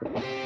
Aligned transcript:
Hello, 0.00 0.22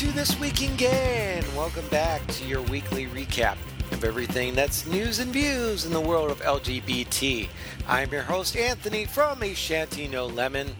to 0.00 0.10
This 0.12 0.40
Week 0.40 0.62
in 0.62 0.74
Gay. 0.76 1.42
Welcome 1.54 1.86
back 1.88 2.26
to 2.28 2.46
your 2.46 2.62
weekly 2.62 3.04
recap 3.08 3.58
of 3.92 4.02
everything 4.02 4.54
that's 4.54 4.86
news 4.86 5.18
and 5.18 5.30
views 5.30 5.84
in 5.84 5.92
the 5.92 6.00
world 6.00 6.30
of 6.30 6.40
LGBT. 6.40 7.50
I'm 7.86 8.10
your 8.10 8.22
host, 8.22 8.56
Anthony 8.56 9.04
from 9.04 9.42
A 9.42 9.52
Shanty 9.52 10.08
No 10.08 10.24
Lemon, 10.24 10.74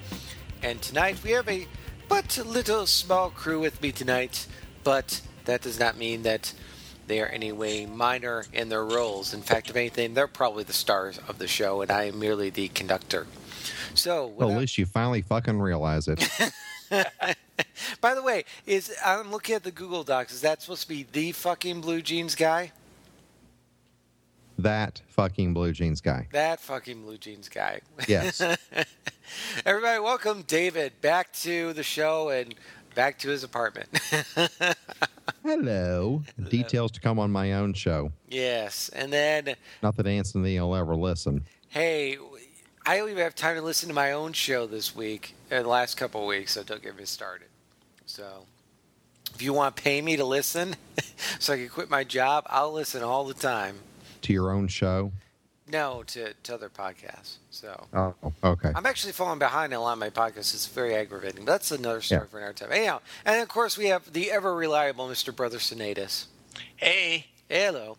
and 0.62 0.80
tonight 0.80 1.22
we 1.22 1.32
have 1.32 1.46
a 1.50 1.66
but 2.08 2.38
little 2.46 2.86
small 2.86 3.28
crew 3.28 3.60
with 3.60 3.82
me 3.82 3.92
tonight, 3.92 4.46
but 4.84 5.20
that 5.44 5.60
does 5.60 5.78
not 5.78 5.98
mean 5.98 6.22
that 6.22 6.54
they 7.06 7.20
are 7.20 7.26
any 7.26 7.52
way 7.52 7.84
minor 7.84 8.46
in 8.54 8.70
their 8.70 8.86
roles. 8.86 9.34
In 9.34 9.42
fact, 9.42 9.68
if 9.68 9.76
anything, 9.76 10.14
they're 10.14 10.28
probably 10.28 10.64
the 10.64 10.72
stars 10.72 11.20
of 11.28 11.36
the 11.36 11.46
show, 11.46 11.82
and 11.82 11.90
I 11.90 12.04
am 12.04 12.18
merely 12.18 12.48
the 12.48 12.68
conductor. 12.68 13.26
So, 13.92 14.28
Well, 14.28 14.50
at 14.50 14.56
least 14.56 14.78
you 14.78 14.86
finally 14.86 15.20
fucking 15.20 15.60
realize 15.60 16.08
it. 16.08 16.26
By 18.00 18.14
the 18.14 18.22
way, 18.22 18.44
is 18.66 18.94
I'm 19.04 19.30
looking 19.30 19.54
at 19.54 19.62
the 19.64 19.70
Google 19.70 20.02
Docs. 20.04 20.32
Is 20.32 20.40
that 20.42 20.62
supposed 20.62 20.82
to 20.82 20.88
be 20.88 21.06
the 21.10 21.32
fucking 21.32 21.80
blue 21.80 22.02
jeans 22.02 22.34
guy? 22.34 22.72
that 24.58 25.00
fucking 25.08 25.54
blue 25.54 25.72
jeans 25.72 26.02
guy. 26.02 26.28
That 26.32 26.60
fucking 26.60 27.02
blue 27.02 27.16
jeans 27.16 27.48
guy. 27.48 27.80
Yes. 28.06 28.42
Everybody, 29.64 30.00
welcome 30.00 30.42
David 30.42 30.92
back 31.00 31.32
to 31.34 31.72
the 31.72 31.82
show 31.82 32.28
and 32.28 32.54
back 32.94 33.18
to 33.20 33.28
his 33.30 33.42
apartment. 33.42 33.88
Hello. 35.42 36.22
Details 36.50 36.90
to 36.92 37.00
come 37.00 37.18
on 37.18 37.30
my 37.30 37.54
own 37.54 37.72
show. 37.72 38.12
yes, 38.28 38.90
and 38.90 39.10
then 39.10 39.54
Not 39.82 39.96
that 39.96 40.06
Anthony 40.06 40.60
will 40.60 40.76
ever 40.76 40.94
listen. 40.94 41.46
hey, 41.68 42.18
I 42.84 42.96
don't 42.98 43.08
even 43.10 43.22
have 43.22 43.34
time 43.34 43.56
to 43.56 43.62
listen 43.62 43.88
to 43.88 43.94
my 43.94 44.12
own 44.12 44.32
show 44.34 44.66
this 44.66 44.94
week 44.94 45.34
or 45.50 45.62
the 45.62 45.68
last 45.68 45.96
couple 45.96 46.20
of 46.22 46.26
weeks, 46.26 46.52
so 46.52 46.62
don't 46.62 46.82
get 46.82 46.96
me 46.98 47.04
started. 47.06 47.48
So. 48.10 48.44
If 49.34 49.42
you 49.42 49.52
want 49.52 49.76
to 49.76 49.82
pay 49.82 50.02
me 50.02 50.16
to 50.16 50.24
listen 50.24 50.74
so 51.38 51.52
I 51.52 51.56
can 51.58 51.68
quit 51.68 51.88
my 51.88 52.02
job, 52.02 52.44
I'll 52.48 52.72
listen 52.72 53.02
all 53.02 53.24
the 53.24 53.34
time. 53.34 53.76
To 54.22 54.32
your 54.32 54.50
own 54.50 54.66
show. 54.68 55.12
No, 55.70 56.02
to, 56.08 56.34
to 56.34 56.54
other 56.54 56.68
podcasts. 56.68 57.36
So 57.50 57.86
Oh, 57.94 58.14
okay. 58.42 58.72
I'm 58.74 58.86
actually 58.86 59.12
falling 59.12 59.38
behind 59.38 59.72
on 59.72 59.78
a 59.78 59.82
lot 59.82 59.92
of 59.92 59.98
my 60.00 60.10
podcasts. 60.10 60.52
It's 60.52 60.66
very 60.66 60.96
aggravating. 60.96 61.44
But 61.44 61.52
that's 61.52 61.70
another 61.70 62.00
story 62.00 62.22
Yeah. 62.22 62.26
for 62.26 62.38
another 62.38 62.52
time. 62.54 62.72
Anyhow, 62.72 63.00
and 63.24 63.40
of 63.40 63.48
course 63.48 63.78
we 63.78 63.86
have 63.86 64.12
the 64.12 64.32
ever 64.32 64.52
reliable 64.54 65.06
Mr. 65.08 65.34
Brother 65.34 65.58
Cineadus. 65.58 66.26
Hey, 66.76 67.26
Hello. 67.48 67.96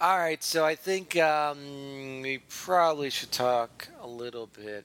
All 0.00 0.18
right, 0.18 0.42
so 0.42 0.64
I 0.64 0.74
think 0.74 1.16
um, 1.18 2.20
we 2.22 2.38
probably 2.48 3.10
should 3.10 3.30
talk 3.32 3.88
a 4.02 4.06
little 4.06 4.46
bit, 4.46 4.84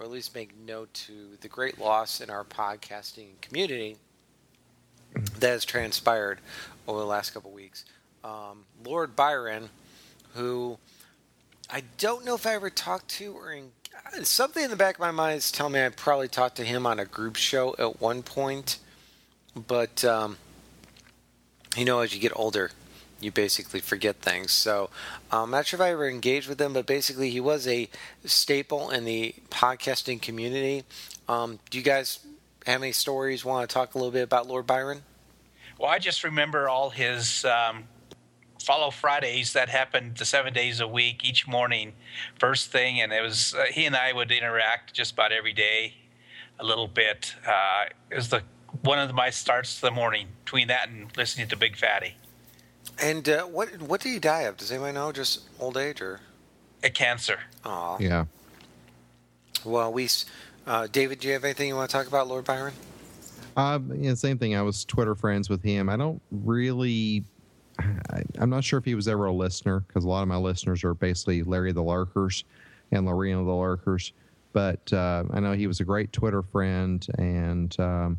or 0.00 0.06
at 0.06 0.10
least 0.10 0.34
make 0.34 0.58
note 0.58 0.92
to 0.94 1.36
the 1.42 1.48
great 1.48 1.78
loss 1.78 2.22
in 2.22 2.30
our 2.30 2.42
podcasting 2.42 3.38
community 3.42 3.96
that 5.38 5.50
has 5.50 5.64
transpired 5.66 6.40
over 6.88 6.98
the 6.98 7.06
last 7.06 7.30
couple 7.30 7.50
weeks. 7.50 7.84
Um, 8.24 8.64
Lord 8.82 9.14
Byron, 9.14 9.68
who 10.34 10.78
I 11.68 11.82
don't 11.98 12.24
know 12.24 12.34
if 12.34 12.46
I 12.46 12.54
ever 12.54 12.70
talked 12.70 13.08
to 13.08 13.34
or 13.34 13.52
in, 13.52 13.70
something 14.22 14.64
in 14.64 14.70
the 14.70 14.76
back 14.76 14.94
of 14.94 15.00
my 15.00 15.10
mind 15.10 15.36
is 15.36 15.52
telling 15.52 15.74
me 15.74 15.84
I 15.84 15.90
probably 15.90 16.28
talked 16.28 16.56
to 16.56 16.64
him 16.64 16.86
on 16.86 16.98
a 16.98 17.04
group 17.04 17.36
show 17.36 17.74
at 17.78 18.00
one 18.00 18.22
point, 18.22 18.78
but 19.54 20.02
um, 20.04 20.38
you 21.76 21.84
know, 21.84 22.00
as 22.00 22.14
you 22.14 22.20
get 22.20 22.32
older, 22.34 22.70
you 23.20 23.30
basically 23.30 23.80
forget 23.80 24.16
things. 24.16 24.52
So 24.52 24.90
I'm 25.30 25.50
not 25.50 25.66
sure 25.66 25.78
if 25.78 25.82
I 25.82 25.90
ever 25.90 26.08
engaged 26.08 26.48
with 26.48 26.60
him, 26.60 26.72
but 26.72 26.86
basically 26.86 27.30
he 27.30 27.40
was 27.40 27.66
a 27.66 27.88
staple 28.24 28.90
in 28.90 29.04
the 29.04 29.34
podcasting 29.50 30.20
community. 30.22 30.84
Um, 31.28 31.58
do 31.70 31.78
you 31.78 31.84
guys 31.84 32.20
have 32.66 32.82
any 32.82 32.92
stories? 32.92 33.44
Want 33.44 33.68
to 33.68 33.72
talk 33.72 33.94
a 33.94 33.98
little 33.98 34.12
bit 34.12 34.22
about 34.22 34.46
Lord 34.46 34.66
Byron? 34.66 35.02
well, 35.80 35.90
I 35.90 35.98
just 35.98 36.24
remember 36.24 36.68
all 36.68 36.90
his 36.90 37.44
um, 37.46 37.84
follow 38.62 38.90
Fridays 38.90 39.54
that 39.54 39.70
happened 39.70 40.18
the 40.18 40.26
seven 40.26 40.52
days 40.52 40.80
a 40.80 40.86
week, 40.86 41.24
each 41.24 41.48
morning, 41.48 41.94
first 42.38 42.70
thing, 42.70 43.00
and 43.00 43.12
it 43.12 43.22
was 43.22 43.54
uh, 43.54 43.64
he 43.72 43.86
and 43.86 43.96
I 43.96 44.12
would 44.12 44.30
interact 44.30 44.92
just 44.92 45.14
about 45.14 45.32
every 45.32 45.54
day, 45.54 45.94
a 46.58 46.64
little 46.64 46.86
bit. 46.86 47.34
Uh, 47.46 47.86
it 48.10 48.14
was 48.14 48.28
the 48.28 48.42
one 48.82 48.98
of 48.98 49.12
my 49.14 49.30
starts 49.30 49.76
to 49.76 49.80
the 49.80 49.90
morning 49.90 50.28
between 50.44 50.68
that 50.68 50.90
and 50.90 51.16
listening 51.16 51.48
to 51.48 51.56
Big 51.56 51.78
Fatty. 51.78 52.14
And 52.98 53.28
uh, 53.28 53.42
what 53.44 53.68
what 53.82 54.00
did 54.00 54.10
he 54.12 54.18
die 54.18 54.42
of? 54.42 54.56
Does 54.56 54.70
anybody 54.72 54.92
know? 54.94 55.12
Just 55.12 55.42
old 55.58 55.76
age 55.76 56.00
or? 56.00 56.20
A 56.82 56.90
cancer. 56.90 57.38
Aw. 57.64 57.98
Yeah. 58.00 58.24
Well, 59.64 59.92
we. 59.92 60.04
s- 60.04 60.26
Uh, 60.66 60.86
David, 60.92 61.20
do 61.20 61.26
you 61.28 61.34
have 61.34 61.44
anything 61.44 61.68
you 61.68 61.74
want 61.74 61.90
to 61.90 61.96
talk 61.96 62.06
about, 62.06 62.28
Lord 62.28 62.44
Byron? 62.44 62.74
Uh, 63.56 63.78
yeah, 63.94 64.14
same 64.14 64.38
thing. 64.38 64.54
I 64.54 64.62
was 64.62 64.84
Twitter 64.84 65.14
friends 65.14 65.48
with 65.50 65.62
him. 65.62 65.88
I 65.88 65.96
don't 65.96 66.20
really. 66.30 67.24
I, 67.78 68.22
I'm 68.38 68.50
not 68.50 68.62
sure 68.64 68.78
if 68.78 68.84
he 68.84 68.94
was 68.94 69.08
ever 69.08 69.26
a 69.26 69.32
listener 69.32 69.80
because 69.80 70.04
a 70.04 70.08
lot 70.08 70.22
of 70.22 70.28
my 70.28 70.36
listeners 70.36 70.84
are 70.84 70.94
basically 70.94 71.42
Larry 71.42 71.72
the 71.72 71.82
Lurkers 71.82 72.44
and 72.92 73.06
Lorena 73.06 73.42
the 73.44 73.50
Lurkers. 73.54 74.12
But 74.52 74.92
uh, 74.92 75.24
I 75.30 75.40
know 75.40 75.52
he 75.52 75.66
was 75.66 75.80
a 75.80 75.84
great 75.84 76.12
Twitter 76.12 76.42
friend 76.42 77.06
and 77.18 77.74
um, 77.80 78.18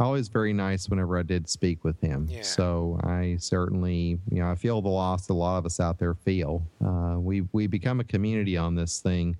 always 0.00 0.28
very 0.28 0.52
nice 0.52 0.88
whenever 0.88 1.18
I 1.18 1.22
did 1.22 1.48
speak 1.48 1.84
with 1.84 2.00
him. 2.00 2.26
Yeah. 2.30 2.42
So 2.42 2.98
I 3.04 3.36
certainly, 3.38 4.18
you 4.30 4.40
know, 4.40 4.50
I 4.50 4.54
feel 4.54 4.80
the 4.82 4.88
loss 4.88 5.28
a 5.28 5.34
lot 5.34 5.58
of 5.58 5.66
us 5.66 5.78
out 5.80 5.98
there 5.98 6.14
feel. 6.14 6.62
Uh, 6.84 7.16
we 7.18 7.42
we 7.52 7.66
become 7.66 8.00
a 8.00 8.04
community 8.04 8.56
on 8.56 8.74
this 8.74 9.00
thing, 9.00 9.36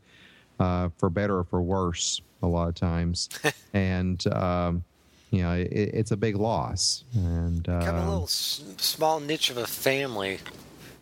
uh, 0.59 0.91
for 0.98 1.10
better 1.10 1.38
or 1.38 1.44
for 1.44 1.62
worse, 1.62 2.21
a 2.43 2.47
lot 2.47 2.69
of 2.69 2.75
times, 2.75 3.28
and. 3.75 4.26
Um, 4.28 4.84
you 5.32 5.43
know, 5.43 5.53
it, 5.53 5.69
it's 5.71 6.10
a 6.10 6.16
big 6.16 6.34
loss, 6.34 7.04
and 7.15 7.62
Become 7.62 7.94
a 7.94 8.04
little 8.04 8.25
s- 8.25 8.65
small 8.78 9.21
niche 9.21 9.48
of 9.50 9.59
a 9.59 9.66
family. 9.69 10.41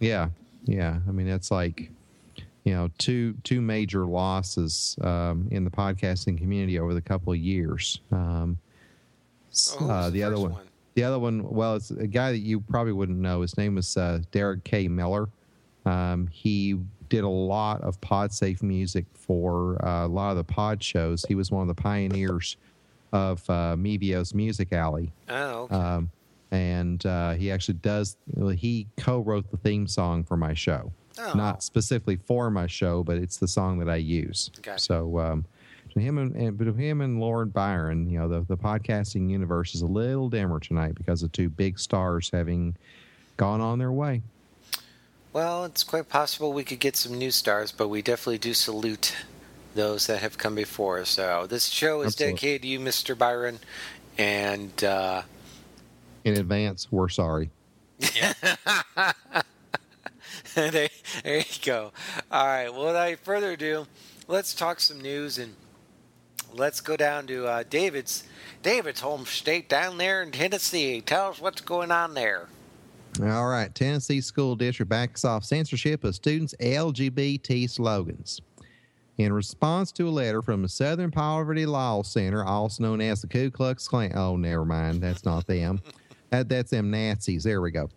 yeah, 0.00 0.28
yeah. 0.66 0.98
I 1.08 1.12
mean, 1.12 1.28
it's 1.28 1.50
like 1.50 1.88
you 2.64 2.74
know 2.74 2.90
two 2.98 3.32
two 3.42 3.62
major 3.62 4.04
losses 4.04 4.98
um, 5.00 5.48
in 5.50 5.64
the 5.64 5.70
podcasting 5.70 6.36
community 6.36 6.78
over 6.78 6.92
the 6.92 7.00
couple 7.00 7.32
of 7.32 7.38
years. 7.38 8.00
Um, 8.12 8.58
Oh, 9.80 9.90
uh, 9.90 10.10
the 10.10 10.22
other 10.22 10.36
first 10.36 10.48
one, 10.50 10.66
the 10.94 11.04
other 11.04 11.18
one, 11.18 11.48
well, 11.48 11.76
it's 11.76 11.90
a 11.90 12.06
guy 12.06 12.32
that 12.32 12.38
you 12.38 12.60
probably 12.60 12.92
wouldn't 12.92 13.18
know. 13.18 13.42
His 13.42 13.56
name 13.56 13.74
was 13.76 13.96
uh, 13.96 14.20
Derek 14.32 14.64
K. 14.64 14.88
Miller. 14.88 15.28
Um, 15.86 16.26
he 16.28 16.78
did 17.08 17.24
a 17.24 17.28
lot 17.28 17.80
of 17.82 18.00
PodSafe 18.00 18.62
music 18.62 19.06
for 19.14 19.82
uh, 19.86 20.06
a 20.06 20.08
lot 20.08 20.30
of 20.32 20.36
the 20.36 20.44
pod 20.44 20.82
shows. 20.82 21.24
He 21.26 21.34
was 21.34 21.50
one 21.50 21.62
of 21.62 21.68
the 21.68 21.80
pioneers 21.80 22.56
of 23.12 23.48
uh, 23.48 23.74
Mevio's 23.76 24.34
Music 24.34 24.72
Alley 24.72 25.10
Oh, 25.30 25.60
okay. 25.62 25.74
um, 25.74 26.10
and 26.50 27.04
uh, 27.06 27.32
he 27.32 27.50
actually 27.50 27.78
does. 27.78 28.16
He 28.56 28.86
co-wrote 28.98 29.50
the 29.50 29.56
theme 29.56 29.86
song 29.86 30.24
for 30.24 30.36
my 30.36 30.52
show, 30.52 30.92
Oh. 31.18 31.32
not 31.34 31.62
specifically 31.62 32.16
for 32.16 32.50
my 32.50 32.66
show, 32.66 33.02
but 33.02 33.16
it's 33.16 33.38
the 33.38 33.48
song 33.48 33.78
that 33.78 33.88
I 33.88 33.96
use. 33.96 34.50
Gotcha. 34.62 34.78
So 34.82 35.18
um, 35.18 35.44
him 35.98 36.18
and, 36.18 36.34
and 36.36 36.56
between 36.56 36.78
him 36.78 37.00
and 37.00 37.20
Lord 37.20 37.52
Byron, 37.52 38.08
you 38.08 38.18
know, 38.18 38.28
the 38.28 38.40
the 38.40 38.56
podcasting 38.56 39.30
universe 39.30 39.74
is 39.74 39.82
a 39.82 39.86
little 39.86 40.28
dimmer 40.28 40.60
tonight 40.60 40.94
because 40.94 41.22
of 41.22 41.32
two 41.32 41.48
big 41.48 41.78
stars 41.78 42.30
having 42.32 42.76
gone 43.36 43.60
on 43.60 43.78
their 43.78 43.92
way. 43.92 44.22
Well, 45.32 45.64
it's 45.64 45.84
quite 45.84 46.08
possible 46.08 46.52
we 46.52 46.64
could 46.64 46.80
get 46.80 46.96
some 46.96 47.16
new 47.16 47.30
stars, 47.30 47.70
but 47.70 47.88
we 47.88 48.02
definitely 48.02 48.38
do 48.38 48.54
salute 48.54 49.14
those 49.74 50.06
that 50.06 50.20
have 50.20 50.38
come 50.38 50.54
before. 50.54 51.04
So 51.04 51.46
this 51.46 51.66
show 51.66 52.00
is 52.00 52.14
Absolutely. 52.14 52.32
dedicated 52.32 52.62
to 52.62 52.68
you, 52.68 52.80
Mr. 52.80 53.16
Byron, 53.16 53.58
and 54.16 54.82
uh, 54.82 55.22
In 56.24 56.36
advance, 56.36 56.88
we're 56.90 57.08
sorry. 57.08 57.50
Yeah. 58.14 58.32
there, 60.54 60.88
there 61.22 61.38
you 61.38 61.44
go. 61.64 61.92
All 62.30 62.46
right. 62.46 62.72
Well, 62.72 62.86
without 62.86 63.18
further 63.18 63.52
ado, 63.52 63.86
let's 64.26 64.54
talk 64.54 64.80
some 64.80 65.00
news 65.00 65.38
and 65.38 65.54
let's 66.54 66.80
go 66.80 66.96
down 66.96 67.26
to 67.28 67.46
uh, 67.46 67.64
David's 67.68 68.24
David's 68.62 69.00
home 69.00 69.24
state 69.26 69.68
down 69.68 69.98
there 69.98 70.22
in 70.22 70.30
Tennessee. 70.30 71.00
Tell 71.00 71.30
us 71.30 71.40
what's 71.40 71.60
going 71.60 71.90
on 71.90 72.14
there. 72.14 72.48
All 73.22 73.46
right. 73.48 73.74
Tennessee 73.74 74.20
School 74.20 74.56
District 74.56 74.88
backs 74.88 75.24
off 75.24 75.44
censorship 75.44 76.04
of 76.04 76.14
students' 76.14 76.54
LGBT 76.60 77.68
slogans. 77.68 78.40
In 79.18 79.32
response 79.32 79.90
to 79.92 80.08
a 80.08 80.10
letter 80.10 80.42
from 80.42 80.62
the 80.62 80.68
Southern 80.68 81.10
Poverty 81.10 81.66
Law 81.66 82.02
Center, 82.02 82.44
also 82.44 82.84
known 82.84 83.00
as 83.00 83.20
the 83.20 83.26
Ku 83.26 83.50
Klux 83.50 83.88
Klan. 83.88 84.12
Oh, 84.14 84.36
never 84.36 84.64
mind. 84.64 85.02
That's 85.02 85.24
not 85.24 85.46
them. 85.46 85.80
that, 86.30 86.48
that's 86.48 86.70
them 86.70 86.90
Nazis. 86.90 87.42
There 87.42 87.60
we 87.60 87.72
go. 87.72 87.90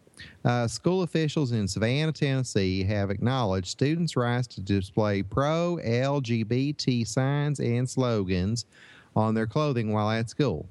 Uh, 0.44 0.68
school 0.68 1.04
officials 1.04 1.52
in 1.52 1.68
Savannah, 1.68 2.12
Tennessee 2.12 2.84
have 2.84 3.10
acknowledged 3.10 3.68
students' 3.68 4.16
rights 4.16 4.48
to 4.48 4.62
display 4.62 5.22
pro 5.22 5.78
LGBT 5.84 7.08
signs 7.08 7.60
and 7.60 7.90
slogans 7.90 8.66
on 9.16 9.34
their 9.34 9.48
clothing 9.48 9.92
while 9.92 10.10
at 10.10 10.30
school. 10.30 10.68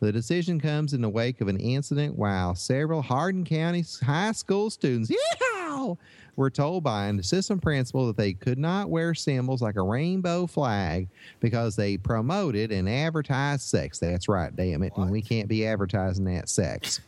The 0.00 0.12
decision 0.12 0.60
comes 0.60 0.92
in 0.92 1.00
the 1.00 1.08
wake 1.08 1.40
of 1.40 1.48
an 1.48 1.58
incident 1.58 2.18
while 2.18 2.54
several 2.54 3.00
Hardin 3.00 3.44
County 3.44 3.84
high 4.02 4.32
school 4.32 4.68
students 4.68 5.10
yeehaw, 5.10 5.96
were 6.36 6.50
told 6.50 6.84
by 6.84 7.06
an 7.06 7.18
assistant 7.18 7.62
principal 7.62 8.06
that 8.08 8.16
they 8.16 8.32
could 8.32 8.58
not 8.58 8.90
wear 8.90 9.14
symbols 9.14 9.62
like 9.62 9.76
a 9.76 9.82
rainbow 9.82 10.46
flag 10.46 11.08
because 11.40 11.76
they 11.76 11.96
promoted 11.96 12.72
and 12.72 12.88
advertised 12.88 13.62
sex. 13.62 13.98
That's 13.98 14.28
right, 14.28 14.54
damn 14.54 14.82
it. 14.82 14.92
And 14.96 15.10
we 15.10 15.22
can't 15.22 15.48
be 15.48 15.66
advertising 15.66 16.24
that 16.26 16.48
sex. 16.48 17.00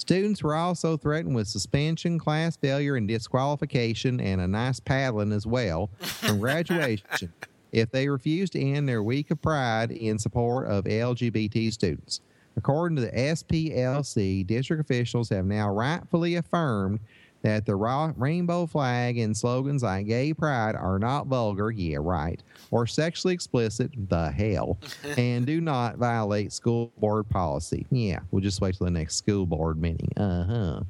Students 0.00 0.42
were 0.42 0.54
also 0.54 0.96
threatened 0.96 1.34
with 1.34 1.46
suspension, 1.46 2.18
class 2.18 2.56
failure, 2.56 2.96
and 2.96 3.06
disqualification, 3.06 4.18
and 4.18 4.40
a 4.40 4.48
nice 4.48 4.80
paddling 4.80 5.30
as 5.30 5.46
well 5.46 5.90
from 5.98 6.40
graduation 6.40 7.30
if 7.70 7.90
they 7.90 8.08
refused 8.08 8.54
to 8.54 8.60
end 8.60 8.88
their 8.88 9.02
week 9.02 9.30
of 9.30 9.42
pride 9.42 9.90
in 9.90 10.18
support 10.18 10.68
of 10.68 10.84
LGBT 10.84 11.70
students. 11.70 12.22
According 12.56 12.96
to 12.96 13.02
the 13.02 13.10
SPLC, 13.10 14.46
district 14.46 14.80
officials 14.80 15.28
have 15.28 15.44
now 15.44 15.70
rightfully 15.70 16.36
affirmed 16.36 17.00
that 17.42 17.64
the 17.66 17.74
ra- 17.74 18.12
rainbow 18.16 18.66
flag 18.66 19.18
and 19.18 19.36
slogans 19.36 19.82
like 19.82 20.06
gay 20.06 20.32
pride 20.34 20.74
are 20.74 20.98
not 20.98 21.26
vulgar, 21.26 21.70
yeah, 21.70 21.98
right, 22.00 22.42
or 22.70 22.86
sexually 22.86 23.34
explicit, 23.34 23.90
the 24.08 24.30
hell, 24.30 24.78
and 25.16 25.46
do 25.46 25.60
not 25.60 25.96
violate 25.96 26.52
school 26.52 26.92
board 26.98 27.28
policy. 27.28 27.86
Yeah, 27.90 28.20
we'll 28.30 28.42
just 28.42 28.60
wait 28.60 28.76
till 28.76 28.84
the 28.86 28.90
next 28.90 29.16
school 29.16 29.46
board 29.46 29.80
meeting. 29.80 30.10
Uh 30.16 30.44
huh. 30.44 30.80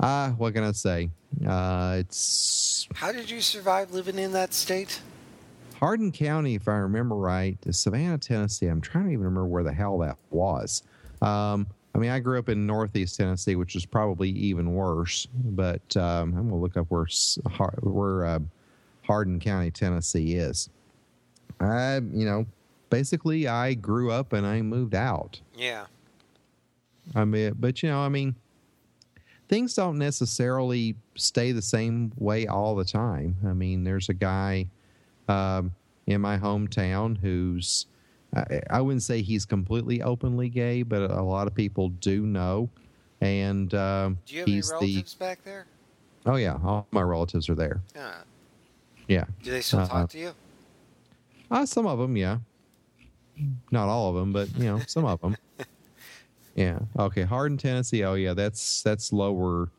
Ah, 0.00 0.26
uh, 0.26 0.30
what 0.32 0.54
can 0.54 0.64
I 0.64 0.72
say? 0.72 1.10
Uh, 1.46 1.96
it's. 1.98 2.88
How 2.94 3.12
did 3.12 3.30
you 3.30 3.40
survive 3.40 3.92
living 3.92 4.18
in 4.18 4.32
that 4.32 4.54
state? 4.54 5.00
Hardin 5.78 6.12
County, 6.12 6.54
if 6.54 6.66
I 6.68 6.76
remember 6.76 7.14
right, 7.14 7.58
Savannah, 7.70 8.18
Tennessee. 8.18 8.66
I'm 8.66 8.80
trying 8.80 9.06
to 9.06 9.10
even 9.10 9.24
remember 9.24 9.46
where 9.46 9.62
the 9.62 9.72
hell 9.72 9.98
that 9.98 10.16
was. 10.30 10.82
Um, 11.20 11.66
I 11.94 11.98
mean, 11.98 12.10
I 12.10 12.18
grew 12.18 12.38
up 12.38 12.48
in 12.48 12.66
Northeast 12.66 13.16
Tennessee, 13.16 13.54
which 13.54 13.76
is 13.76 13.86
probably 13.86 14.30
even 14.30 14.72
worse. 14.74 15.28
But 15.32 15.96
um, 15.96 16.34
I'm 16.36 16.48
gonna 16.48 16.56
look 16.56 16.76
up 16.76 16.86
where 16.88 17.06
where 17.80 18.26
uh, 18.26 18.38
Hardin 19.02 19.38
County, 19.38 19.70
Tennessee 19.70 20.34
is. 20.34 20.68
I, 21.60 21.96
you 21.96 22.24
know, 22.24 22.46
basically, 22.90 23.46
I 23.46 23.74
grew 23.74 24.10
up 24.10 24.32
and 24.32 24.46
I 24.46 24.60
moved 24.62 24.94
out. 24.94 25.40
Yeah. 25.56 25.86
I 27.14 27.24
mean, 27.24 27.54
but 27.58 27.82
you 27.82 27.90
know, 27.90 28.00
I 28.00 28.08
mean, 28.08 28.34
things 29.48 29.74
don't 29.74 29.98
necessarily 29.98 30.96
stay 31.14 31.52
the 31.52 31.62
same 31.62 32.12
way 32.16 32.46
all 32.46 32.74
the 32.74 32.84
time. 32.84 33.36
I 33.46 33.52
mean, 33.52 33.84
there's 33.84 34.08
a 34.08 34.14
guy 34.14 34.68
um, 35.28 35.72
in 36.06 36.20
my 36.20 36.38
hometown 36.38 37.18
who's 37.18 37.86
I, 38.34 38.60
I, 38.70 38.80
wouldn't 38.80 39.02
say 39.02 39.22
he's 39.22 39.44
completely 39.44 40.02
openly 40.02 40.48
gay, 40.48 40.82
but 40.82 41.10
a 41.10 41.22
lot 41.22 41.46
of 41.46 41.54
people 41.54 41.90
do 41.90 42.26
know. 42.26 42.68
And 43.20 43.72
um, 43.74 44.18
do 44.26 44.34
you 44.34 44.40
have 44.40 44.48
any 44.48 44.60
relatives 44.60 45.14
the, 45.14 45.18
back 45.18 45.44
there? 45.44 45.66
Oh 46.26 46.36
yeah, 46.36 46.58
all 46.64 46.86
my 46.90 47.02
relatives 47.02 47.48
are 47.48 47.54
there. 47.54 47.80
Yeah. 47.94 48.14
Yeah. 49.08 49.24
Do 49.42 49.50
they 49.50 49.60
still 49.60 49.80
uh, 49.80 49.88
talk 49.88 50.10
to 50.10 50.18
you? 50.18 50.32
Uh, 51.50 51.66
some 51.66 51.86
of 51.86 51.98
them, 51.98 52.16
yeah. 52.16 52.38
Not 53.70 53.88
all 53.88 54.10
of 54.10 54.14
them, 54.14 54.32
but 54.32 54.48
you 54.56 54.64
know, 54.64 54.80
some 54.86 55.04
of 55.04 55.20
them. 55.20 55.36
Yeah. 56.54 56.78
Okay. 56.98 57.22
Hardin, 57.22 57.58
Tennessee. 57.58 58.04
Oh 58.04 58.14
yeah, 58.14 58.32
that's 58.32 58.82
that's 58.82 59.12
lower. 59.12 59.70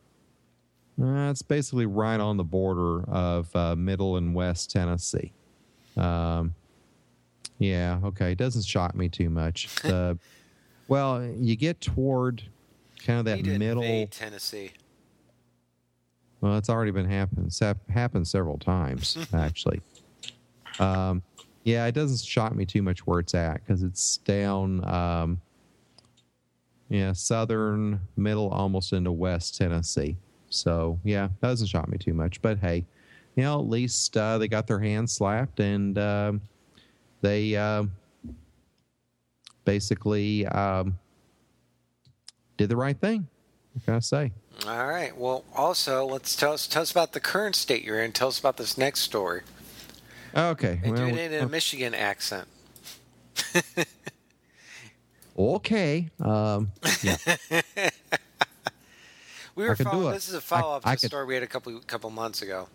Uh, 1.01 1.29
it's 1.29 1.41
basically 1.41 1.85
right 1.85 2.19
on 2.19 2.37
the 2.37 2.43
border 2.43 3.03
of 3.09 3.53
uh, 3.55 3.75
Middle 3.75 4.17
and 4.17 4.33
West 4.33 4.71
Tennessee. 4.71 5.31
Um, 5.97 6.53
yeah, 7.59 7.99
okay. 8.03 8.33
It 8.33 8.37
doesn't 8.37 8.65
shock 8.65 8.95
me 8.95 9.09
too 9.09 9.29
much. 9.29 9.73
The, 9.81 10.17
well, 10.87 11.23
you 11.23 11.55
get 11.55 11.79
toward 11.81 12.43
kind 13.03 13.19
of 13.19 13.25
that 13.25 13.43
middle 13.43 14.07
Tennessee. 14.07 14.71
Well, 16.41 16.57
it's 16.57 16.69
already 16.69 16.91
been 16.91 17.09
happened. 17.09 17.47
It's 17.47 17.61
happened 17.89 18.27
several 18.27 18.57
times 18.57 19.17
actually. 19.33 19.81
Um, 20.79 21.23
yeah, 21.63 21.85
it 21.85 21.93
doesn't 21.93 22.23
shock 22.25 22.53
me 22.55 22.65
too 22.65 22.81
much 22.81 23.07
where 23.07 23.19
it's 23.19 23.33
at 23.33 23.65
because 23.65 23.83
it's 23.83 24.17
down. 24.17 24.87
Um, 24.87 25.41
yeah, 26.89 27.13
southern, 27.13 27.99
middle, 28.15 28.49
almost 28.49 28.93
into 28.93 29.11
West 29.11 29.57
Tennessee. 29.57 30.17
So 30.49 30.99
yeah, 31.03 31.25
it 31.25 31.41
doesn't 31.41 31.67
shock 31.67 31.87
me 31.87 31.97
too 31.97 32.13
much. 32.13 32.41
But 32.41 32.59
hey, 32.59 32.85
you 33.35 33.43
know, 33.43 33.59
at 33.59 33.67
least 33.67 34.15
uh, 34.17 34.37
they 34.37 34.47
got 34.47 34.67
their 34.67 34.79
hands 34.79 35.13
slapped 35.13 35.61
and. 35.61 35.97
Um, 35.97 36.41
they 37.21 37.55
uh, 37.55 37.83
basically 39.65 40.45
um, 40.47 40.97
did 42.57 42.69
the 42.69 42.77
right 42.77 42.97
thing. 42.97 43.27
What 43.73 43.85
can 43.85 43.93
I 43.95 43.99
say? 43.99 44.31
All 44.65 44.87
right. 44.87 45.15
Well, 45.17 45.43
also, 45.53 46.05
let's 46.05 46.35
tell 46.35 46.53
us 46.53 46.65
tell 46.67 46.81
us 46.81 46.91
about 46.91 47.11
the 47.13 47.19
current 47.19 47.55
state 47.55 47.83
you're 47.83 48.01
in. 48.01 48.13
Tell 48.13 48.29
us 48.29 48.39
about 48.39 48.57
this 48.57 48.77
next 48.77 49.01
story. 49.01 49.41
Okay. 50.35 50.79
And 50.83 50.93
well, 50.93 51.09
do 51.09 51.15
it 51.15 51.31
in 51.31 51.43
a 51.43 51.49
Michigan 51.49 51.93
accent. 51.93 52.47
okay. 55.37 56.09
Um, 56.21 56.71
yeah. 57.03 57.17
we 59.55 59.65
were 59.65 59.75
following, 59.75 60.13
this 60.13 60.27
is 60.29 60.35
a 60.35 60.41
follow 60.41 60.77
up 60.77 60.83
to 60.83 60.89
a 60.89 60.97
story 60.97 61.25
we 61.25 61.33
had 61.33 61.43
a 61.43 61.47
couple 61.47 61.77
couple 61.81 62.09
months 62.09 62.41
ago. 62.41 62.67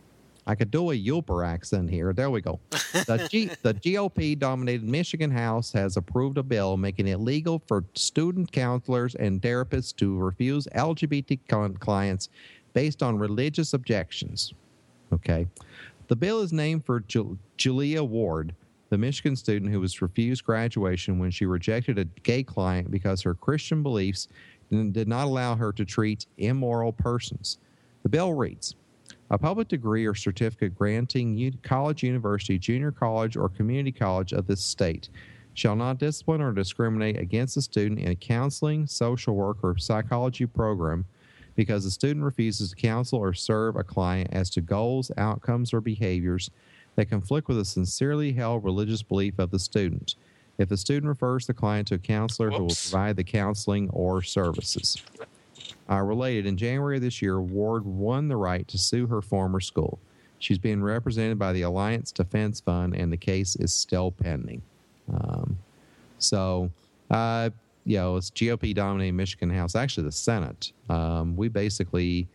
I 0.51 0.57
could 0.57 0.73
do 0.73 0.91
a 0.91 0.95
Yooper 0.95 1.47
accent 1.47 1.89
here. 1.89 2.13
There 2.13 2.29
we 2.29 2.41
go. 2.41 2.59
The, 2.71 3.29
G, 3.31 3.53
the 3.63 3.73
GOP 3.73 4.37
dominated 4.37 4.83
Michigan 4.83 5.31
House 5.31 5.73
has 5.75 5.97
approved 5.97 6.39
a 6.39 6.43
bill 6.43 6.77
making 6.77 7.07
it 7.07 7.21
legal 7.21 7.63
for 7.69 7.85
student 7.95 8.51
counselors 8.51 9.15
and 9.15 9.41
therapists 9.41 9.95
to 9.99 10.19
refuse 10.19 10.67
LGBT 10.75 11.79
clients 11.79 12.31
based 12.73 13.01
on 13.01 13.17
religious 13.17 13.75
objections. 13.75 14.53
Okay. 15.13 15.47
The 16.09 16.17
bill 16.17 16.41
is 16.41 16.53
named 16.53 16.85
for 16.85 16.99
Ju- 16.99 17.39
Julea 17.57 18.03
Ward, 18.03 18.53
the 18.89 18.99
Michigan 18.99 19.37
student 19.37 19.71
who 19.71 19.79
was 19.79 20.03
refused 20.03 20.43
graduation 20.43 21.21
when 21.21 21.31
she 21.31 21.47
rejected 21.47 21.97
a 21.97 22.07
gay 22.25 22.43
client 22.43 22.91
because 22.91 23.23
her 23.23 23.35
Christian 23.35 23.85
beliefs 23.85 24.27
did 24.69 25.07
not 25.07 25.27
allow 25.27 25.55
her 25.55 25.73
to 25.75 25.85
treat 25.85 26.27
immoral 26.39 26.93
persons. 26.93 27.59
The 28.03 28.09
bill 28.09 28.33
reads 28.33 28.75
a 29.31 29.39
public 29.39 29.69
degree 29.69 30.07
or 30.07 30.15
certificate 30.15 30.77
granting 30.77 31.59
college, 31.63 32.03
university, 32.03 32.59
junior 32.59 32.91
college, 32.91 33.37
or 33.37 33.49
community 33.49 33.93
college 33.93 34.33
of 34.33 34.47
this 34.47 34.63
state 34.63 35.09
shall 35.55 35.77
not 35.77 35.99
discipline 35.99 36.41
or 36.41 36.53
discriminate 36.53 37.19
against 37.19 37.57
a 37.57 37.63
student 37.63 38.01
in 38.01 38.09
a 38.09 38.15
counseling, 38.15 38.87
social 38.87 39.35
work, 39.35 39.59
or 39.63 39.77
psychology 39.79 40.47
program 40.47 41.05
because 41.57 41.85
the 41.85 41.91
student 41.91 42.25
refuses 42.25 42.71
to 42.71 42.77
counsel 42.77 43.19
or 43.19 43.35
serve 43.35 43.77
a 43.77 43.85
client 43.85 44.29
as 44.33 44.49
to 44.51 44.61
goals, 44.61 45.11
outcomes, 45.17 45.75
or 45.75 45.81
behaviors 45.81 46.51
that 46.97 47.11
conflict 47.11 47.49
with 47.49 47.59
a 47.59 47.65
sincerely 47.65 48.33
held 48.33 48.65
religious 48.65 49.03
belief 49.03 49.39
of 49.39 49.51
the 49.51 49.59
student. 49.59 50.15
If 50.59 50.69
the 50.69 50.77
student 50.77 51.09
refers 51.09 51.47
the 51.47 51.55
client 51.55 51.89
to 51.89 51.95
a 51.97 51.99
counselor 51.99 52.51
Whoops. 52.51 52.59
who 52.59 52.65
will 52.65 52.75
provide 52.75 53.17
the 53.17 53.25
counseling 53.25 53.91
or 53.91 54.23
services. 54.23 55.03
Uh, 55.91 56.01
related, 56.01 56.47
in 56.47 56.57
January 56.57 56.97
of 56.97 57.03
this 57.03 57.21
year, 57.21 57.41
Ward 57.41 57.85
won 57.85 58.29
the 58.29 58.37
right 58.37 58.67
to 58.69 58.79
sue 58.79 59.07
her 59.09 59.21
former 59.21 59.61
school. 59.61 59.99
She's 60.39 60.59
being 60.59 60.83
represented 60.83 61.39
by 61.39 61.53
the 61.53 61.63
Alliance 61.63 62.13
Defense 62.13 62.61
Fund, 62.61 62.95
and 62.95 63.13
the 63.13 63.17
case 63.17 63.57
is 63.57 63.75
still 63.75 64.13
pending. 64.13 64.63
Um, 65.13 65.59
so, 66.19 66.71
uh, 67.11 67.51
you 67.85 67.97
know, 67.97 68.17
it's 68.17 68.31
GOP 68.31 68.75
dominating 68.75 69.17
Michigan 69.17 69.51
House, 69.51 69.75
actually, 69.75 70.05
the 70.05 70.13
Senate. 70.13 70.73
Um, 70.89 71.37
we 71.37 71.49
basically 71.49 72.29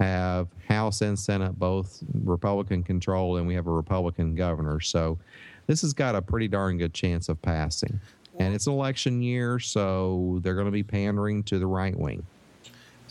have 0.00 0.48
House 0.66 1.02
and 1.02 1.18
Senate 1.18 1.58
both 1.58 2.02
Republican 2.24 2.82
controlled, 2.82 3.38
and 3.38 3.46
we 3.46 3.54
have 3.54 3.66
a 3.66 3.72
Republican 3.72 4.34
governor. 4.34 4.80
So, 4.80 5.18
this 5.66 5.82
has 5.82 5.92
got 5.92 6.16
a 6.16 6.22
pretty 6.22 6.48
darn 6.48 6.78
good 6.78 6.94
chance 6.94 7.28
of 7.28 7.40
passing. 7.42 8.00
And 8.38 8.54
it's 8.54 8.66
an 8.66 8.72
election 8.72 9.22
year, 9.22 9.58
so 9.58 10.40
they're 10.42 10.54
going 10.54 10.66
to 10.66 10.72
be 10.72 10.82
pandering 10.82 11.42
to 11.44 11.58
the 11.58 11.66
right 11.66 11.96
wing. 11.96 12.26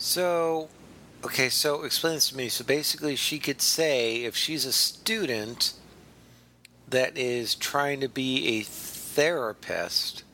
So, 0.02 0.68
okay, 1.24 1.48
so 1.48 1.84
explain 1.84 2.14
this 2.14 2.30
to 2.30 2.36
me. 2.36 2.48
So 2.48 2.64
basically, 2.64 3.14
she 3.14 3.38
could 3.38 3.62
say 3.62 4.24
if 4.24 4.34
she's 4.34 4.64
a 4.64 4.72
student 4.72 5.74
that 6.88 7.16
is 7.16 7.54
trying 7.54 8.00
to 8.00 8.08
be 8.08 8.58
a 8.58 8.62
therapist. 8.62 10.24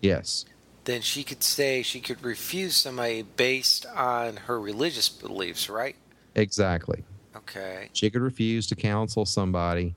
Yes. 0.00 0.44
then 0.84 1.00
she 1.00 1.22
could 1.22 1.44
say 1.44 1.82
she 1.82 2.00
could 2.00 2.24
refuse 2.24 2.74
somebody 2.74 3.22
based 3.22 3.86
on 3.94 4.36
her 4.36 4.60
religious 4.60 5.08
beliefs, 5.08 5.70
right? 5.70 5.94
Exactly. 6.34 7.04
Okay. 7.36 7.90
She 7.92 8.10
could 8.10 8.22
refuse 8.22 8.66
to 8.66 8.74
counsel 8.74 9.24
somebody 9.24 9.94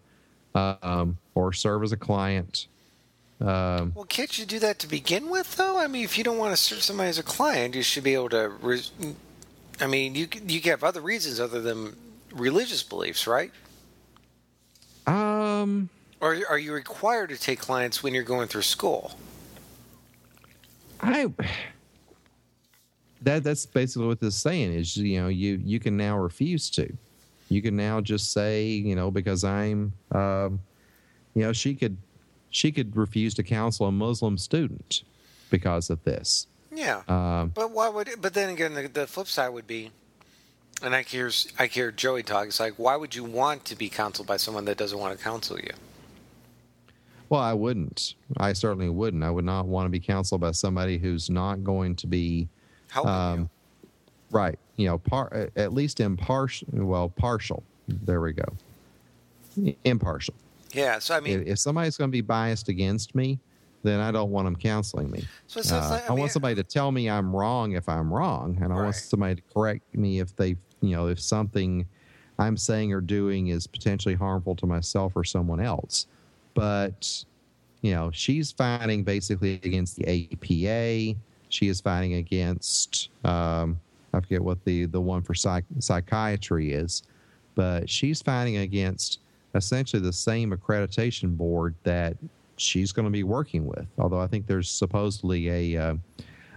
um, 0.53 1.17
or 1.34 1.51
serve 1.51 1.82
as 1.82 1.91
a 1.91 1.98
client. 1.98 2.67
Um, 3.42 3.92
Well, 3.96 4.06
can't 4.06 4.38
you 4.38 4.46
do 4.46 4.60
that 4.60 4.80
to 4.80 4.88
begin 4.88 5.30
with, 5.30 5.56
though? 5.58 5.77
I 5.77 5.88
mean, 5.88 6.04
if 6.04 6.18
you 6.18 6.24
don't 6.24 6.38
want 6.38 6.54
to 6.54 6.58
serve 6.58 6.82
somebody 6.84 7.10
as 7.10 7.20
a 7.20 7.24
client, 7.24 7.75
you 7.75 7.82
should 7.84 8.04
be 8.04 8.13
able 8.13 8.30
to. 8.30 8.50
Re- 8.62 8.82
I 9.82 9.88
mean, 9.88 10.15
you 10.15 10.27
you 10.48 10.62
have 10.72 10.84
other 10.84 11.01
reasons 11.01 11.39
other 11.39 11.62
than 11.62 11.96
religious 12.34 12.82
beliefs, 12.84 13.27
right? 13.27 13.51
um, 15.08 15.89
Or 16.22 16.38
are 16.50 16.58
you 16.58 16.74
required 16.74 17.30
to 17.30 17.38
take 17.38 17.60
clients 17.60 18.01
when 18.01 18.13
you're 18.13 18.24
going 18.24 18.48
through 18.48 18.63
school? 18.63 19.18
I 21.01 21.32
that 23.22 23.44
that's 23.44 23.65
basically 23.65 24.08
what 24.08 24.20
this 24.20 24.36
is 24.36 24.42
saying 24.42 24.74
is 24.74 24.96
you 24.96 25.22
know 25.22 25.27
you 25.27 25.60
you 25.63 25.80
can 25.80 25.98
now 25.98 26.18
refuse 26.18 26.70
to 26.70 26.92
you 27.50 27.62
can 27.62 27.75
now 27.75 28.00
just 28.00 28.32
say 28.32 28.65
you 28.65 28.96
know 28.96 29.10
because 29.12 29.44
i'm 29.44 29.92
um, 30.12 30.60
you 31.34 31.42
know 31.44 31.51
she 31.51 31.75
could 31.75 31.98
she 32.55 32.71
could 32.71 32.95
refuse 32.95 33.33
to 33.33 33.43
counsel 33.43 33.85
a 33.85 33.91
muslim 33.91 34.38
student 34.38 35.03
because 35.50 35.89
of 35.89 36.01
this 36.05 36.47
Yeah. 36.71 37.01
um, 37.07 37.50
But 37.53 37.71
why 37.71 37.89
would? 37.89 38.09
But 38.21 38.33
then 38.33 38.50
again, 38.50 38.74
the, 38.74 38.88
the 38.88 39.07
flip 39.07 39.27
side 39.27 39.50
would 39.50 39.67
be, 39.67 39.91
and 40.81 40.95
I 40.95 41.01
hear 41.03 41.29
I 41.59 41.65
hear 41.67 41.91
Joey 41.91 42.24
talk. 42.24 42.47
It's 42.47 42.59
like, 42.59 42.74
why 42.77 42.95
would 42.95 43.13
you 43.15 43.24
want 43.24 43.63
to 43.65 43.75
be 43.75 43.88
counseled 43.89 44.27
by 44.27 44.38
someone 44.38 44.65
that 44.65 44.77
doesn't 44.77 44.97
want 45.00 45.17
to 45.17 45.24
counsel 45.24 45.57
you? 45.59 45.71
well 47.27 47.41
i 47.41 47.53
wouldn't 47.53 48.13
i 48.38 48.53
certainly 48.53 48.88
wouldn't 48.88 49.24
i 49.24 49.31
would 49.31 49.43
not 49.45 49.65
want 49.65 49.85
to 49.88 49.89
be 49.89 50.00
counseled 50.00 50.39
by 50.39 50.51
somebody 50.51 51.00
who's 51.00 51.27
not 51.27 51.63
going 51.63 51.95
to 51.95 52.05
be 52.05 52.47
Helping 52.91 53.12
Um, 53.12 53.50
right 54.29 54.59
you 54.75 54.85
know 54.88 55.00
par- 55.00 55.50
at 55.55 55.74
least 55.74 56.00
impartial 56.00 56.67
well 56.71 57.09
partial 57.09 57.63
there 57.88 58.21
we 58.21 58.31
go 58.33 58.45
impartial 59.83 60.35
you. 60.38 60.45
Yeah. 60.75 61.00
So 61.00 61.15
I 61.15 61.20
mean, 61.20 61.41
if, 61.41 61.48
if 61.48 61.60
somebody's 61.60 61.98
going 61.98 62.10
to 62.10 62.12
be 62.12 62.22
biased 62.22 62.70
against 62.70 63.15
me, 63.15 63.39
then 63.84 64.00
I 64.00 64.12
don't 64.12 64.32
want 64.32 64.46
them 64.46 64.55
counseling 64.55 65.10
me. 65.12 65.24
so 65.48 65.60
it's, 65.60 65.72
it's 65.72 65.91
Uh, 65.91 66.01
I, 66.05 66.10
mean, 66.10 66.20
want 66.20 66.32
somebody 66.32 66.55
to 66.55 66.63
tell 66.63 66.91
me 66.91 67.10
I'm 67.10 67.36
wrong 67.36 67.74
if 67.74 67.88
I'm 67.88 68.12
wrong, 68.13 68.58
and 68.62 68.74
I 68.74 68.75
Right. 68.75 68.84
want 68.84 68.96
somebody 68.96 69.36
to 69.36 69.41
correct 69.53 69.96
me 69.96 70.20
if 70.20 70.36
they, 70.36 70.58
you 70.82 70.96
know, 70.96 71.08
if 71.08 71.20
something 71.22 71.86
I'm 72.38 72.58
saying 72.58 72.91
or 72.94 73.00
doing 73.01 73.48
is 73.48 73.67
potentially 73.67 74.15
harmful 74.15 74.55
to 74.58 74.65
myself 74.65 75.13
or 75.15 75.24
someone 75.24 75.62
else. 75.62 76.08
But 76.53 77.24
you 77.82 77.94
know, 77.94 78.10
she's 78.12 78.51
fighting 78.51 79.03
basically 79.03 79.55
against 79.63 79.96
the 79.96 80.05
APA. 80.32 81.20
She 81.50 81.67
is 81.67 81.79
fighting 81.79 82.15
against 82.15 83.10
um, 83.24 83.79
I 84.13 84.20
forget 84.20 84.41
what 84.41 84.63
the 84.65 84.86
the 84.86 85.00
one 85.01 85.22
for 85.22 85.34
psych- 85.36 85.65
psychiatry 85.79 86.74
is, 86.74 87.03
but 87.53 87.89
she's 87.89 88.22
fighting 88.22 88.58
against 88.58 89.20
essentially 89.55 90.01
the 90.01 90.13
same 90.13 90.51
accreditation 90.51 91.35
board 91.35 91.74
that 91.83 92.15
she's 92.57 92.91
going 92.91 93.05
to 93.05 93.12
be 93.12 93.24
working 93.24 93.65
with. 93.65 93.88
Although 93.97 94.19
I 94.21 94.27
think 94.27 94.45
there's 94.45 94.69
supposedly 94.69 95.50
a 95.75 95.81
uh, 95.91 95.95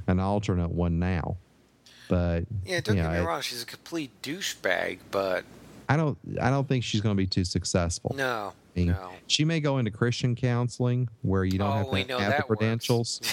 an 0.08 0.20
alternate 0.20 0.70
one 0.70 0.98
now, 0.98 1.36
but 2.08 2.44
Yeah, 2.66 2.80
don't 2.80 2.96
you 2.96 3.02
get 3.02 3.12
me 3.12 3.18
I- 3.18 3.24
wrong. 3.24 3.40
She's 3.40 3.62
a 3.62 3.66
complete 3.66 4.10
douchebag, 4.22 4.98
but 5.10 5.44
I 5.88 5.96
don't 5.96 6.18
I 6.40 6.50
don't 6.50 6.68
think 6.68 6.84
she's 6.84 7.00
going 7.00 7.14
to 7.16 7.20
be 7.20 7.26
too 7.26 7.44
successful. 7.44 8.14
no, 8.16 8.52
I 8.76 8.78
mean, 8.78 8.88
no. 8.88 9.10
She 9.26 9.44
may 9.44 9.60
go 9.60 9.78
into 9.78 9.90
Christian 9.90 10.34
counseling 10.36 11.08
where 11.22 11.44
you 11.44 11.58
don't 11.58 11.68
Oh, 11.70 11.92
have 11.94 12.02
to 12.02 12.04
know 12.06 12.18
have 12.18 12.26
the 12.32 12.36
that 12.36 12.48
works. 12.48 12.58
credentials. 12.58 13.20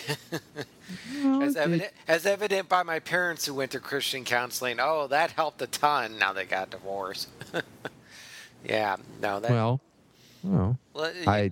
Well, 1.23 1.41
As 1.41 1.55
evident, 1.55 1.91
as 2.07 2.25
evident 2.27 2.69
by 2.69 2.83
my 2.83 2.99
parents 2.99 3.45
who 3.47 3.55
went 3.55 3.71
to 3.71 3.79
Christian 3.79 4.23
counseling. 4.23 4.77
Oh, 4.79 5.07
that 5.07 5.31
helped 5.31 5.59
a 5.63 5.67
ton. 5.67 6.19
Now 6.19 6.31
they 6.31 6.45
got 6.45 6.69
divorced. 6.69 7.27
yeah, 8.65 8.95
no, 9.21 9.39
that. 9.39 9.51
well, 9.51 9.81
well, 10.43 10.77
I 11.27 11.51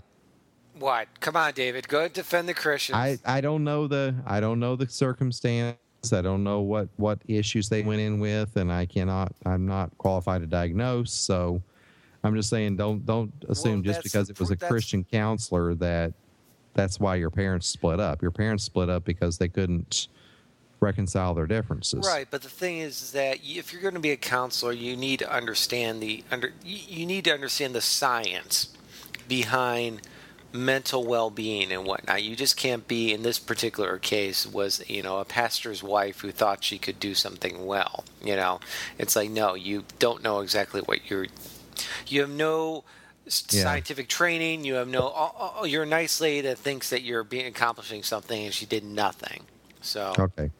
what? 0.78 1.08
Come 1.20 1.36
on, 1.36 1.54
David. 1.54 1.88
Go 1.88 2.08
defend 2.08 2.48
the 2.48 2.54
Christians. 2.54 2.98
I 2.98 3.18
I 3.26 3.42
don't 3.42 3.64
know 3.64 3.88
the 3.88 4.16
I 4.26 4.40
don't 4.40 4.60
know 4.60 4.76
the 4.76 4.88
circumstance. 4.88 5.78
I 6.12 6.22
don't 6.22 6.44
know 6.44 6.62
what 6.62 6.90
what 6.98 7.20
issues 7.28 7.70
they 7.70 7.82
went 7.84 8.02
in 8.02 8.20
with, 8.20 8.56
and 8.58 8.72
I 8.72 8.86
cannot. 8.86 9.34
I'm 9.46 9.66
not 9.66 9.98
qualified 9.98 10.42
to 10.42 10.48
diagnose. 10.48 11.14
So 11.14 11.62
I'm 12.24 12.36
just 12.36 12.50
saying, 12.50 12.78
don't 12.78 13.06
don't 13.06 13.32
assume 13.50 13.76
Well, 13.76 13.82
just 13.82 14.04
because 14.04 14.30
it 14.30 14.40
was 14.40 14.52
a 14.52 14.58
Christian 14.58 15.04
counselor 15.04 15.76
that 15.76 16.14
that's 16.74 17.00
why 17.00 17.16
your 17.16 17.30
parents 17.30 17.68
split 17.68 18.00
up. 18.00 18.22
Your 18.22 18.32
parents 18.32 18.64
split 18.64 18.90
up 18.90 19.04
because 19.06 19.38
they 19.38 19.48
couldn't 19.48 20.08
reconcile 20.84 21.34
their 21.34 21.48
differences. 21.48 22.06
Right, 22.06 22.28
but 22.30 22.42
the 22.42 22.50
thing 22.50 22.78
is, 22.80 23.02
is 23.02 23.12
that 23.12 23.40
if 23.44 23.72
you're 23.72 23.82
going 23.82 23.94
to 23.96 24.00
be 24.00 24.12
a 24.12 24.18
counselor, 24.18 24.72
you 24.72 24.96
need 24.96 25.20
to 25.20 25.32
understand 25.34 26.02
the 26.02 26.24
under. 26.32 26.54
You 26.64 27.06
need 27.06 27.24
to 27.26 27.32
understand 27.34 27.74
the 27.74 27.82
science 27.82 28.68
behind 29.28 30.02
mental 30.52 31.04
well-being 31.04 31.72
and 31.72 31.84
whatnot. 31.86 32.22
You 32.22 32.36
just 32.36 32.58
can't 32.58 32.88
be. 32.88 33.12
In 33.14 33.24
this 33.24 33.40
particular 33.40 33.98
case, 33.98 34.46
was 34.46 34.84
you 34.90 35.02
know 35.02 35.18
a 35.20 35.26
pastor's 35.26 35.82
wife 35.82 36.22
who 36.22 36.32
thought 36.32 36.64
she 36.64 36.78
could 36.78 37.00
do 37.00 37.16
something 37.16 37.66
well. 37.66 38.04
You 38.24 38.36
know, 38.36 38.60
it's 38.98 39.16
like 39.16 39.30
no, 39.30 39.56
you 39.56 39.86
don't 40.00 40.22
know 40.24 40.42
exactly 40.42 40.82
what 40.82 41.10
you're. 41.10 41.28
You 42.08 42.22
have 42.22 42.30
no 42.30 42.84
s- 43.26 43.44
Yeah. 43.50 43.64
scientific 43.64 44.08
training. 44.08 44.64
You 44.64 44.76
have 44.76 44.88
no. 44.88 45.02
Oh, 45.16 45.54
oh, 45.60 45.66
you're 45.66 45.84
a 45.84 45.88
nice 45.88 46.22
lady 46.22 46.42
that 46.42 46.60
thinks 46.60 46.90
that 46.92 47.02
you're 47.02 47.24
being 47.24 47.48
accomplishing 47.48 48.04
something, 48.04 48.46
and 48.46 48.54
she 48.54 48.66
did 48.66 48.84
nothing. 48.84 49.46
So. 49.82 50.14
Okay. 50.18 50.52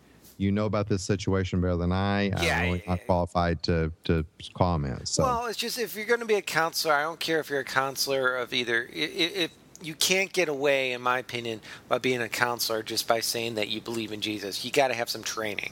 You 0.44 0.52
know 0.52 0.66
about 0.66 0.88
this 0.88 1.04
situation 1.04 1.62
better 1.62 1.78
than 1.78 1.92
I. 1.92 2.24
Yeah, 2.42 2.58
I'm 2.58 2.66
really 2.66 2.84
not 2.88 3.06
qualified 3.06 3.64
to 3.64 3.92
to 4.04 4.26
comment. 4.54 5.08
So 5.08 5.24
Well, 5.24 5.46
it's 5.48 5.58
just 5.58 5.78
if 5.78 5.96
you're 5.96 6.06
going 6.06 6.20
to 6.20 6.26
be 6.26 6.36
a 6.36 6.42
counselor, 6.42 6.94
I 6.94 7.04
don't 7.04 7.20
care 7.20 7.40
if 7.40 7.50
you're 7.50 7.62
a 7.62 7.66
counselor 7.66 8.36
of 8.36 8.54
either. 8.54 8.90
If 8.92 9.52
you 9.82 9.96
can't 9.96 10.32
get 10.32 10.50
away, 10.50 10.94
in 10.94 11.02
my 11.02 11.20
opinion, 11.20 11.62
by 11.88 11.98
being 11.98 12.22
a 12.22 12.30
counselor 12.30 12.84
just 12.84 13.08
by 13.08 13.20
saying 13.20 13.56
that 13.56 13.70
you 13.70 13.82
believe 13.82 14.12
in 14.12 14.22
Jesus, 14.22 14.64
you 14.64 14.72
got 14.72 14.90
to 14.90 14.94
have 14.94 15.10
some 15.10 15.24
training. 15.24 15.72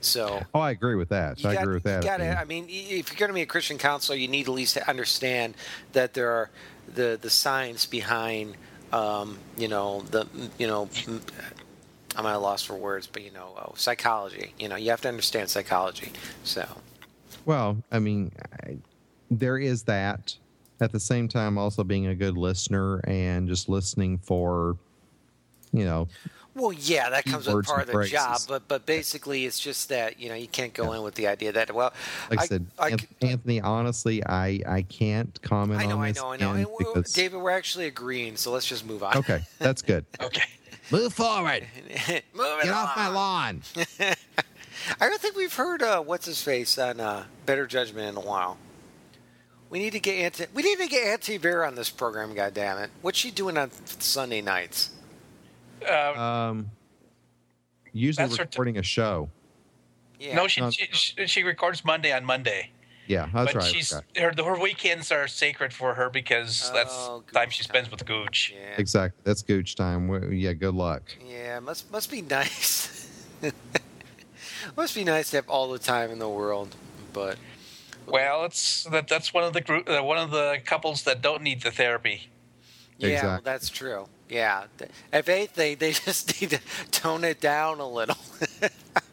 So 0.00 0.42
Oh, 0.54 0.60
I 0.60 0.70
agree 0.70 0.94
with 0.94 1.08
that. 1.10 1.38
I 1.44 1.54
got, 1.54 1.62
agree 1.62 1.74
with 1.74 1.82
that. 1.84 2.02
You 2.02 2.08
gotta. 2.08 2.38
I 2.38 2.44
mean, 2.44 2.66
if 2.68 3.10
you're 3.10 3.18
going 3.18 3.28
to 3.28 3.34
be 3.34 3.42
a 3.42 3.46
Christian 3.46 3.78
counselor, 3.78 4.16
you 4.16 4.28
need 4.28 4.46
at 4.48 4.54
least 4.54 4.74
to 4.74 4.88
understand 4.88 5.54
that 5.92 6.14
there 6.14 6.30
are 6.30 6.50
the 6.94 7.18
the 7.20 7.30
science 7.30 7.86
behind, 7.86 8.56
um, 8.92 9.38
you 9.58 9.68
know, 9.68 10.02
the 10.10 10.26
you 10.58 10.66
know. 10.66 10.88
I'm 12.16 12.26
at 12.26 12.34
a 12.34 12.38
loss 12.38 12.62
for 12.62 12.74
words, 12.74 13.06
but 13.06 13.22
you 13.22 13.30
know, 13.30 13.52
oh, 13.58 13.74
psychology. 13.76 14.52
You 14.58 14.68
know, 14.68 14.76
you 14.76 14.90
have 14.90 15.02
to 15.02 15.08
understand 15.08 15.50
psychology. 15.50 16.12
So, 16.44 16.66
Well, 17.44 17.76
I 17.92 17.98
mean, 17.98 18.32
I, 18.64 18.78
there 19.30 19.58
is 19.58 19.82
that. 19.84 20.36
At 20.78 20.92
the 20.92 21.00
same 21.00 21.26
time, 21.26 21.56
also 21.56 21.82
being 21.84 22.06
a 22.08 22.14
good 22.14 22.36
listener 22.36 23.00
and 23.06 23.48
just 23.48 23.66
listening 23.66 24.18
for, 24.18 24.76
you 25.72 25.86
know, 25.86 26.06
Well, 26.54 26.70
yeah, 26.70 27.08
that 27.08 27.24
comes 27.24 27.46
with 27.46 27.64
part 27.64 27.88
of 27.88 27.94
the 27.94 28.04
job, 28.04 28.40
but 28.46 28.68
but 28.68 28.84
basically, 28.84 29.46
it's 29.46 29.58
just 29.58 29.88
that 29.88 30.20
you 30.20 30.28
know 30.28 30.34
you 30.34 30.46
can't 30.46 30.74
go 30.74 30.92
in 30.92 31.00
with 31.02 31.14
the 31.14 31.28
idea 31.28 31.52
that 31.52 31.74
well, 31.74 31.94
like 32.30 32.40
I, 32.40 32.42
I- 32.42 32.46
said, 32.46 32.66
I 32.78 32.90
c- 32.90 32.94
uh, 33.22 33.26
Anthony. 33.26 33.60
Honestly, 33.62 34.22
I 34.26 34.60
I 34.66 34.82
can't 34.82 35.40
comment 35.40 35.80
on 35.82 35.88
this. 36.02 36.18
I 36.18 36.20
know, 36.20 36.26
on 36.28 36.34
I 36.34 36.36
know, 36.36 36.48
I 36.50 36.52
know. 36.52 36.56
And 36.58 36.64
w- 36.64 36.94
because 36.94 37.12
David, 37.14 37.40
we're 37.40 37.50
actually 37.50 37.86
agreeing, 37.86 38.36
so 38.36 38.52
let's 38.52 38.66
just 38.66 38.86
move 38.86 39.02
on. 39.02 39.16
okay, 39.16 39.40
that's 39.58 39.80
good. 39.80 40.04
Okay. 40.20 40.44
Move 40.90 41.12
forward. 41.12 41.66
Moving 42.34 42.58
Get 42.62 42.70
off 42.74 42.96
my 42.96 43.08
lawn. 43.08 43.62
I 45.00 45.08
don't 45.08 45.20
think 45.20 45.36
we've 45.36 45.52
heard 45.54 45.82
uh, 45.82 46.00
what's 46.00 46.26
his 46.26 46.40
face 46.42 46.78
on 46.78 47.00
uh, 47.00 47.24
Better 47.44 47.66
Judgment 47.66 48.08
in 48.08 48.16
a 48.16 48.24
while. 48.26 48.56
We 49.68 49.80
need 49.80 49.90
to 49.94 50.00
get 50.00 50.14
Auntie. 50.14 50.46
We 50.54 50.62
need 50.62 50.78
to 50.78 50.86
get 50.86 51.06
Auntie 51.08 51.38
Vera 51.38 51.66
on 51.66 51.74
this 51.74 51.90
program. 51.90 52.32
God 52.34 52.54
damn 52.54 52.78
it! 52.78 52.90
What's 53.02 53.18
she 53.18 53.32
doing 53.32 53.58
on 53.58 53.70
Sunday 53.84 54.40
nights? 54.40 54.90
Uh, 55.86 56.12
Um, 56.12 56.70
usually 57.92 58.26
That's 58.26 58.36
her 58.38 58.44
recording 58.44 58.78
a 58.78 58.82
show. 58.84 59.28
Yeah. 60.20 60.36
No, 60.36 60.46
she, 60.46 60.60
No. 60.60 60.70
she 60.70 60.86
she 60.92 61.26
she 61.26 61.42
records 61.42 61.84
Monday 61.84 62.12
on 62.12 62.24
Monday, 62.24 62.70
Yeah, 63.08 63.28
that's 63.32 63.52
but 63.52 63.54
right. 63.62 63.64
she's 63.74 63.92
okay. 63.92 64.20
her 64.20 64.32
her 64.36 64.58
weekends 64.60 65.12
are 65.12 65.28
sacred 65.28 65.72
for 65.72 65.94
her 65.94 66.10
because 66.10 66.70
that's 66.74 66.92
Oh, 66.92 67.22
time 67.32 67.50
she 67.50 67.62
spends 67.62 67.86
time. 67.88 67.92
with 67.92 68.06
Gooch. 68.06 68.52
Yeah. 68.56 68.74
Exactly. 68.78 69.20
That's 69.24 69.42
gooch 69.42 69.74
time. 69.76 70.32
Yeah, 70.32 70.52
good 70.54 70.74
luck. 70.74 71.02
Yeah, 71.24 71.60
must 71.60 71.90
must 71.92 72.10
be 72.10 72.22
nice. 72.38 73.08
must 74.76 74.94
be 74.94 75.04
nice 75.04 75.30
to 75.30 75.36
have 75.36 75.48
all 75.48 75.70
the 75.70 75.78
time 75.78 76.10
in 76.10 76.18
the 76.18 76.28
world, 76.28 76.74
but 77.12 77.36
Well, 78.06 78.44
it's 78.44 78.84
that 78.84 79.08
that's 79.08 79.32
one 79.32 79.44
of 79.44 79.52
the 79.52 79.60
group 79.60 79.88
uh, 79.88 80.02
one 80.02 80.18
of 80.18 80.30
the 80.30 80.58
couples 80.64 81.02
that 81.04 81.22
don't 81.22 81.42
need 81.42 81.62
the 81.62 81.70
therapy. 81.70 82.28
yeah, 82.98 83.24
well, 83.24 83.40
that's 83.44 83.68
true. 83.68 84.08
Yeah, 84.28 84.64
Th- 84.78 84.90
if 85.12 85.28
anything, 85.28 85.76
they 85.78 85.92
just 86.06 86.40
need 86.40 86.50
to 86.50 86.60
tone 86.90 87.22
it 87.24 87.40
down 87.40 87.78
a 87.78 87.88
little. 87.88 88.16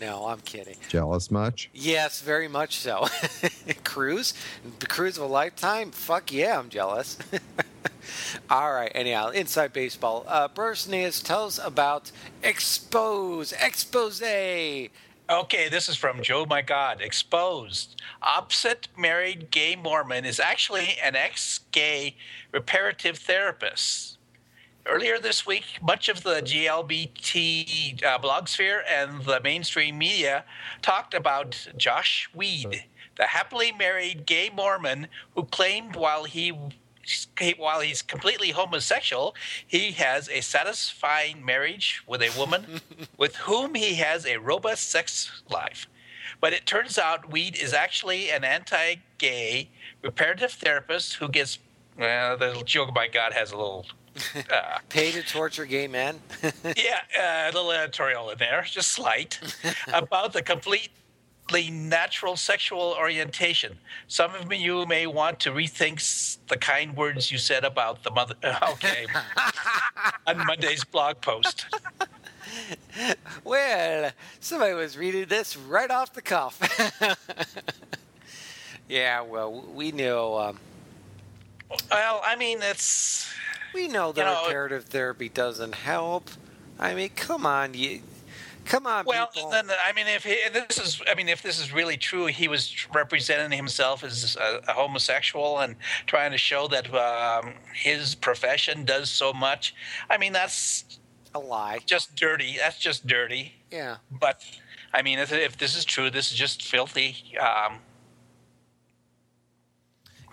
no, 0.00 0.26
I'm 0.26 0.40
kidding. 0.40 0.76
Jealous 0.88 1.30
much? 1.30 1.70
Yes, 1.72 2.20
very 2.20 2.48
much 2.48 2.76
so. 2.76 3.06
cruise, 3.84 4.34
The 4.78 4.86
cruise 4.86 5.16
of 5.16 5.24
a 5.24 5.26
lifetime. 5.26 5.90
Fuck 5.90 6.32
yeah, 6.32 6.58
I'm 6.58 6.68
jealous. 6.68 7.18
All 8.50 8.72
right. 8.72 8.92
Anyhow, 8.94 9.30
inside 9.30 9.72
baseball. 9.72 10.24
Uh, 10.28 10.48
Bersnius 10.48 11.22
tells 11.22 11.58
about 11.58 12.12
expose 12.42 13.52
expose. 13.52 14.20
Okay, 15.28 15.68
this 15.68 15.88
is 15.88 15.96
from 15.96 16.22
Joe 16.22 16.46
My 16.46 16.62
God. 16.62 17.00
Exposed. 17.00 18.00
Opposite 18.22 18.88
married 18.96 19.50
gay 19.50 19.74
Mormon 19.74 20.24
is 20.24 20.38
actually 20.38 20.96
an 21.02 21.16
ex 21.16 21.60
gay 21.72 22.16
reparative 22.52 23.18
therapist. 23.18 24.15
Earlier 24.88 25.18
this 25.18 25.44
week, 25.44 25.64
much 25.82 26.08
of 26.08 26.22
the 26.22 26.40
GLBT 26.40 28.04
uh, 28.04 28.18
blogosphere 28.20 28.82
and 28.88 29.24
the 29.24 29.40
mainstream 29.40 29.98
media 29.98 30.44
talked 30.80 31.12
about 31.12 31.66
Josh 31.76 32.30
Weed, 32.32 32.84
the 33.16 33.24
happily 33.24 33.72
married 33.72 34.26
gay 34.26 34.48
Mormon 34.48 35.08
who 35.34 35.42
claimed 35.42 35.96
while 35.96 36.22
he 36.22 36.52
while 37.56 37.80
he's 37.80 38.02
completely 38.02 38.50
homosexual, 38.50 39.34
he 39.66 39.92
has 39.92 40.28
a 40.28 40.40
satisfying 40.40 41.44
marriage 41.44 42.02
with 42.06 42.22
a 42.22 42.36
woman 42.38 42.80
with 43.16 43.36
whom 43.36 43.74
he 43.74 43.94
has 43.94 44.24
a 44.24 44.38
robust 44.38 44.90
sex 44.90 45.42
life. 45.50 45.88
But 46.40 46.52
it 46.52 46.64
turns 46.64 46.96
out 46.96 47.30
Weed 47.32 47.56
is 47.56 47.72
actually 47.72 48.30
an 48.30 48.44
anti 48.44 48.96
gay 49.18 49.70
reparative 50.02 50.52
therapist 50.52 51.14
who 51.14 51.28
gets, 51.28 51.58
well, 51.98 52.36
the 52.36 52.62
Joe 52.64 52.90
My 52.94 53.08
God 53.08 53.32
has 53.32 53.50
a 53.50 53.56
little. 53.56 53.86
Pay 54.88 55.12
to 55.12 55.22
torture 55.22 55.66
gay 55.66 55.86
men? 55.86 56.20
yeah, 56.42 57.00
uh, 57.18 57.50
a 57.50 57.52
little 57.52 57.72
editorial 57.72 58.30
in 58.30 58.38
there, 58.38 58.64
just 58.66 58.90
slight, 58.90 59.40
about 59.92 60.32
the 60.32 60.42
completely 60.42 60.90
natural 61.70 62.36
sexual 62.36 62.94
orientation. 62.98 63.78
Some 64.08 64.34
of 64.34 64.52
you 64.52 64.86
may 64.86 65.06
want 65.06 65.40
to 65.40 65.50
rethink 65.50 66.38
the 66.48 66.56
kind 66.56 66.96
words 66.96 67.30
you 67.30 67.38
said 67.38 67.64
about 67.64 68.02
the 68.02 68.10
mother. 68.10 68.34
Okay, 68.44 69.06
on 70.26 70.46
Monday's 70.46 70.84
blog 70.84 71.20
post. 71.20 71.66
Well, 73.44 74.12
somebody 74.40 74.72
was 74.74 74.96
reading 74.96 75.26
this 75.26 75.56
right 75.56 75.90
off 75.90 76.12
the 76.14 76.22
cuff. 76.22 76.58
yeah, 78.88 79.20
well, 79.20 79.62
we 79.74 79.92
knew. 79.92 80.16
Um, 80.16 80.58
well, 81.90 82.20
I 82.24 82.36
mean, 82.36 82.58
it's. 82.62 83.28
We 83.74 83.88
know 83.88 84.12
that 84.12 84.20
you 84.20 84.26
know, 84.26 84.46
reparative 84.46 84.84
therapy 84.84 85.28
doesn't 85.28 85.74
help. 85.74 86.30
I 86.78 86.94
mean, 86.94 87.10
come 87.10 87.44
on, 87.44 87.74
you 87.74 88.00
Come 88.66 88.86
on, 88.86 89.04
well, 89.06 89.28
people. 89.28 89.50
then 89.50 89.66
I 89.70 89.92
mean, 89.92 90.06
if 90.08 90.24
he, 90.24 90.36
this 90.52 90.78
is, 90.78 91.00
I 91.08 91.14
mean, 91.14 91.28
if 91.28 91.40
this 91.40 91.60
is 91.60 91.72
really 91.72 91.96
true, 91.96 92.26
he 92.26 92.48
was 92.48 92.86
representing 92.92 93.56
himself 93.56 94.02
as 94.02 94.36
a, 94.36 94.60
a 94.68 94.72
homosexual 94.72 95.60
and 95.60 95.76
trying 96.06 96.32
to 96.32 96.38
show 96.38 96.66
that 96.68 96.92
um, 96.92 97.54
his 97.72 98.16
profession 98.16 98.84
does 98.84 99.08
so 99.08 99.32
much. 99.32 99.74
I 100.10 100.18
mean, 100.18 100.32
that's 100.32 100.98
a 101.34 101.38
lie. 101.38 101.78
Just 101.86 102.16
dirty. 102.16 102.56
That's 102.58 102.78
just 102.78 103.06
dirty. 103.06 103.54
Yeah. 103.70 103.98
But 104.10 104.42
I 104.92 105.02
mean, 105.02 105.20
if, 105.20 105.32
if 105.32 105.56
this 105.56 105.76
is 105.76 105.84
true, 105.84 106.10
this 106.10 106.32
is 106.32 106.36
just 106.36 106.62
filthy. 106.62 107.36
Um, 107.40 107.78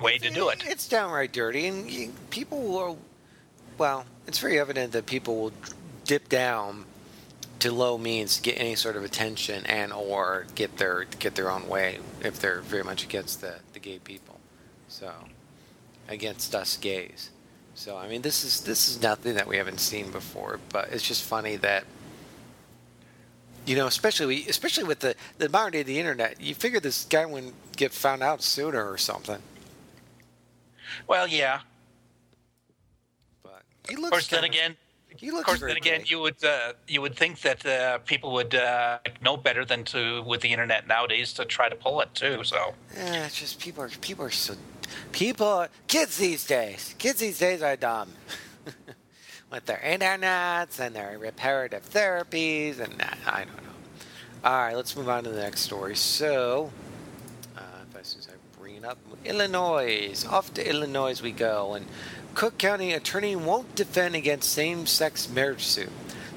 way 0.02 0.18
to 0.18 0.30
do 0.30 0.50
it. 0.50 0.66
Eh, 0.66 0.72
it's 0.72 0.88
downright 0.88 1.32
dirty, 1.32 1.68
and 1.68 2.30
people 2.30 2.62
will. 2.62 2.98
Well, 3.78 4.06
it's 4.28 4.40
very 4.40 4.60
evident 4.60 4.94
that 4.94 5.06
people 5.06 5.36
will 5.36 5.54
dip 6.06 6.30
down 6.30 6.86
to 7.60 7.72
low 7.72 7.98
means 7.98 8.36
to 8.36 8.42
get 8.42 8.60
any 8.60 8.76
sort 8.76 8.98
of 8.98 9.04
attention 9.04 9.66
and 9.66 9.94
or 9.94 10.46
get 10.54 10.78
their 10.78 11.06
get 11.20 11.36
their 11.36 11.50
own 11.50 11.68
way 11.68 12.00
if 12.22 12.40
they're 12.40 12.60
very 12.60 12.84
much 12.84 13.04
against 13.04 13.42
the, 13.42 13.56
the 13.72 13.80
gay 13.80 14.00
people. 14.00 14.40
So 14.90 15.12
against 16.10 16.54
us 16.54 16.76
gays. 16.78 17.30
So 17.74 17.98
I 17.98 18.08
mean 18.08 18.22
this 18.22 18.44
is 18.44 18.62
this 18.62 18.90
is 18.90 19.02
nothing 19.02 19.36
that 19.36 19.48
we 19.48 19.58
haven't 19.58 19.80
seen 19.80 20.12
before, 20.12 20.60
but 20.70 20.90
it's 20.92 21.08
just 21.08 21.24
funny 21.24 21.56
that 21.58 21.86
you 23.66 23.78
know, 23.78 23.88
especially 23.88 24.46
especially 24.50 24.84
with 24.84 25.00
the 25.00 25.16
the 25.38 25.48
modern 25.48 25.72
day 25.72 25.82
of 25.82 25.88
the 25.88 26.00
internet, 26.00 26.42
you 26.42 26.54
figure 26.54 26.80
this 26.80 27.06
guy 27.06 27.26
wouldn't 27.26 27.56
get 27.78 27.94
found 27.94 28.22
out 28.22 28.44
sooner 28.44 28.92
or 28.92 28.98
something. 28.98 29.42
Well, 31.08 31.28
yeah. 31.28 31.62
But 33.44 33.64
he 33.88 33.96
looks. 33.96 34.06
Of 34.06 34.12
course, 34.12 34.28
then 34.28 34.44
again, 34.44 34.76
he 35.16 35.32
looks 35.32 35.42
of 35.42 35.60
course, 35.60 35.60
then 35.62 35.78
again, 35.78 36.04
you 36.06 36.20
would 36.20 36.44
uh, 36.44 36.74
you 36.88 37.02
would 37.02 37.16
think 37.16 37.42
that 37.42 37.66
uh, 37.66 38.00
people 38.00 38.34
would 38.34 38.56
uh, 38.56 39.00
know 39.22 39.38
better 39.38 39.66
than 39.66 39.84
to 39.86 40.24
with 40.24 40.42
the 40.42 40.52
internet 40.52 40.88
nowadays 40.88 41.34
to 41.34 41.46
try 41.46 41.70
to 41.70 41.76
pull 41.76 42.02
it 42.02 42.14
too. 42.14 42.44
So 42.44 42.74
yeah, 42.96 43.26
it's 43.26 43.40
just 43.40 43.60
people 43.60 43.84
are 43.84 43.90
people 43.90 44.26
are 44.26 44.32
so 44.32 44.56
people 45.12 45.68
kids 45.88 46.18
these 46.18 46.46
days. 46.46 46.96
Kids 46.98 47.20
these 47.20 47.40
days 47.40 47.62
are 47.62 47.76
dumb 47.76 48.14
with 49.52 49.66
their 49.66 49.82
internets 49.84 50.80
and 50.80 50.96
their 50.96 51.18
reparative 51.18 51.90
therapies 51.90 52.80
and 52.80 53.02
I 53.26 53.46
don't 53.46 53.56
know. 53.58 53.70
All 54.44 54.58
right, 54.58 54.76
let's 54.76 54.96
move 54.98 55.08
on 55.08 55.24
to 55.24 55.30
the 55.30 55.42
next 55.42 55.62
story. 55.62 55.96
So, 55.96 56.70
if 56.74 56.74
I, 56.74 56.82
as 56.82 56.83
Up, 58.84 58.98
Illinois. 59.24 60.26
Off 60.30 60.54
to 60.56 60.70
Illinois 60.70 61.22
we 61.22 61.32
go, 61.32 61.74
and 61.74 61.86
Cook 62.34 62.58
County 62.58 62.92
attorney 62.92 63.34
won't 63.34 63.76
defend 63.76 64.14
against 64.14 64.52
same 64.52 64.88
sex 64.88 65.30
marriage 65.30 65.64
suit. 65.64 65.90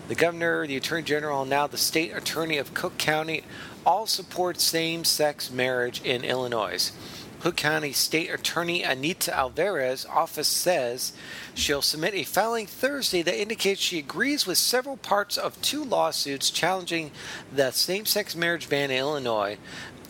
The 0.06 0.14
governor, 0.14 0.64
the 0.64 0.76
attorney 0.76 1.02
general, 1.02 1.40
and 1.40 1.50
now 1.50 1.66
the 1.66 1.76
state 1.76 2.16
attorney 2.16 2.58
of 2.58 2.72
Cook 2.72 2.98
County 2.98 3.42
all 3.84 4.06
support 4.06 4.60
same 4.60 5.04
sex 5.04 5.50
marriage 5.50 6.00
in 6.02 6.24
Illinois. 6.24 6.92
Cook 7.40 7.56
County 7.56 7.92
State 7.92 8.32
Attorney 8.32 8.82
Anita 8.82 9.36
Alvarez 9.36 10.06
office 10.06 10.48
says 10.48 11.12
she'll 11.54 11.82
submit 11.82 12.14
a 12.14 12.24
filing 12.24 12.66
Thursday 12.66 13.22
that 13.22 13.40
indicates 13.40 13.80
she 13.80 13.98
agrees 13.98 14.46
with 14.46 14.58
several 14.58 14.96
parts 14.96 15.36
of 15.36 15.60
two 15.60 15.84
lawsuits 15.84 16.50
challenging 16.50 17.10
the 17.52 17.70
same-sex 17.72 18.34
marriage 18.34 18.68
ban 18.68 18.90
in 18.90 18.98
Illinois 18.98 19.58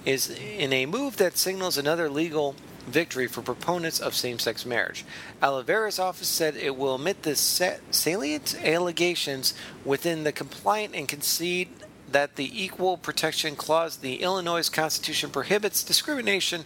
is 0.07 0.31
in 0.31 0.73
a 0.73 0.87
move 0.87 1.19
that 1.19 1.37
signals 1.37 1.77
another 1.77 2.09
legal 2.09 2.55
victory 2.87 3.27
for 3.27 3.42
proponents 3.42 3.99
of 3.99 4.14
same 4.14 4.38
sex 4.38 4.64
marriage. 4.64 5.05
Alvarez's 5.42 5.99
office 5.99 6.29
said 6.29 6.57
it 6.57 6.77
will 6.77 6.95
omit 6.95 7.25
the 7.25 7.35
salient 7.35 8.55
allegations 8.64 9.55
within 9.85 10.23
the 10.23 10.33
complaint 10.33 10.95
and 10.95 11.09
concede 11.09 11.69
that 12.12 12.37
the 12.37 12.64
Equal 12.64 12.97
Protection 12.97 13.57
Clause 13.57 13.97
of 13.97 14.03
the 14.03 14.23
Illinois 14.23 14.69
Constitution 14.69 15.29
prohibits 15.29 15.83
discrimination 15.83 16.64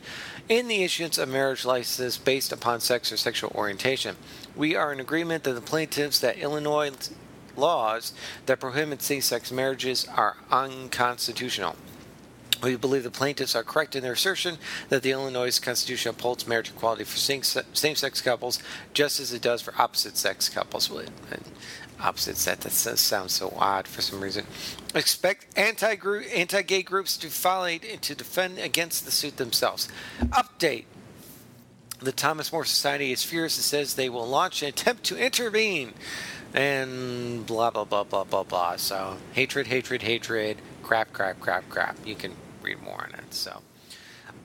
in 0.51 0.69
the 0.69 0.83
issuance 0.83 1.17
of 1.17 1.31
marriage 1.31 1.65
licenses 1.65 2.19
based 2.19 2.53
upon 2.53 2.81
sex 2.81 3.11
or 3.11 3.17
sexual 3.17 3.51
orientation. 3.55 4.17
We 4.55 4.77
are 4.77 4.93
in 4.93 5.01
agreement 5.01 5.45
that 5.45 5.55
the 5.55 5.63
plaintiffs 5.63 6.19
that 6.19 6.37
Illinois 6.37 6.91
laws 7.57 8.13
that 8.45 8.61
prohibit 8.61 9.01
same 9.01 9.23
sex 9.23 9.51
marriages 9.51 10.07
are 10.15 10.37
unconstitutional. 10.51 11.77
We 12.63 12.77
believe 12.77 13.05
the 13.05 13.11
plaintiffs 13.11 13.55
are 13.55 13.63
correct 13.63 13.97
in 13.97 14.03
their 14.03 14.13
assertion 14.13 14.59
that 14.91 15.03
the 15.03 15.13
Illinois 15.13 15.59
Constitution 15.59 16.11
upholds 16.11 16.47
marriage 16.47 16.71
equality 16.71 17.05
for 17.05 17.17
same 17.17 17.43
sex 17.43 18.21
couples 18.21 18.59
just 18.93 19.19
as 19.19 19.33
it 19.33 19.43
does 19.43 19.63
for 19.63 19.75
opposite 19.79 20.17
sex 20.17 20.49
couples. 20.49 20.91
Opposite 22.03 22.37
sex, 22.37 22.65
that 22.85 22.99
sounds 22.99 23.33
so 23.33 23.55
odd 23.57 23.87
for 23.87 24.03
some 24.03 24.21
reason. 24.21 24.47
Expect 24.95 25.47
anti 25.57 26.63
gay 26.63 26.83
groups 26.83 27.17
to 27.19 27.29
file 27.29 27.79
to 27.79 28.15
defend 28.15 28.59
against 28.59 29.05
the 29.05 29.11
suit 29.11 29.37
themselves. 29.37 29.89
Update 30.21 30.85
the 32.01 32.13
Thomas 32.13 32.53
More 32.53 32.65
Society 32.65 33.13
is 33.13 33.23
furious 33.23 33.59
and 33.59 33.65
says 33.65 33.95
they 33.95 34.09
will 34.09 34.27
launch 34.27 34.63
an 34.63 34.69
attempt 34.69 35.05
to 35.05 35.17
intervene 35.17 35.93
and 36.55 37.47
blah 37.47 37.71
blah 37.71 37.85
blah 37.85 38.05
blah 38.05 38.25
blah 38.25 38.43
blah. 38.43 38.77
So 38.77 39.19
hatred, 39.33 39.67
hatred, 39.67 40.03
hatred, 40.03 40.59
crap, 40.83 41.13
crap, 41.13 41.41
crap, 41.41 41.69
crap. 41.69 41.97
You 42.07 42.15
can 42.15 42.33
read 42.63 42.83
more 42.83 43.03
on 43.03 43.15
it. 43.19 43.35
So, 43.35 43.63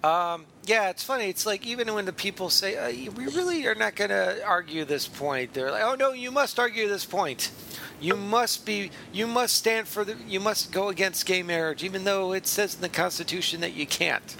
um, 0.04 0.46
yeah, 0.66 0.90
it's 0.90 1.04
funny. 1.04 1.30
It's 1.30 1.46
like 1.46 1.66
even 1.66 1.94
when 1.94 2.06
the 2.06 2.14
people 2.14 2.50
say 2.50 2.76
uh, 2.78 3.12
we 3.12 3.26
really 3.28 3.66
are 3.68 3.76
not 3.76 3.96
going 3.96 4.12
to 4.12 4.44
argue 4.46 4.86
this 4.86 5.08
point, 5.08 5.54
they're 5.54 5.72
like, 5.72 5.84
"Oh 5.84 5.96
no, 5.96 6.12
you 6.12 6.32
must 6.32 6.60
argue 6.60 6.88
this 6.88 7.06
point. 7.06 7.52
You 8.00 8.16
must 8.16 8.66
be, 8.66 8.92
you 9.14 9.26
must 9.26 9.56
stand 9.56 9.88
for 9.88 10.04
the, 10.04 10.18
you 10.28 10.40
must 10.40 10.72
go 10.72 10.90
against 10.90 11.26
gay 11.26 11.44
marriage, 11.44 11.84
even 11.84 12.04
though 12.04 12.34
it 12.34 12.46
says 12.46 12.76
in 12.76 12.82
the 12.82 12.90
Constitution 12.90 13.62
that 13.62 13.74
you 13.74 13.86
can't." 13.86 14.36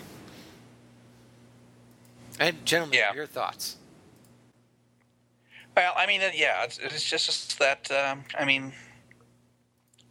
And 2.40 2.66
gentlemen, 2.66 2.98
yeah. 2.98 3.14
your 3.14 3.26
thoughts? 3.26 3.78
Well, 5.76 5.94
I 5.96 6.06
mean, 6.06 6.22
yeah, 6.34 6.64
it's, 6.64 6.78
it's 6.78 7.04
just 7.04 7.60
that. 7.60 7.90
Um, 7.92 8.24
I 8.38 8.46
mean, 8.46 8.74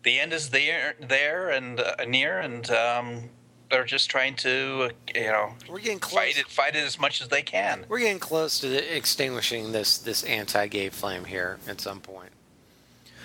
the 0.03 0.21
end 0.21 0.33
is 0.33 0.51
there, 0.51 0.95
there 1.01 1.51
and 1.51 1.81
uh, 1.81 1.97
near, 2.07 2.39
and 2.39 2.71
um, 2.71 3.31
they're 3.75 3.85
just 3.85 4.09
trying 4.09 4.37
to, 4.37 4.85
uh, 4.85 5.19
you 5.19 5.27
know, 5.27 5.53
we're 5.69 5.81
getting 5.81 5.99
close. 5.99 6.15
fight 6.15 6.39
it, 6.39 6.47
fight 6.47 6.77
it 6.77 6.85
as 6.85 6.99
much 6.99 7.21
as 7.21 7.27
they 7.27 7.43
can. 7.43 7.85
We're 7.89 7.99
getting 7.99 8.21
close 8.21 8.61
to 8.61 8.97
extinguishing 8.97 9.73
this 9.73 9.99
this 9.99 10.23
anti-gay 10.23 10.91
flame 10.91 11.25
here 11.25 11.59
at 11.67 11.81
some 11.81 12.01
point. 12.01 12.31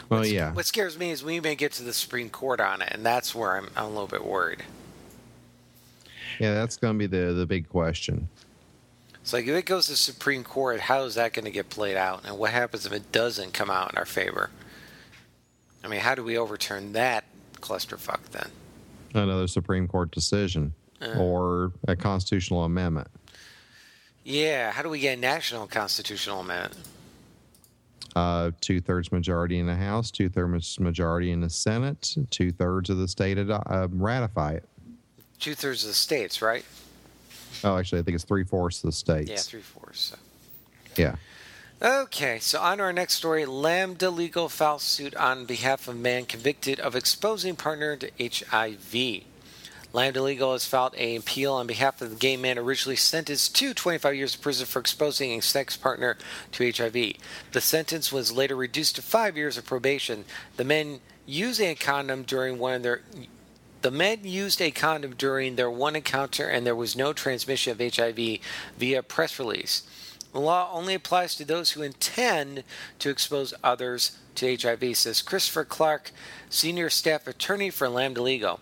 Well, 0.09 0.21
What's, 0.21 0.31
yeah. 0.31 0.51
What 0.51 0.65
scares 0.65 0.97
me 0.97 1.12
is 1.12 1.23
we 1.23 1.39
may 1.39 1.53
get 1.53 1.73
to 1.73 1.83
the 1.83 1.93
Supreme 1.93 2.31
Court 2.31 2.59
on 2.59 2.81
it, 2.81 2.89
and 2.91 3.05
that's 3.05 3.35
where 3.35 3.57
I'm, 3.57 3.69
I'm 3.75 3.85
a 3.85 3.89
little 3.89 4.07
bit 4.07 4.25
worried. 4.25 4.63
Yeah, 6.39 6.55
that's 6.55 6.77
going 6.77 6.97
to 6.97 6.97
be 6.97 7.05
the 7.05 7.33
the 7.33 7.45
big 7.45 7.69
question. 7.69 8.27
It's 9.21 9.33
like 9.33 9.45
if 9.45 9.55
it 9.55 9.65
goes 9.65 9.85
to 9.85 9.95
Supreme 9.95 10.43
Court, 10.43 10.79
how 10.79 11.03
is 11.03 11.13
that 11.13 11.33
going 11.33 11.45
to 11.45 11.51
get 11.51 11.69
played 11.69 11.95
out, 11.95 12.23
and 12.25 12.39
what 12.39 12.49
happens 12.49 12.88
if 12.88 12.91
it 12.91 13.12
doesn't 13.12 13.53
come 13.53 13.69
out 13.69 13.91
in 13.91 13.99
our 13.99 14.05
favor? 14.05 14.49
I 15.83 15.88
mean, 15.88 15.99
how 15.99 16.15
do 16.15 16.23
we 16.23 16.38
overturn 16.39 16.93
that 16.93 17.25
clusterfuck 17.62 18.23
then? 18.31 18.49
Another 19.13 19.48
Supreme 19.48 19.88
Court 19.88 20.12
decision 20.12 20.74
Uh. 21.02 21.13
or 21.17 21.72
a 21.88 21.95
constitutional 21.95 22.63
amendment. 22.65 23.08
Yeah, 24.24 24.72
how 24.72 24.82
do 24.84 24.89
we 24.89 25.00
get 25.00 25.17
a 25.17 25.22
national 25.22 25.65
constitutional 25.67 26.41
amendment? 26.41 26.76
Uh, 28.15 28.52
two 28.60 28.82
thirds 28.82 29.12
majority 29.12 29.60
in 29.60 29.65
the 29.65 29.76
House, 29.76 30.12
two 30.12 30.30
thirds 30.30 30.80
majority 30.80 31.32
in 31.32 31.41
the 31.41 31.50
Senate, 31.50 32.15
two 32.32 32.52
thirds 32.52 32.89
of 32.89 32.98
the 32.98 33.08
state 33.08 33.38
ado- 33.38 33.54
uh, 33.54 33.88
ratify 33.91 34.54
it. 34.54 34.67
Two 35.39 35.56
thirds 35.56 35.84
of 35.84 35.89
the 35.89 35.93
states, 35.93 36.41
right? 36.41 36.65
Oh, 37.63 37.78
actually, 37.78 38.00
I 38.00 38.04
think 38.04 38.15
it's 38.15 38.24
three 38.24 38.43
fourths 38.43 38.84
of 38.84 38.89
the 38.89 38.91
states. 38.95 39.30
Yeah, 39.30 39.38
three 39.38 39.62
fourths. 39.62 40.00
So. 40.12 40.17
Yeah. 40.98 41.15
Okay, 41.82 42.39
so 42.39 42.60
on 42.60 42.80
to 42.80 42.84
our 42.84 42.92
next 42.92 43.13
story. 43.13 43.46
Lambda 43.46 44.10
Legal 44.10 44.50
files 44.50 44.84
suit 44.84 45.15
on 45.15 45.46
behalf 45.46 45.88
of 45.88 45.98
man 45.98 46.26
convicted 46.26 46.78
of 46.78 46.94
exposing 46.94 47.56
partner 47.56 47.96
to 47.96 48.12
HIV. 48.20 49.24
Lambda 49.94 50.22
Legal 50.22 50.52
has 50.52 50.65
filed 50.65 50.94
an 50.96 51.15
appeal 51.15 51.54
on 51.54 51.68
behalf 51.68 52.02
of 52.02 52.10
the 52.10 52.18
gay 52.18 52.36
man 52.36 52.58
originally 52.58 52.98
sentenced 52.98 53.56
to 53.56 53.74
25 53.74 54.13
years 54.13 54.36
of 54.36 54.42
prison 54.42 54.65
for 54.65 54.80
exposing 54.80 55.32
a 55.32 55.42
sex 55.42 55.78
partner 55.78 56.18
to 56.52 56.70
HIV. 56.70 57.13
The 57.54 57.62
sentence 57.62 58.12
was 58.12 58.34
later 58.34 58.58
reduced 58.58 58.98
to 58.98 59.02
five 59.02 59.38
years 59.38 59.58
of 59.58 59.63
probation. 59.63 60.26
The 60.58 60.65
men 60.65 61.00
using 61.26 61.70
a 61.70 61.76
condom 61.76 62.24
during 62.24 62.60
one 62.60 62.74
of 62.74 62.84
their 62.84 63.04
the 63.84 63.92
men 63.92 64.20
used 64.24 64.62
a 64.62 64.72
condom 64.72 65.15
during 65.15 65.56
their 65.56 65.72
one 65.72 65.96
encounter 65.96 66.50
and 66.50 66.68
there 66.68 66.76
was 66.76 66.98
no 66.98 67.13
transmission 67.13 67.72
of 67.72 67.96
HIV 67.96 68.39
via 68.78 69.02
press 69.02 69.39
release. 69.39 69.84
The 70.32 70.39
law 70.39 70.70
only 70.72 70.94
applies 70.94 71.36
to 71.36 71.46
those 71.46 71.72
who 71.72 71.82
intend 71.82 72.63
to 73.00 73.10
expose 73.10 73.54
others 73.63 74.18
to 74.36 74.56
HIV, 74.56 74.96
says 74.96 75.22
Christopher 75.22 75.65
Clark, 75.65 76.12
senior 76.50 76.89
staff 76.89 77.28
attorney 77.28 77.70
for 77.70 77.89
Lambda 77.89 78.22
Legal. 78.22 78.60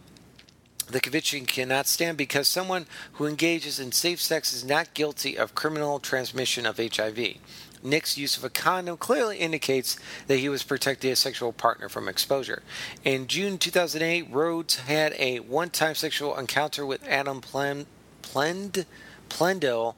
The 0.90 1.02
conviction 1.02 1.46
cannot 1.46 1.88
stand 1.88 2.18
because 2.18 2.48
someone 2.48 2.86
who 3.14 3.26
engages 3.26 3.80
in 3.80 3.92
safe 3.92 4.22
sex 4.22 4.54
is 4.54 4.64
not 4.64 4.94
guilty 4.94 5.38
of 5.38 5.54
criminal 5.54 6.00
transmission 6.00 6.66
of 6.66 6.78
HIV. 6.78 7.38
Nick's 7.84 8.18
use 8.18 8.38
of 8.38 8.44
a 8.46 8.50
condom 8.50 8.98
clearly 8.98 9.38
indicates 9.38 9.98
that 10.28 10.38
he 10.40 10.50
was 10.50 10.64
protecting 10.64 11.12
a 11.12 11.16
sexual 11.16 11.52
partner 11.52 11.90
from 11.90 12.08
exposure. 12.08 12.64
In 13.04 13.28
June 13.28 13.58
2008, 13.58 14.32
Rhoades 14.32 14.78
had 14.78 15.14
a 15.20 15.40
one 15.42 15.70
time 15.70 15.96
sexual 15.96 16.38
encounter 16.38 16.86
with 16.86 17.06
Adam 17.08 17.42
Plen- 17.42 17.86
Plend- 18.22 18.86
Plendl 19.30 19.96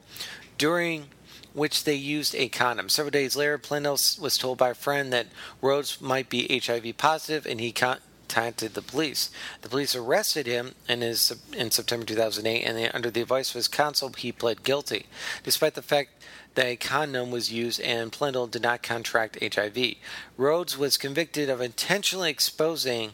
during 0.58 1.06
which 1.52 1.84
they 1.84 1.94
used 1.94 2.34
a 2.34 2.48
condom. 2.48 2.88
Several 2.88 3.10
days 3.10 3.36
later, 3.36 3.58
Plendl 3.58 4.20
was 4.20 4.38
told 4.38 4.58
by 4.58 4.70
a 4.70 4.74
friend 4.74 5.12
that 5.12 5.26
Rhoades 5.62 6.00
might 6.00 6.28
be 6.28 6.60
HIV 6.64 6.96
positive 6.96 7.46
and 7.46 7.60
he 7.60 7.72
contacted 7.72 8.74
the 8.74 8.82
police. 8.82 9.30
The 9.62 9.68
police 9.68 9.94
arrested 9.94 10.46
him 10.46 10.74
in, 10.88 11.00
his, 11.00 11.36
in 11.56 11.70
September 11.70 12.06
2008 12.06 12.62
and 12.62 12.90
under 12.94 13.10
the 13.10 13.22
advice 13.22 13.50
of 13.50 13.54
his 13.54 13.68
counsel, 13.68 14.12
he 14.16 14.32
pled 14.32 14.62
guilty. 14.62 15.06
Despite 15.42 15.74
the 15.74 15.82
fact 15.82 16.10
that 16.54 16.66
a 16.66 16.76
condom 16.76 17.30
was 17.30 17.52
used 17.52 17.80
and 17.80 18.12
Plendl 18.12 18.50
did 18.50 18.62
not 18.62 18.82
contract 18.82 19.38
HIV. 19.40 19.94
Rhoades 20.38 20.76
was 20.76 20.96
convicted 20.96 21.48
of 21.48 21.60
intentionally 21.60 22.30
exposing 22.30 23.12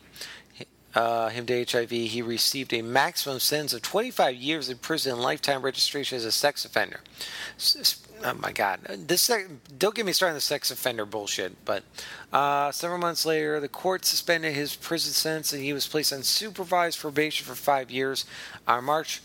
uh, 0.95 1.29
him 1.29 1.45
to 1.47 1.65
HIV. 1.65 1.91
He 1.91 2.23
received 2.23 2.73
a 2.73 2.81
maximum 2.81 3.39
sentence 3.39 3.75
of 3.75 3.83
25 3.83 4.35
years 4.35 4.71
in 4.71 4.79
prison 4.79 5.13
and 5.13 5.23
lifetime 5.23 5.61
registration 5.61 6.17
as 6.17 6.25
a 6.25 6.33
sex 6.33 6.65
offender. 6.65 7.01
S- 7.57 8.03
Oh 8.25 8.35
my 8.35 8.53
God! 8.53 8.81
This 9.07 9.31
don't 9.79 9.95
get 9.95 10.07
me 10.07 10.13
started 10.13 10.33
on 10.33 10.37
the 10.37 10.41
sex 10.41 10.71
offender 10.71 11.05
bullshit. 11.05 11.65
But 11.65 11.83
uh, 12.33 12.73
several 12.73 12.99
months 12.99 13.27
later, 13.27 13.61
the 13.61 13.69
court 13.69 14.05
suspended 14.05 14.55
his 14.55 14.75
prison 14.75 15.13
sentence, 15.13 15.53
and 15.53 15.63
he 15.63 15.73
was 15.73 15.87
placed 15.87 16.13
on 16.13 16.23
supervised 16.23 17.01
probation 17.01 17.47
for 17.47 17.55
five 17.55 17.91
years. 17.91 18.25
On 18.67 18.85
March 18.85 19.21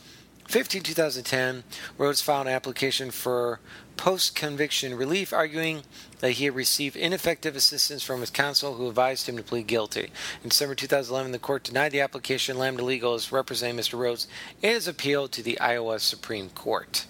15, 0.47 0.83
2010, 0.83 1.63
Rhoades 1.97 2.21
filed 2.21 2.47
an 2.47 2.53
application 2.53 3.09
for 3.09 3.61
post 3.95 4.35
conviction 4.35 4.95
relief, 4.95 5.31
arguing 5.31 5.83
that 6.19 6.31
he 6.31 6.45
had 6.45 6.55
received 6.55 6.95
ineffective 6.95 7.55
assistance 7.55 8.03
from 8.03 8.19
his 8.19 8.29
counsel 8.29 8.73
who 8.73 8.89
advised 8.89 9.29
him 9.29 9.37
to 9.37 9.43
plead 9.43 9.67
guilty. 9.67 10.11
In 10.43 10.49
December 10.49 10.75
2011, 10.75 11.31
the 11.31 11.39
court 11.39 11.63
denied 11.63 11.93
the 11.93 12.01
application. 12.01 12.57
Lambda 12.57 12.83
Legal 12.83 13.15
is 13.15 13.31
representing 13.31 13.79
Mr. 13.79 13.97
Rhoades 13.97 14.27
in 14.61 14.71
his 14.71 14.87
appeal 14.87 15.27
to 15.29 15.41
the 15.41 15.59
Iowa 15.59 15.99
Supreme 15.99 16.49
Court. 16.49 17.05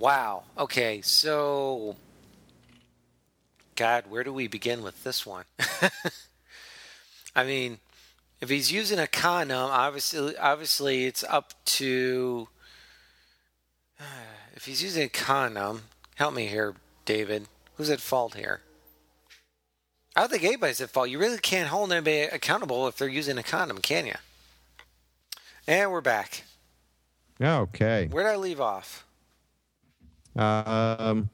Wow. 0.00 0.44
Okay, 0.56 1.02
so. 1.02 1.94
God, 3.76 4.04
where 4.08 4.24
do 4.24 4.32
we 4.32 4.48
begin 4.48 4.82
with 4.82 5.04
this 5.04 5.26
one? 5.26 5.44
I 7.36 7.44
mean, 7.44 7.80
if 8.40 8.48
he's 8.48 8.72
using 8.72 8.98
a 8.98 9.06
condom, 9.06 9.70
obviously, 9.70 10.36
obviously 10.38 11.04
it's 11.04 11.22
up 11.24 11.52
to. 11.66 12.48
If 14.52 14.66
he's 14.66 14.82
using 14.82 15.04
a 15.04 15.08
condom, 15.08 15.84
help 16.16 16.34
me 16.34 16.46
here, 16.46 16.74
David. 17.06 17.46
Who's 17.76 17.88
at 17.88 17.98
fault 17.98 18.34
here? 18.34 18.60
I 20.14 20.20
don't 20.20 20.30
think 20.30 20.44
anybody's 20.44 20.82
at 20.82 20.90
fault. 20.90 21.08
You 21.08 21.18
really 21.18 21.38
can't 21.38 21.68
hold 21.68 21.90
anybody 21.90 22.22
accountable 22.24 22.86
if 22.86 22.98
they're 22.98 23.08
using 23.08 23.38
a 23.38 23.42
condom, 23.42 23.78
can 23.78 24.04
you? 24.04 24.16
And 25.66 25.90
we're 25.90 26.02
back. 26.02 26.42
Okay. 27.40 28.08
Where 28.10 28.24
did 28.24 28.32
I 28.32 28.36
leave 28.36 28.60
off? 28.60 29.06
Um, 30.36 31.28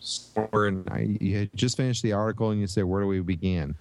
so 0.00 0.48
we're 0.52 0.82
I, 0.90 1.16
you 1.20 1.38
had 1.38 1.50
just 1.54 1.76
finished 1.76 2.02
the 2.02 2.12
article 2.12 2.50
and 2.50 2.60
you 2.60 2.66
said, 2.66 2.84
where 2.84 3.00
do 3.02 3.08
we 3.08 3.20
begin? 3.20 3.74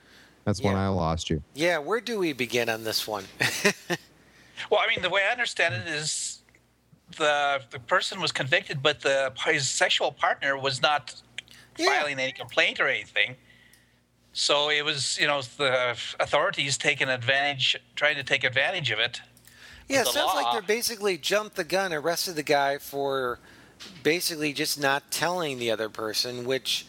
That's 0.46 0.62
when 0.62 0.76
I 0.76 0.88
lost 0.88 1.30
you. 1.30 1.44
Yeah, 1.56 1.78
where 1.78 2.00
do 2.00 2.18
we 2.20 2.34
begin 2.34 2.70
on 2.70 2.84
this 2.84 3.08
one? 3.08 3.26
Well, 4.72 4.80
I 4.84 4.88
mean, 4.88 5.04
the 5.04 5.10
way 5.10 5.22
I 5.24 5.32
understand 5.32 5.76
it 5.76 5.88
is 5.88 6.42
the 7.16 7.62
the 7.70 7.80
person 7.80 8.20
was 8.20 8.32
convicted, 8.32 8.82
but 8.82 9.02
the 9.02 9.32
his 9.46 9.70
sexual 9.70 10.12
partner 10.12 10.58
was 10.58 10.82
not 10.82 11.14
Yeah. 11.78 11.86
filing 11.86 12.20
any 12.20 12.32
complaint 12.32 12.80
or 12.80 12.88
anything. 12.88 13.36
So 14.34 14.70
it 14.72 14.84
was, 14.84 15.18
you 15.20 15.28
know, 15.28 15.42
the 15.44 15.96
authorities 16.20 16.78
taking 16.78 17.08
advantage, 17.08 17.78
trying 17.96 18.16
to 18.16 18.24
take 18.24 18.44
advantage 18.44 18.90
of 18.90 18.98
it. 19.00 19.22
Yeah, 19.88 20.02
it 20.02 20.06
the 20.06 20.12
sounds 20.12 20.34
like 20.34 20.46
law- 20.46 20.60
they 20.60 20.66
basically 20.66 21.18
jumped 21.20 21.56
the 21.56 21.64
gun, 21.64 21.94
arrested 21.94 22.36
the 22.36 22.44
guy 22.44 22.78
for 22.80 23.40
basically 24.04 24.54
just 24.54 24.80
not 24.80 25.12
telling 25.12 25.60
the 25.60 25.72
other 25.72 25.90
person, 25.90 26.46
which, 26.46 26.86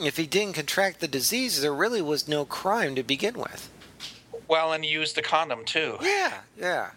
if 0.00 0.16
he 0.16 0.26
didn't 0.26 0.54
contract 0.54 1.00
the 1.00 1.08
disease, 1.08 1.60
there 1.60 1.74
really 1.74 2.02
was 2.02 2.28
no 2.28 2.44
crime 2.44 2.94
to 2.94 3.02
begin 3.02 3.34
with. 3.34 3.70
Well, 4.48 4.72
and 4.72 4.84
used 4.84 5.16
the 5.16 5.22
condom 5.22 5.64
too. 5.64 5.96
Yeah, 6.02 6.38
yeah. 6.58 6.90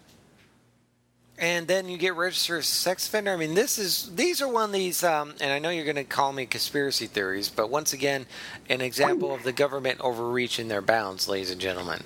And 1.38 1.68
then 1.68 1.90
you 1.90 1.98
get 1.98 2.16
registered 2.16 2.60
as 2.60 2.66
a 2.66 2.72
sex 2.72 3.08
offender. 3.08 3.32
I 3.32 3.38
mean, 3.38 3.56
this 3.56 3.80
is 3.80 4.14
these 4.16 4.42
are 4.42 4.48
one 4.48 4.70
of 4.70 4.72
these, 4.72 5.04
um, 5.04 5.34
and 5.42 5.52
I 5.52 5.60
know 5.60 5.70
you're 5.70 5.84
going 5.84 5.96
to 5.96 6.04
call 6.04 6.32
me 6.32 6.46
conspiracy 6.46 7.08
theories, 7.08 7.50
but 7.50 7.70
once 7.70 7.92
again, 7.92 8.28
an 8.70 8.82
example 8.82 9.34
of 9.34 9.44
the 9.44 9.52
government 9.52 10.00
overreaching 10.02 10.68
their 10.68 10.82
bounds, 10.82 11.28
ladies 11.28 11.52
and 11.52 11.60
gentlemen. 11.60 12.04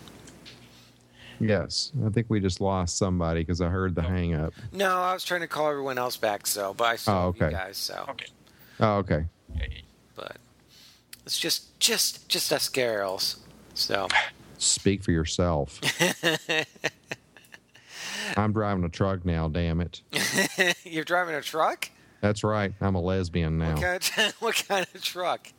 Yes. 1.39 1.91
I 2.05 2.09
think 2.09 2.27
we 2.29 2.39
just 2.39 2.61
lost 2.61 2.97
somebody 2.97 3.41
because 3.41 3.61
I 3.61 3.67
heard 3.67 3.95
the 3.95 4.05
oh. 4.05 4.07
hang 4.07 4.33
up. 4.33 4.53
No, 4.71 5.01
I 5.01 5.13
was 5.13 5.23
trying 5.23 5.41
to 5.41 5.47
call 5.47 5.69
everyone 5.69 5.97
else 5.97 6.17
back, 6.17 6.47
so 6.47 6.73
but 6.73 6.85
I 6.85 6.95
saw 6.95 7.25
Oh, 7.25 7.27
okay. 7.27 7.45
you 7.45 7.51
guys, 7.51 7.77
so. 7.77 8.05
Okay. 8.09 8.27
Oh, 8.79 8.97
okay. 8.97 9.25
but 10.15 10.37
it's 11.25 11.39
just 11.39 11.79
just 11.79 12.27
just 12.29 12.51
us 12.51 12.69
girls. 12.69 13.37
So 13.73 14.07
Speak 14.57 15.03
for 15.03 15.11
yourself. 15.11 15.79
I'm 18.37 18.51
driving 18.51 18.83
a 18.83 18.89
truck 18.89 19.23
now, 19.25 19.47
damn 19.47 19.81
it. 19.81 20.01
you're 20.83 21.03
driving 21.03 21.35
a 21.35 21.41
truck? 21.41 21.89
That's 22.21 22.43
right. 22.43 22.73
I'm 22.81 22.95
a 22.95 23.01
lesbian 23.01 23.57
now. 23.57 23.73
What 23.73 23.81
kind 23.81 24.27
of, 24.27 24.33
what 24.39 24.65
kind 24.67 24.87
of 24.93 25.01
truck? 25.01 25.51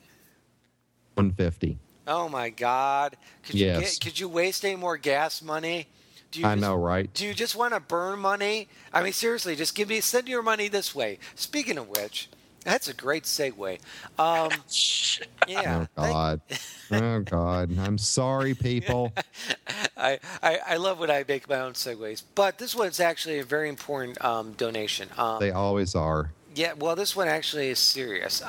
150. 1.15 1.79
Oh 2.09 2.29
my 2.29 2.49
God! 2.49 3.17
Could 3.45 3.55
you 3.57 3.67
get, 3.81 3.99
could 4.03 4.19
you 4.19 4.29
waste 4.29 4.65
any 4.65 4.77
more 4.77 4.97
gas 4.97 5.43
money? 5.43 5.87
Do 6.31 6.41
you 6.41 6.47
I 6.47 6.55
just- 6.55 6.63
know, 6.63 6.75
right? 6.75 7.13
Do 7.15 7.25
you 7.27 7.35
just 7.35 7.55
want 7.55 7.75
to 7.75 7.81
burn 7.81 8.19
money? 8.19 8.69
I 8.93 9.03
mean, 9.03 9.13
seriously, 9.13 9.55
just 9.57 9.75
give 9.75 9.89
me 9.89 10.01
send 10.01 10.29
your 10.29 10.43
money 10.43 10.69
this 10.69 10.95
way. 10.95 11.19
Speaking 11.35 11.79
of 11.79 11.89
which, 11.89 12.29
that's 12.65 12.89
a 12.89 12.95
great 12.95 13.25
segue. 13.25 13.79
Um, 14.19 14.51
yeah, 15.49 15.87
oh, 15.97 16.03
God. 16.03 16.41
oh, 16.93 17.21
God. 17.21 17.79
I'm 17.79 17.99
sorry, 17.99 18.55
people. 18.55 19.13
I, 19.97 20.19
I 20.43 20.59
I 20.71 20.77
love 20.77 20.99
when 20.99 21.11
I 21.11 21.25
make 21.27 21.49
my 21.49 21.61
own 21.61 21.73
segues, 21.73 22.23
but 22.35 22.59
this 22.59 22.75
one's 22.75 23.01
actually 23.01 23.39
a 23.39 23.45
very 23.45 23.69
important 23.69 24.23
um, 24.25 24.53
donation. 24.53 25.09
Um, 25.19 25.41
They 25.41 25.51
always 25.51 25.95
are. 25.95 26.33
Yeah, 26.55 26.73
well, 26.73 26.97
this 26.97 27.15
one 27.15 27.29
actually 27.29 27.69
is 27.69 27.79
serious. 27.79 28.43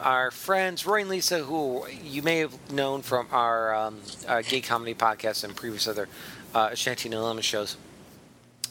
Our 0.00 0.30
friends 0.30 0.84
Roy 0.84 1.00
and 1.00 1.08
Lisa, 1.08 1.38
who 1.38 1.86
you 1.88 2.20
may 2.20 2.38
have 2.38 2.70
known 2.70 3.00
from 3.00 3.28
our 3.32 3.74
um, 3.74 4.00
uh, 4.28 4.42
gay 4.42 4.60
comedy 4.60 4.94
podcast 4.94 5.42
and 5.42 5.56
previous 5.56 5.88
other 5.88 6.06
uh, 6.54 6.74
Shanty 6.74 7.08
Lemon 7.08 7.42
shows, 7.42 7.78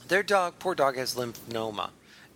their 0.07 0.21
dog, 0.21 0.59
poor 0.59 0.75
dog, 0.75 0.97
has 0.97 1.15
lymphoma, 1.15 1.89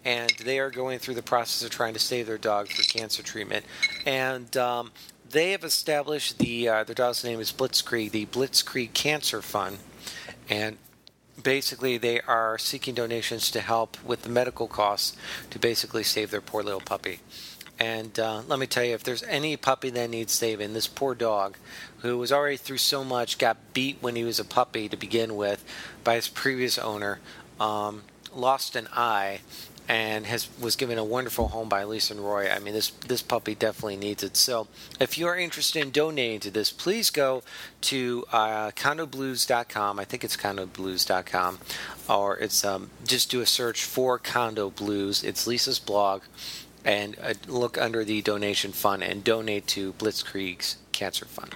and 0.04 0.32
they 0.44 0.58
are 0.58 0.72
going 0.72 0.98
through 0.98 1.14
the 1.14 1.22
process 1.22 1.64
of 1.64 1.70
trying 1.70 1.94
to 1.94 2.00
save 2.00 2.26
their 2.26 2.40
dog 2.40 2.68
for 2.68 2.82
cancer 2.82 3.22
treatment. 3.22 3.64
And 4.08 4.58
um, 4.58 4.92
they 5.30 5.52
have 5.52 5.64
established 5.64 6.40
the 6.40 6.68
uh, 6.68 6.84
their 6.84 6.96
dog's 6.96 7.24
name 7.24 7.40
is 7.40 7.52
Blitzkrieg, 7.54 8.10
the 8.10 8.26
Blitzkrieg 8.26 8.94
Cancer 8.94 9.44
Fund, 9.44 9.78
and 10.50 10.78
basically 11.42 12.00
they 12.00 12.22
are 12.22 12.58
seeking 12.58 12.96
donations 12.96 13.52
to 13.52 13.62
help 13.62 14.04
with 14.04 14.24
the 14.24 14.30
medical 14.30 14.68
costs 14.68 15.16
to 15.52 15.60
basically 15.60 16.04
save 16.04 16.32
their 16.32 16.42
poor 16.42 16.64
little 16.64 16.82
puppy. 16.82 17.20
And 17.80 18.20
uh, 18.20 18.42
let 18.48 18.60
me 18.60 18.68
tell 18.68 18.84
you, 18.84 18.94
if 18.94 19.04
there's 19.04 19.24
any 19.24 19.56
puppy 19.56 19.90
that 19.92 20.10
needs 20.10 20.34
saving, 20.34 20.74
this 20.74 20.88
poor 20.88 21.16
dog, 21.16 21.56
who 22.00 22.18
was 22.18 22.32
already 22.32 22.58
through 22.58 22.78
so 22.78 23.06
much, 23.06 23.38
got 23.38 23.58
beat 23.74 23.98
when 24.02 24.18
he 24.18 24.24
was 24.24 24.40
a 24.40 24.46
puppy 24.46 24.90
to 24.90 24.98
begin 24.98 25.38
with 25.38 25.64
by 26.04 26.16
his 26.16 26.28
previous 26.28 26.78
owner, 26.78 27.20
um, 27.60 28.04
lost 28.36 28.76
an 28.76 28.90
eye, 28.94 29.40
and 29.90 30.28
has 30.28 30.48
was 30.60 30.76
given 30.76 31.00
a 31.00 31.04
wonderful 31.04 31.48
home 31.48 31.68
by 31.68 31.84
Lisa 31.84 32.14
and 32.14 32.24
Roy. 32.24 32.48
I 32.48 32.60
mean, 32.60 32.76
this 32.76 32.92
this 33.08 33.24
puppy 33.24 33.56
definitely 33.56 33.96
needs 33.96 34.22
it. 34.22 34.38
So, 34.38 34.68
if 35.00 35.18
you 35.18 35.26
are 35.26 35.36
interested 35.36 35.82
in 35.82 35.90
donating 35.90 36.40
to 36.42 36.52
this, 36.52 36.72
please 36.72 37.10
go 37.10 37.42
to 37.82 38.24
uh, 38.32 38.70
condoblues.com. 38.72 40.00
I 40.00 40.06
think 40.06 40.24
it's 40.24 40.38
condoblues.com, 40.38 41.60
or 42.08 42.38
it's 42.38 42.64
um, 42.64 42.92
just 43.04 43.32
do 43.32 43.42
a 43.42 43.48
search 43.48 43.84
for 43.84 44.20
Condo 44.20 44.70
Blues. 44.70 45.24
It's 45.24 45.48
Lisa's 45.48 45.80
blog, 45.80 46.22
and 46.86 47.18
uh, 47.22 47.34
look 47.48 47.78
under 47.78 48.04
the 48.04 48.22
donation 48.22 48.72
fund 48.72 49.04
and 49.04 49.24
donate 49.24 49.68
to 49.68 49.94
Blitzkrieg's 49.94 50.78
Cancer 50.92 51.26
Fund. 51.26 51.56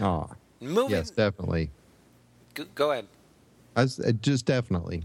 Oh, 0.00 0.30
Moving. 0.60 0.90
yes, 0.90 1.10
definitely. 1.10 1.70
Go, 2.54 2.64
go 2.74 2.92
ahead. 2.92 3.06
I 3.74 3.82
was, 3.82 4.00
uh, 4.00 4.12
just 4.20 4.46
definitely. 4.46 5.04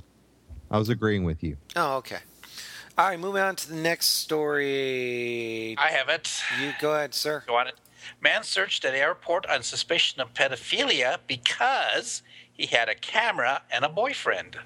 I 0.70 0.78
was 0.78 0.90
agreeing 0.90 1.24
with 1.24 1.44
you. 1.44 1.58
Oh, 1.76 1.98
okay. 1.98 2.20
All 2.98 3.08
right, 3.08 3.20
moving 3.20 3.42
on 3.42 3.56
to 3.58 3.70
the 3.70 3.76
next 3.76 4.08
story. 4.08 5.76
I 5.78 5.88
have 5.90 6.10
it. 6.10 6.30
You 6.62 6.72
go 6.80 6.94
ahead, 6.94 7.14
sir. 7.14 7.44
Go 7.48 7.56
on 7.56 7.68
it. 7.68 7.76
Man 8.22 8.44
searched 8.44 8.84
at 8.86 8.94
airport 8.94 9.46
on 9.48 9.64
suspicion 9.64 10.22
of 10.22 10.34
pedophilia 10.34 11.18
because 11.28 12.22
he 12.52 12.66
had 12.68 12.90
a 12.90 12.96
camera 12.96 13.62
and 13.72 13.86
a 13.86 13.90
boyfriend. 13.90 14.58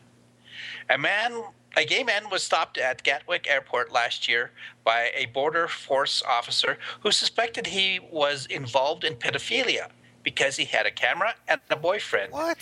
A 0.89 0.98
man, 0.98 1.43
a 1.76 1.86
gay 1.86 2.04
man, 2.04 2.30
was 2.30 2.44
stopped 2.44 2.78
at 2.78 3.04
Gatwick 3.04 3.48
Airport 3.48 3.92
last 3.92 4.28
year 4.28 4.52
by 4.84 5.12
a 5.14 5.26
border 5.28 5.68
force 5.68 6.24
officer 6.28 6.78
who 7.02 7.12
suspected 7.12 7.68
he 7.68 8.00
was 8.12 8.46
involved 8.48 9.04
in 9.04 9.16
pedophilia 9.16 9.90
because 10.24 10.58
he 10.58 10.66
had 10.66 10.86
a 10.86 10.92
camera 10.92 11.36
and 11.48 11.62
a 11.70 11.76
boyfriend. 11.76 12.32
What? 12.32 12.58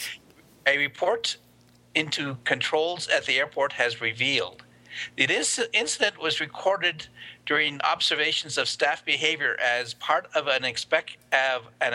A 0.65 0.77
report 0.77 1.37
into 1.95 2.37
controls 2.43 3.07
at 3.07 3.25
the 3.25 3.37
airport 3.37 3.73
has 3.73 4.01
revealed. 4.01 4.63
The 5.17 5.25
incident 5.73 6.19
was 6.19 6.39
recorded 6.39 7.07
during 7.45 7.81
observations 7.81 8.57
of 8.57 8.67
staff 8.67 9.03
behavior 9.03 9.57
as 9.59 9.93
part 9.95 10.27
of 10.35 10.47
an 10.47 10.63
expect 10.63 11.17
of 11.31 11.67
an 11.81 11.93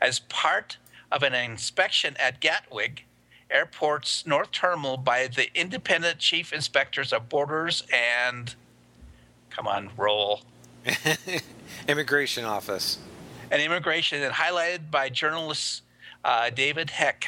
as 0.00 0.20
part 0.20 0.78
of 1.10 1.22
an 1.22 1.34
inspection 1.34 2.16
at 2.18 2.40
Gatwick 2.40 3.04
Airport's 3.52 4.26
North 4.26 4.50
Terminal 4.50 4.96
by 4.96 5.26
the 5.28 5.48
independent 5.54 6.18
chief 6.18 6.52
inspectors 6.52 7.12
of 7.12 7.28
borders 7.28 7.82
and 7.92 8.54
come 9.50 9.68
on 9.68 9.90
roll 9.96 10.42
Immigration 11.88 12.44
office. 12.44 12.98
and 13.50 13.60
immigration 13.62 14.22
and 14.22 14.34
highlighted 14.34 14.90
by 14.90 15.08
journalist 15.08 15.82
uh, 16.24 16.50
David 16.50 16.90
Heck. 16.90 17.26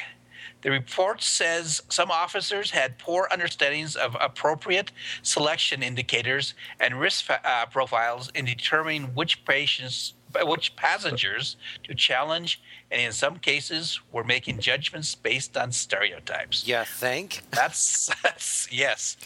The 0.62 0.70
report 0.70 1.22
says 1.22 1.82
some 1.90 2.10
officers 2.10 2.70
had 2.70 2.96
poor 2.98 3.28
understandings 3.30 3.96
of 3.96 4.16
appropriate 4.18 4.92
selection 5.22 5.82
indicators 5.82 6.54
and 6.80 6.98
risk 6.98 7.28
uh, 7.28 7.66
profiles 7.66 8.30
in 8.34 8.46
determining 8.46 9.14
which 9.14 9.44
patients, 9.44 10.14
which 10.42 10.76
passengers 10.76 11.56
to 11.84 11.94
challenge, 11.94 12.60
and 12.90 13.00
in 13.00 13.12
some 13.12 13.36
cases 13.38 14.00
were 14.12 14.24
making 14.24 14.58
judgments 14.58 15.14
based 15.14 15.56
on 15.56 15.72
stereotypes. 15.72 16.66
Yeah, 16.66 16.84
think. 16.84 17.42
That's, 17.50 18.10
that's 18.22 18.68
yes, 18.72 19.16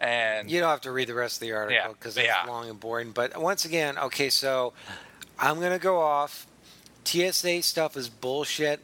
and 0.00 0.50
You 0.50 0.60
don't 0.60 0.70
have 0.70 0.80
to 0.82 0.92
read 0.92 1.08
the 1.08 1.14
rest 1.14 1.36
of 1.36 1.40
the 1.46 1.52
article 1.52 1.74
Yeah, 1.74 1.88
because 1.88 2.16
it's 2.16 2.26
yeah. 2.26 2.44
long 2.46 2.68
and 2.68 2.78
boring. 2.78 3.12
But 3.12 3.40
once 3.40 3.64
again, 3.64 3.96
okay, 3.98 4.30
so 4.30 4.72
I'm 5.38 5.60
going 5.60 5.72
to 5.72 5.78
go 5.82 6.00
off. 6.00 6.46
TSA 7.04 7.62
stuff 7.62 7.96
is 7.96 8.08
bullshit. 8.08 8.80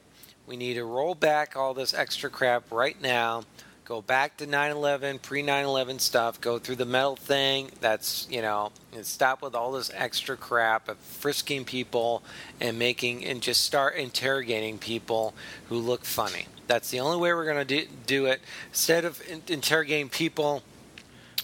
We 0.47 0.57
need 0.57 0.75
to 0.75 0.85
roll 0.85 1.15
back 1.15 1.57
all 1.57 1.75
this 1.75 1.93
extra 1.93 2.31
crap 2.31 2.71
right 2.73 3.01
now. 3.01 3.43
Go 3.89 4.03
back 4.03 4.37
to 4.37 4.47
9 4.47 4.71
11, 4.71 5.19
pre 5.21 5.41
9 5.41 5.65
11 5.65 5.99
stuff. 5.99 6.43
Go 6.43 6.59
through 6.59 6.77
the 6.77 6.85
metal 6.85 7.17
thing. 7.17 7.71
That's, 7.81 8.29
you 8.31 8.43
know, 8.43 8.71
and 8.95 9.07
stop 9.07 9.41
with 9.41 9.55
all 9.55 9.73
this 9.73 9.91
extra 9.95 10.37
crap 10.37 10.91
of 10.91 10.99
frisking 10.99 11.65
people 11.65 12.23
and 12.61 12.79
making, 12.79 13.25
and 13.25 13.41
just 13.41 13.65
start 13.65 13.95
interrogating 13.95 14.77
people 14.77 15.33
who 15.71 15.79
look 15.79 16.05
funny. 16.05 16.45
That's 16.67 16.91
the 16.91 17.01
only 17.01 17.17
way 17.17 17.33
we're 17.33 17.47
going 17.47 17.67
to 17.67 17.81
do, 17.81 17.87
do 18.07 18.27
it. 18.27 18.43
Instead 18.69 19.07
of 19.07 19.27
in- 19.27 19.41
interrogating 19.49 20.11
people 20.11 20.63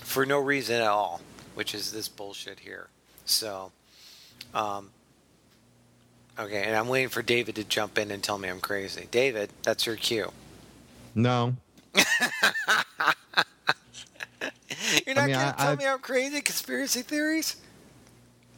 for 0.02 0.26
no 0.26 0.38
reason 0.38 0.82
at 0.82 0.86
all, 0.86 1.22
which 1.54 1.74
is 1.74 1.92
this 1.92 2.08
bullshit 2.08 2.58
here. 2.58 2.88
So, 3.24 3.72
um, 4.52 4.90
okay, 6.38 6.64
and 6.64 6.76
I'm 6.76 6.88
waiting 6.88 7.08
for 7.08 7.22
David 7.22 7.54
to 7.54 7.64
jump 7.64 7.96
in 7.96 8.10
and 8.10 8.22
tell 8.22 8.36
me 8.36 8.50
I'm 8.50 8.60
crazy. 8.60 9.08
David, 9.10 9.48
that's 9.62 9.86
your 9.86 9.96
cue. 9.96 10.30
No, 11.14 11.54
You're 15.06 15.14
not 15.14 15.26
mean, 15.26 15.34
going 15.34 15.46
I- 15.46 15.50
to 15.52 15.56
tell 15.58 15.68
I- 15.72 15.76
me 15.76 15.86
I'm 15.86 15.98
crazy? 16.00 16.40
Conspiracy 16.40 17.02
theories? 17.02 17.56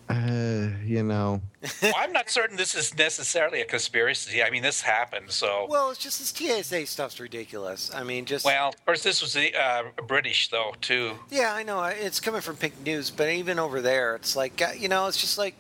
uh, 0.09 0.69
you 0.85 1.03
know, 1.03 1.41
well, 1.83 1.93
I'm 1.97 2.13
not 2.13 2.31
certain 2.31 2.57
this 2.57 2.77
is 2.77 2.97
necessarily 2.97 3.61
a 3.61 3.65
conspiracy. 3.65 4.41
I 4.41 4.51
mean, 4.51 4.63
this 4.63 4.81
happened, 4.81 5.33
so. 5.33 5.67
Well, 5.69 5.91
it's 5.91 5.99
just 5.99 6.21
this 6.21 6.29
TSA 6.63 6.87
stuff's 6.87 7.19
ridiculous. 7.19 7.93
I 7.93 8.05
mean, 8.05 8.25
just 8.25 8.45
Well, 8.45 8.69
of 8.69 8.87
course, 8.87 9.03
this 9.03 9.21
was 9.21 9.33
the, 9.33 9.53
uh, 9.61 9.83
British, 10.07 10.49
though, 10.51 10.75
too. 10.81 11.15
Yeah, 11.29 11.53
I 11.53 11.65
know 11.65 11.83
it's 11.83 12.21
coming 12.21 12.41
from 12.41 12.55
Pink 12.57 12.75
News, 12.85 13.11
but 13.11 13.29
even 13.31 13.59
over 13.59 13.81
there, 13.81 14.15
it's 14.15 14.37
like 14.37 14.63
uh, 14.63 14.69
you 14.79 14.89
know, 14.89 15.07
it's 15.09 15.21
just 15.21 15.39
like 15.39 15.57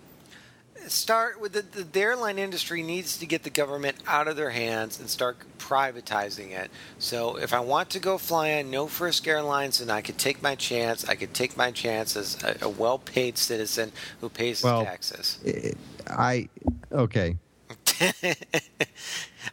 start 0.88 1.40
with 1.40 1.52
the, 1.52 1.62
the, 1.62 1.82
the 1.84 2.00
airline 2.00 2.38
industry 2.38 2.82
needs 2.82 3.18
to 3.18 3.26
get 3.26 3.42
the 3.42 3.50
government 3.50 3.96
out 4.06 4.28
of 4.28 4.36
their 4.36 4.50
hands 4.50 5.00
and 5.00 5.08
start 5.08 5.36
privatizing 5.58 6.50
it. 6.50 6.70
So 6.98 7.36
if 7.36 7.52
I 7.52 7.60
want 7.60 7.90
to 7.90 7.98
go 7.98 8.18
fly 8.18 8.54
on 8.54 8.70
no 8.70 8.86
Frisk 8.86 9.26
Airlines, 9.26 9.78
then 9.78 9.90
I 9.90 10.00
could 10.00 10.18
take 10.18 10.42
my 10.42 10.54
chance. 10.54 11.08
I 11.08 11.14
could 11.14 11.34
take 11.34 11.56
my 11.56 11.70
chance 11.70 12.16
as 12.16 12.42
a, 12.42 12.56
a 12.62 12.68
well-paid 12.68 13.38
citizen 13.38 13.92
who 14.20 14.28
pays 14.28 14.58
his 14.58 14.64
Well, 14.64 14.84
taxes. 14.84 15.38
Eh, 15.44 15.72
I 16.08 16.48
okay. 16.92 17.36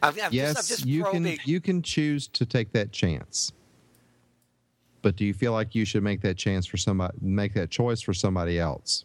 I'm, 0.02 0.14
I'm 0.20 0.32
yes, 0.32 0.54
just, 0.54 0.68
just 0.68 0.86
you 0.86 1.04
can 1.04 1.36
you 1.44 1.60
can 1.60 1.82
choose 1.82 2.28
to 2.28 2.44
take 2.44 2.72
that 2.72 2.92
chance. 2.92 3.52
But 5.02 5.16
do 5.16 5.24
you 5.24 5.34
feel 5.34 5.52
like 5.52 5.74
you 5.74 5.84
should 5.84 6.02
make 6.02 6.20
that 6.22 6.36
chance 6.36 6.66
for 6.66 6.76
somebody 6.76 7.16
make 7.20 7.54
that 7.54 7.70
choice 7.70 8.00
for 8.00 8.14
somebody 8.14 8.58
else? 8.58 9.04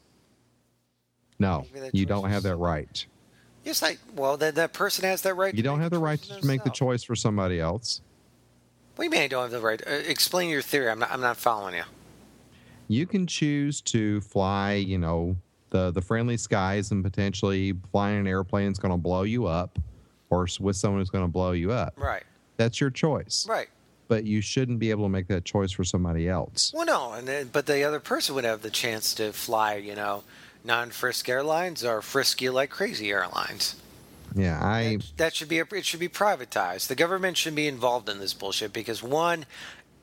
No, 1.39 1.65
you 1.93 2.06
don't 2.06 2.30
have 2.30 2.43
that 2.43 2.58
right. 2.58 3.06
Just 3.65 3.82
like, 3.82 3.99
well, 4.15 4.38
that 4.38 4.56
that 4.56 4.73
person 4.73 5.06
has 5.06 5.21
that 5.23 5.34
right. 5.36 5.54
You 5.54 5.63
don't 5.63 5.80
have 5.80 5.91
the 5.91 5.99
right 5.99 6.21
to 6.21 6.45
make 6.45 6.63
the 6.63 6.69
choice 6.69 7.04
for 7.04 7.15
somebody 7.15 7.60
else. 7.60 8.02
What 8.95 9.04
do 9.04 9.06
you 9.06 9.12
mean 9.12 9.21
I 9.21 9.28
don't 9.28 9.43
have 9.43 9.52
the 9.52 9.60
right? 9.60 9.82
Uh, 9.86 9.91
explain 9.91 10.49
your 10.49 10.62
theory. 10.62 10.89
I'm 10.89 10.99
not. 10.99 11.12
I'm 11.12 11.21
not 11.21 11.38
following 11.38 11.75
you. 11.75 11.84
You 12.88 13.06
can 13.06 13.28
choose 13.28 13.82
to 13.82 14.19
fly, 14.21 14.73
you 14.73 14.97
know, 14.97 15.36
the 15.69 15.91
the 15.91 16.02
friendly 16.02 16.38
skies 16.38 16.91
and 16.91 17.04
potentially 17.04 17.73
flying 17.91 18.19
an 18.19 18.28
airplane 18.28 18.71
is 18.71 18.78
going 18.78 18.91
to 18.91 18.97
blow 18.97 19.23
you 19.23 19.45
up, 19.45 19.80
or 20.30 20.47
with 20.60 20.75
someone 20.75 20.99
who's 20.99 21.10
going 21.10 21.23
to 21.23 21.32
blow 21.32 21.52
you 21.52 21.71
up. 21.71 21.93
Right. 21.95 22.23
That's 22.58 22.82
your 22.82 22.89
choice. 22.89 23.47
Right. 23.47 23.69
But 24.10 24.23
you 24.25 24.41
shouldn't 24.41 24.80
be 24.80 24.89
able 24.89 25.06
to 25.06 25.10
make 25.10 25.28
that 25.28 25.45
choice 25.45 25.71
for 25.71 25.84
somebody 25.84 26.28
else. 26.28 26.73
Well, 26.75 26.86
no, 26.86 27.13
and 27.13 27.28
then, 27.28 27.49
but 27.54 27.67
the 27.67 27.84
other 27.84 27.99
person 27.99 28.34
would 28.36 28.43
have 28.43 28.63
the 28.63 28.71
chance 28.71 29.13
to 29.13 29.32
fly, 29.32 29.75
you 29.75 29.95
know, 29.95 30.23
non-Frisk 30.70 31.28
Airlines 31.28 31.84
or 31.84 32.00
Frisky 32.02 32.48
like 32.50 32.70
Crazy 32.70 33.10
Airlines. 33.10 33.76
Yeah, 34.36 34.64
I 34.64 34.98
That, 34.98 35.18
that 35.18 35.36
should 35.36 35.50
be 35.50 35.58
a, 35.58 35.66
it 35.72 35.84
should 35.84 36.00
be 36.00 36.08
privatized. 36.08 36.88
The 36.88 36.96
government 36.96 37.38
should 37.38 37.56
be 37.56 37.68
involved 37.68 38.08
in 38.08 38.20
this 38.20 38.36
bullshit 38.36 38.72
because 38.72 39.02
one, 39.02 39.48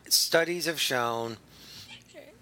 studies 0.08 0.66
have 0.66 0.80
shown, 0.80 1.36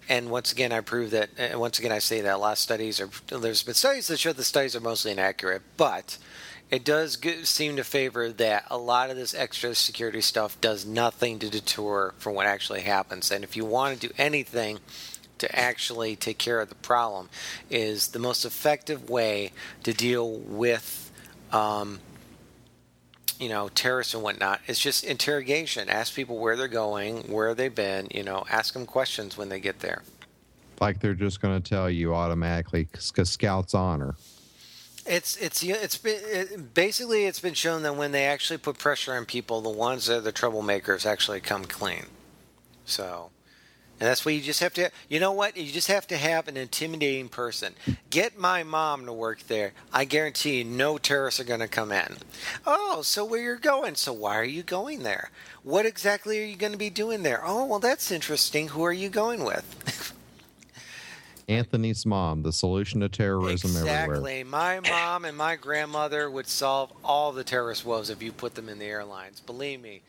and 0.09 0.31
once 0.31 0.51
again 0.51 0.71
I 0.71 0.81
prove 0.81 1.11
that. 1.11 1.29
And 1.37 1.59
once 1.59 1.77
again 1.77 1.91
I 1.91 1.99
say 1.99 2.21
that 2.21 2.33
a 2.33 2.37
lot 2.37 2.53
of 2.53 2.57
studies 2.57 2.99
are 2.99 3.09
there's 3.27 3.61
been 3.61 3.75
studies 3.75 4.07
that 4.07 4.17
show 4.17 4.33
the 4.33 4.43
studies 4.43 4.75
are 4.75 4.81
mostly 4.81 5.11
inaccurate, 5.11 5.61
but 5.77 6.17
it 6.71 6.83
does 6.83 7.19
seem 7.43 7.75
to 7.75 7.83
favor 7.83 8.31
that 8.31 8.65
a 8.71 8.77
lot 8.79 9.11
of 9.11 9.15
this 9.15 9.35
extra 9.35 9.75
security 9.75 10.21
stuff 10.21 10.59
does 10.61 10.83
nothing 10.83 11.37
to 11.37 11.49
deter 11.51 12.11
from 12.17 12.33
what 12.33 12.47
actually 12.47 12.81
happens. 12.81 13.29
And 13.29 13.43
if 13.43 13.55
you 13.55 13.65
want 13.65 14.01
to 14.01 14.07
do 14.07 14.13
anything 14.17 14.79
to 15.47 15.59
actually 15.59 16.15
take 16.15 16.37
care 16.37 16.59
of 16.59 16.69
the 16.69 16.75
problem, 16.75 17.29
is 17.69 18.09
the 18.09 18.19
most 18.19 18.45
effective 18.45 19.09
way 19.09 19.51
to 19.83 19.93
deal 19.93 20.31
with 20.31 21.11
um, 21.51 21.99
you 23.39 23.49
know, 23.49 23.69
terrorists 23.69 24.13
and 24.13 24.23
whatnot. 24.23 24.61
It's 24.67 24.79
just 24.79 25.03
interrogation. 25.03 25.89
Ask 25.89 26.13
people 26.13 26.37
where 26.37 26.55
they're 26.55 26.67
going, 26.67 27.23
where 27.31 27.53
they've 27.53 27.73
been. 27.73 28.07
You 28.13 28.23
know, 28.23 28.45
ask 28.49 28.73
them 28.73 28.85
questions 28.85 29.37
when 29.37 29.49
they 29.49 29.59
get 29.59 29.79
there. 29.79 30.03
Like 30.79 30.99
they're 30.99 31.13
just 31.13 31.41
going 31.41 31.61
to 31.61 31.69
tell 31.69 31.89
you 31.89 32.13
automatically 32.13 32.87
because 32.91 33.29
Scouts 33.29 33.73
honor. 33.73 34.15
It's 35.05 35.37
it's 35.37 35.63
it's 35.63 35.97
been 35.97 36.19
it, 36.23 36.73
basically 36.73 37.25
it's 37.25 37.39
been 37.39 37.53
shown 37.53 37.83
that 37.83 37.95
when 37.95 38.11
they 38.11 38.25
actually 38.25 38.57
put 38.57 38.77
pressure 38.77 39.13
on 39.13 39.25
people, 39.25 39.61
the 39.61 39.69
ones 39.69 40.07
that 40.07 40.17
are 40.17 40.21
the 40.21 40.33
troublemakers 40.33 41.05
actually 41.05 41.41
come 41.41 41.65
clean. 41.65 42.07
So, 42.85 43.29
and 43.97 44.09
that's 44.09 44.25
what 44.25 44.33
you 44.33 44.41
just 44.41 44.59
have 44.59 44.73
to. 44.73 44.91
You 45.07 45.21
know 45.21 45.31
what? 45.31 45.55
You 45.55 45.71
just 45.71 45.87
have 45.87 46.05
to 46.07 46.17
have 46.17 46.49
an 46.49 46.57
intimidating 46.57 47.29
person. 47.29 47.73
Get 48.09 48.37
my 48.37 48.63
mom 48.63 49.05
to 49.05 49.13
work 49.13 49.47
there. 49.47 49.71
I 49.93 50.03
guarantee 50.03 50.57
you, 50.57 50.63
no 50.65 50.97
terrorists 50.97 51.39
are 51.39 51.45
going 51.45 51.61
to 51.61 51.67
come 51.69 51.93
in. 51.93 52.17
Oh, 52.65 53.01
so 53.03 53.23
where 53.23 53.41
you're 53.41 53.55
going? 53.55 53.95
So 53.95 54.11
why 54.11 54.37
are 54.37 54.43
you 54.43 54.63
going 54.63 55.03
there? 55.03 55.29
What 55.63 55.85
exactly 55.85 56.41
are 56.41 56.45
you 56.45 56.57
going 56.57 56.73
to 56.73 56.77
be 56.77 56.89
doing 56.89 57.23
there? 57.23 57.41
Oh, 57.45 57.65
well, 57.65 57.79
that's 57.79 58.11
interesting. 58.11 58.67
Who 58.69 58.83
are 58.83 58.93
you 58.93 59.07
going 59.07 59.45
with? 59.45 60.13
Anthony's 61.47 62.05
mom, 62.05 62.41
the 62.41 62.51
solution 62.51 62.99
to 63.01 63.09
terrorism 63.09 63.71
exactly. 63.71 64.39
everywhere. 64.39 64.45
My 64.45 64.79
mom 64.81 65.25
and 65.25 65.37
my 65.37 65.55
grandmother 65.55 66.29
would 66.29 66.47
solve 66.47 66.91
all 67.03 67.31
the 67.31 67.43
terrorist 67.43 67.85
woes 67.85 68.09
if 68.09 68.21
you 68.21 68.31
put 68.31 68.55
them 68.55 68.67
in 68.67 68.79
the 68.79 68.85
airlines. 68.85 69.39
Believe 69.39 69.81
me. 69.81 70.01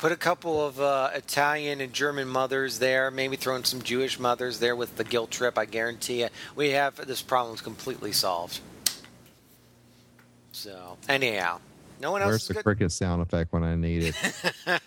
Put 0.00 0.12
a 0.12 0.16
couple 0.16 0.66
of 0.66 0.80
uh, 0.80 1.10
Italian 1.14 1.82
and 1.82 1.92
German 1.92 2.26
mothers 2.26 2.78
there, 2.78 3.10
maybe 3.10 3.36
throw 3.36 3.54
in 3.56 3.64
some 3.64 3.82
Jewish 3.82 4.18
mothers 4.18 4.58
there 4.58 4.74
with 4.74 4.96
the 4.96 5.04
guilt 5.04 5.30
trip. 5.30 5.58
I 5.58 5.66
guarantee 5.66 6.22
you, 6.22 6.28
we 6.56 6.70
have 6.70 6.96
this 7.06 7.20
problem 7.20 7.58
completely 7.58 8.12
solved. 8.12 8.60
So, 10.52 10.96
anyhow, 11.06 11.60
no 12.00 12.12
one 12.12 12.22
else. 12.22 12.30
Where's 12.30 12.48
the 12.48 12.54
good? 12.54 12.64
cricket 12.64 12.92
sound 12.92 13.20
effect 13.20 13.52
when 13.52 13.62
I 13.62 13.74
need 13.74 14.04
it? 14.04 14.14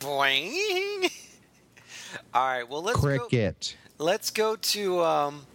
Boing. 0.00 1.08
All 2.34 2.46
right. 2.48 2.68
Well, 2.68 2.82
let's 2.82 3.00
go. 3.00 3.02
cricket. 3.02 3.76
Let's 3.98 4.30
go 4.32 4.56
to. 4.56 5.04
Um, 5.04 5.46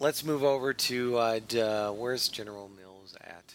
let's 0.00 0.24
move 0.24 0.42
over 0.42 0.74
to. 0.74 1.16
Uh, 1.16 1.40
d- 1.46 1.60
uh, 1.60 1.92
where's 1.92 2.28
General 2.28 2.68
Mills 2.76 3.14
at? 3.20 3.54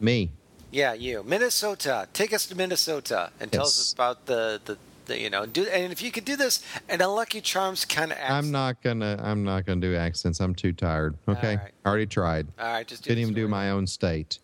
Me. 0.00 0.32
Yeah, 0.70 0.94
you. 0.94 1.22
Minnesota. 1.24 2.08
Take 2.12 2.32
us 2.32 2.46
to 2.46 2.56
Minnesota 2.56 3.30
and 3.40 3.50
tell 3.50 3.64
us 3.64 3.92
about 3.92 4.26
the, 4.26 4.60
the, 4.64 4.78
the 5.06 5.18
you 5.18 5.28
know 5.28 5.44
do 5.46 5.66
and 5.66 5.92
if 5.92 6.00
you 6.00 6.12
could 6.12 6.24
do 6.24 6.36
this 6.36 6.64
and 6.88 7.02
a 7.02 7.08
Lucky 7.08 7.40
Charms 7.40 7.84
kind 7.84 8.12
of. 8.12 8.18
I'm 8.22 8.50
not 8.50 8.80
gonna. 8.82 9.18
I'm 9.22 9.42
not 9.44 9.66
gonna 9.66 9.80
do 9.80 9.96
accents. 9.96 10.40
I'm 10.40 10.54
too 10.54 10.72
tired. 10.72 11.16
Okay, 11.28 11.56
right. 11.56 11.72
already 11.84 12.06
tried. 12.06 12.46
All 12.58 12.72
right, 12.72 12.86
just 12.86 13.02
do 13.02 13.08
Didn't 13.08 13.22
even 13.22 13.34
do 13.34 13.48
my 13.48 13.70
own 13.70 13.86
state. 13.86 14.38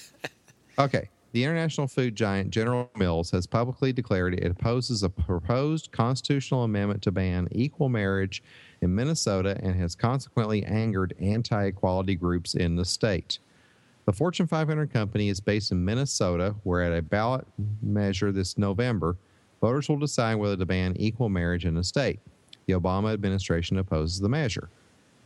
okay. 0.78 1.08
The 1.32 1.44
international 1.44 1.86
food 1.86 2.16
giant 2.16 2.50
General 2.50 2.90
Mills 2.96 3.30
has 3.30 3.46
publicly 3.46 3.92
declared 3.92 4.34
it 4.34 4.50
opposes 4.50 5.04
a 5.04 5.08
proposed 5.08 5.92
constitutional 5.92 6.64
amendment 6.64 7.02
to 7.02 7.12
ban 7.12 7.46
equal 7.52 7.88
marriage 7.88 8.42
in 8.80 8.92
Minnesota 8.96 9.56
and 9.62 9.76
has 9.76 9.94
consequently 9.94 10.64
angered 10.64 11.14
anti 11.20 11.66
equality 11.66 12.16
groups 12.16 12.54
in 12.54 12.74
the 12.74 12.84
state. 12.84 13.38
The 14.06 14.12
Fortune 14.12 14.46
500 14.46 14.92
company 14.92 15.28
is 15.28 15.40
based 15.40 15.72
in 15.72 15.84
Minnesota, 15.84 16.54
where 16.64 16.82
at 16.82 16.96
a 16.96 17.02
ballot 17.02 17.46
measure 17.82 18.32
this 18.32 18.58
November, 18.58 19.16
voters 19.60 19.88
will 19.88 19.98
decide 19.98 20.36
whether 20.36 20.56
to 20.56 20.66
ban 20.66 20.96
equal 20.96 21.28
marriage 21.28 21.66
in 21.66 21.74
the 21.74 21.84
state. 21.84 22.18
The 22.66 22.72
Obama 22.72 23.12
administration 23.12 23.78
opposes 23.78 24.20
the 24.20 24.28
measure. 24.28 24.68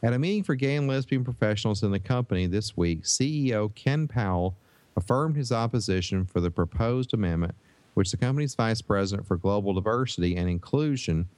At 0.02 0.12
a 0.12 0.18
meeting 0.18 0.42
for 0.42 0.54
gay 0.54 0.76
and 0.76 0.86
lesbian 0.86 1.24
professionals 1.24 1.82
in 1.82 1.90
the 1.90 1.98
company 1.98 2.46
this 2.46 2.76
week, 2.76 3.04
CEO 3.04 3.74
Ken 3.74 4.06
Powell 4.06 4.54
affirmed 4.96 5.36
his 5.36 5.50
opposition 5.50 6.26
for 6.26 6.40
the 6.40 6.50
proposed 6.50 7.14
amendment, 7.14 7.54
which 7.94 8.10
the 8.10 8.16
company's 8.16 8.54
vice 8.54 8.82
president 8.82 9.26
for 9.26 9.36
global 9.36 9.72
diversity 9.72 10.36
and 10.36 10.48
inclusion, 10.48 11.28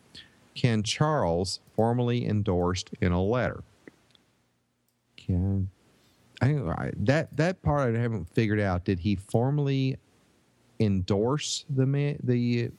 Ken 0.55 0.83
Charles, 0.83 1.61
formally 1.77 2.27
endorsed 2.27 2.91
in 3.01 3.13
a 3.13 3.23
letter. 3.23 3.63
Ken, 5.17 5.71
I, 6.41 6.49
I 6.49 6.93
that 6.99 7.35
that 7.37 7.63
part 7.63 7.95
I 7.95 7.99
haven't 7.99 8.29
figured 8.35 8.61
out. 8.61 8.85
Did 8.85 8.99
he 8.99 9.17
formally 9.17 9.97
endorse 10.81 11.65
the 11.71 12.17
the 12.23 12.71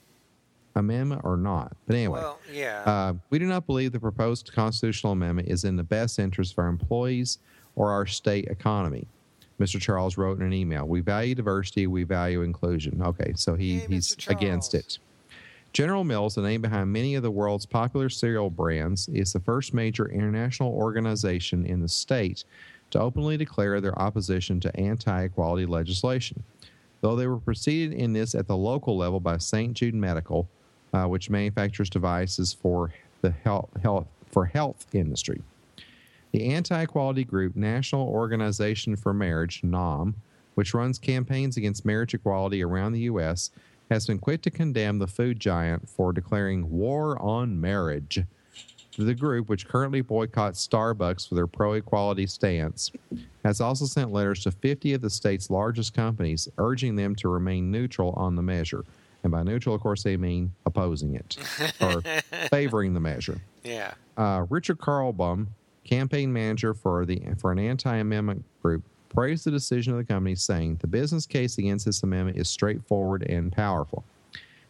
amendment 0.74 1.22
or 1.24 1.36
not? 1.36 1.76
But 1.86 1.96
anyway. 1.96 2.20
Well, 2.20 2.38
yeah. 2.52 2.82
Uh, 2.84 3.14
we 3.30 3.38
do 3.38 3.46
not 3.46 3.66
believe 3.66 3.92
the 3.92 4.00
proposed 4.00 4.52
constitutional 4.52 5.12
amendment 5.12 5.48
is 5.48 5.64
in 5.64 5.76
the 5.76 5.82
best 5.82 6.18
interest 6.18 6.52
of 6.52 6.58
our 6.60 6.68
employees 6.68 7.38
or 7.76 7.90
our 7.90 8.06
state 8.06 8.46
economy. 8.46 9.06
Mr. 9.60 9.80
Charles 9.80 10.16
wrote 10.16 10.38
in 10.38 10.46
an 10.46 10.52
email. 10.52 10.86
We 10.86 11.00
value 11.00 11.34
diversity, 11.34 11.86
we 11.88 12.04
value 12.04 12.42
inclusion. 12.42 13.02
Okay, 13.02 13.32
so 13.34 13.54
he, 13.54 13.80
Hey, 13.80 13.86
he's 13.88 14.16
against 14.28 14.74
it. 14.74 14.98
General 15.72 16.04
Mills, 16.04 16.34
the 16.34 16.42
name 16.42 16.62
behind 16.62 16.92
many 16.92 17.14
of 17.14 17.22
the 17.22 17.30
world's 17.30 17.66
popular 17.66 18.08
cereal 18.08 18.50
brands, 18.50 19.08
is 19.08 19.32
the 19.32 19.40
first 19.40 19.74
major 19.74 20.08
international 20.08 20.72
organization 20.72 21.66
in 21.66 21.80
the 21.80 21.88
state 21.88 22.44
to 22.90 23.00
openly 23.00 23.36
declare 23.36 23.80
their 23.80 23.98
opposition 23.98 24.60
to 24.60 24.76
anti 24.76 25.22
equality 25.24 25.66
legislation. 25.66 26.42
Though 27.00 27.16
they 27.16 27.26
were 27.26 27.38
preceded 27.38 27.92
in 27.92 28.12
this 28.12 28.34
at 28.34 28.48
the 28.48 28.56
local 28.56 28.96
level 28.96 29.20
by 29.20 29.38
St. 29.38 29.72
Jude 29.74 29.94
Medical, 29.94 30.48
uh, 30.92 31.04
which 31.04 31.30
manufactures 31.30 31.90
devices 31.90 32.52
for 32.52 32.92
the 33.20 33.30
health, 33.30 33.68
health 33.82 34.06
for 34.30 34.46
health 34.46 34.86
industry. 34.92 35.42
The 36.32 36.46
anti-equality 36.52 37.24
group 37.24 37.56
National 37.56 38.06
Organization 38.08 38.96
for 38.96 39.14
Marriage 39.14 39.62
(NOM), 39.62 40.16
which 40.54 40.74
runs 40.74 40.98
campaigns 40.98 41.56
against 41.56 41.86
marriage 41.86 42.14
equality 42.14 42.62
around 42.62 42.92
the 42.92 43.00
U.S., 43.00 43.50
has 43.90 44.06
been 44.06 44.18
quick 44.18 44.42
to 44.42 44.50
condemn 44.50 44.98
the 44.98 45.06
food 45.06 45.40
giant 45.40 45.88
for 45.88 46.12
declaring 46.12 46.70
war 46.70 47.20
on 47.22 47.58
marriage. 47.58 48.22
The 48.98 49.14
group, 49.14 49.48
which 49.48 49.68
currently 49.68 50.00
boycotts 50.00 50.66
Starbucks 50.66 51.28
for 51.28 51.36
their 51.36 51.46
pro-equality 51.46 52.26
stance, 52.26 52.90
has 53.44 53.60
also 53.60 53.84
sent 53.84 54.12
letters 54.12 54.42
to 54.42 54.50
50 54.50 54.94
of 54.94 55.00
the 55.02 55.08
state's 55.08 55.50
largest 55.50 55.94
companies 55.94 56.48
urging 56.58 56.96
them 56.96 57.14
to 57.16 57.28
remain 57.28 57.70
neutral 57.70 58.12
on 58.16 58.34
the 58.34 58.42
measure. 58.42 58.84
And 59.22 59.30
by 59.30 59.44
neutral, 59.44 59.74
of 59.74 59.80
course, 59.80 60.02
they 60.02 60.16
mean 60.16 60.52
opposing 60.66 61.14
it 61.14 61.36
or 61.80 62.02
favoring 62.48 62.92
the 62.92 63.00
measure. 63.00 63.40
yeah. 63.62 63.94
Uh, 64.16 64.46
Richard 64.50 64.78
Carlbom, 64.78 65.46
campaign 65.84 66.32
manager 66.32 66.74
for 66.74 67.06
the 67.06 67.22
for 67.38 67.52
an 67.52 67.60
anti-amendment 67.60 68.44
group, 68.62 68.82
praised 69.08 69.44
the 69.44 69.50
decision 69.52 69.92
of 69.92 69.98
the 69.98 70.04
company, 70.04 70.34
saying 70.34 70.78
the 70.80 70.88
business 70.88 71.24
case 71.24 71.56
against 71.58 71.86
this 71.86 72.02
amendment 72.02 72.36
is 72.36 72.48
straightforward 72.48 73.22
and 73.22 73.52
powerful. 73.52 74.02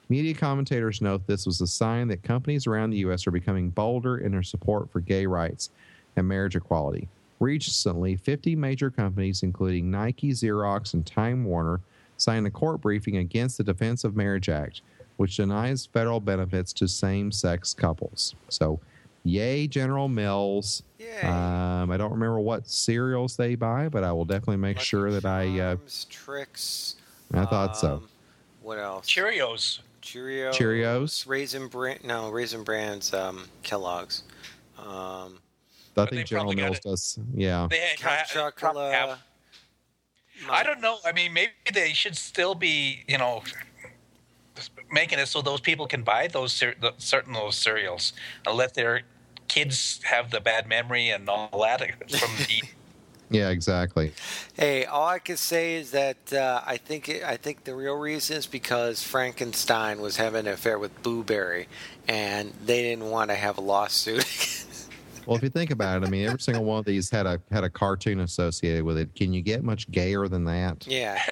Media 0.09 0.35
commentators 0.35 1.03
note 1.03 1.27
this 1.27 1.44
was 1.44 1.61
a 1.61 1.66
sign 1.66 2.09
that 2.09 2.23
companies 2.23 2.66
around 2.66 2.90
the 2.90 2.99
U.S. 2.99 3.27
are 3.27 3.31
becoming 3.31 3.68
bolder 3.68 4.18
in 4.18 4.33
their 4.33 4.42
support 4.42 4.90
for 4.90 5.01
gay 5.01 5.27
rights 5.27 5.71
and 6.16 6.27
marriage 6.27 6.57
equality. 6.57 7.09
Recently, 7.40 8.16
50 8.16 8.57
major 8.57 8.90
companies, 8.90 9.42
including 9.42 9.90
Nike, 9.90 10.33
Xerox, 10.33 10.94
and 10.94 11.07
Time 11.07 11.44
Warner, 11.44 11.81
signed 12.16 12.47
a 12.47 12.51
court 12.51 12.81
briefing 12.81 13.18
against 13.18 13.59
the 13.59 13.64
Defense 13.64 14.03
of 14.03 14.16
Marriage 14.16 14.49
Act, 14.49 14.81
which 15.18 15.37
denies 15.37 15.87
federal 15.87 16.21
benefits 16.21 16.73
to 16.75 16.88
same 16.88 17.31
sex 17.31 17.75
couples. 17.75 18.35
So, 18.49 18.81
yay, 19.25 19.66
General 19.66 20.09
Mills. 20.09 20.83
Yay. 20.99 21.21
Um, 21.21 21.90
I 21.90 21.97
don't 21.97 22.11
remember 22.11 22.40
what 22.40 22.66
cereals 22.66 23.37
they 23.37 23.55
buy, 23.55 23.88
but 23.88 24.03
I 24.03 24.11
will 24.12 24.25
definitely 24.25 24.57
make 24.57 24.79
Lucky 24.79 24.87
sure 24.87 25.11
that 25.12 25.25
I. 25.27 25.61
Uh, 25.61 25.77
tricks. 26.09 26.97
I 27.33 27.44
thought 27.44 27.77
so. 27.77 27.92
um, 27.94 28.09
What 28.62 28.79
else? 28.79 29.07
Cheerios. 29.07 29.81
Cheerios. 30.12 30.55
Cheerios. 30.55 31.27
Raisin 31.29 31.68
Bran. 31.68 31.99
No, 32.05 32.31
Raisin 32.31 32.64
Brands. 32.64 33.12
Um, 33.12 33.44
Kellogg's. 33.62 34.23
Um, 34.79 35.38
I 35.97 36.07
think 36.07 36.27
General 36.27 36.53
Mills 36.53 36.81
does. 36.81 37.18
Yeah. 37.35 37.66
They 37.68 37.79
had, 37.79 38.01
hot 38.01 38.57
probably 38.57 38.83
have- 38.92 39.09
chocolate. 39.09 39.18
I 40.49 40.62
don't 40.62 40.81
know. 40.81 40.99
I 41.05 41.11
mean, 41.12 41.33
maybe 41.33 41.51
they 41.75 41.92
should 41.92 42.16
still 42.16 42.55
be, 42.55 43.03
you 43.09 43.18
know, 43.18 43.42
making 44.92 45.18
it 45.18 45.27
so 45.27 45.42
those 45.42 45.61
people 45.61 45.87
can 45.88 46.03
buy 46.05 46.29
those 46.29 46.53
cer- 46.53 46.77
the- 46.81 46.94
certain 46.99 47.33
those 47.33 47.57
cereals 47.57 48.12
and 48.47 48.57
let 48.57 48.75
their 48.75 49.03
kids 49.49 50.01
have 50.05 50.31
the 50.31 50.40
bad 50.40 50.68
memory 50.68 51.09
and 51.11 51.29
all 51.29 51.61
that 51.62 51.81
from 52.09 52.31
eating. 52.49 52.68
Yeah, 53.31 53.51
exactly. 53.51 54.12
Hey, 54.55 54.85
all 54.87 55.07
I 55.07 55.19
can 55.19 55.37
say 55.37 55.75
is 55.75 55.91
that 55.91 56.33
uh, 56.33 56.62
I 56.64 56.76
think 56.79 57.09
it, 57.09 57.22
I 57.22 57.37
think 57.37 57.64
the 57.64 57.74
real 57.74 57.95
reason 57.97 58.37
is 58.39 58.47
because 58.47 59.03
Frankenstein 59.03 60.01
was 60.01 60.16
having 60.16 60.47
an 60.47 60.53
affair 60.55 60.79
with 60.79 61.03
Blueberry, 61.03 61.68
and 62.07 62.53
they 62.64 62.83
didn't 62.83 63.11
want 63.11 63.31
to 63.31 63.37
have 63.37 63.59
a 63.59 63.61
lawsuit. 63.61 64.24
Well, 65.26 65.37
if 65.37 65.43
you 65.43 65.51
think 65.51 65.70
about 65.70 66.03
it, 66.03 66.07
I 66.07 66.11
mean, 66.11 66.24
every 66.26 66.41
single 66.41 66.64
one 66.64 66.79
of 66.79 66.87
these 66.87 67.11
had 67.11 67.26
a 67.26 67.39
had 67.51 67.62
a 67.62 67.68
cartoon 67.68 68.20
associated 68.20 68.83
with 68.83 68.97
it. 68.97 69.14
Can 69.14 69.35
you 69.35 69.43
get 69.43 69.62
much 69.62 69.91
gayer 69.91 70.26
than 70.26 70.47
that? 70.47 70.87
yeah, 70.87 71.22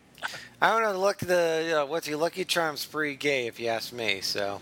I 0.61 0.69
don't 0.71 0.83
know. 0.83 1.01
Look, 1.01 1.17
the 1.21 1.81
uh, 1.81 1.87
what's 1.87 2.07
your 2.07 2.19
Lucky 2.19 2.45
Charms 2.45 2.85
pretty 2.85 3.17
gay, 3.17 3.47
if 3.47 3.59
you 3.59 3.69
ask 3.69 3.95
me. 3.95 4.21
So 4.21 4.61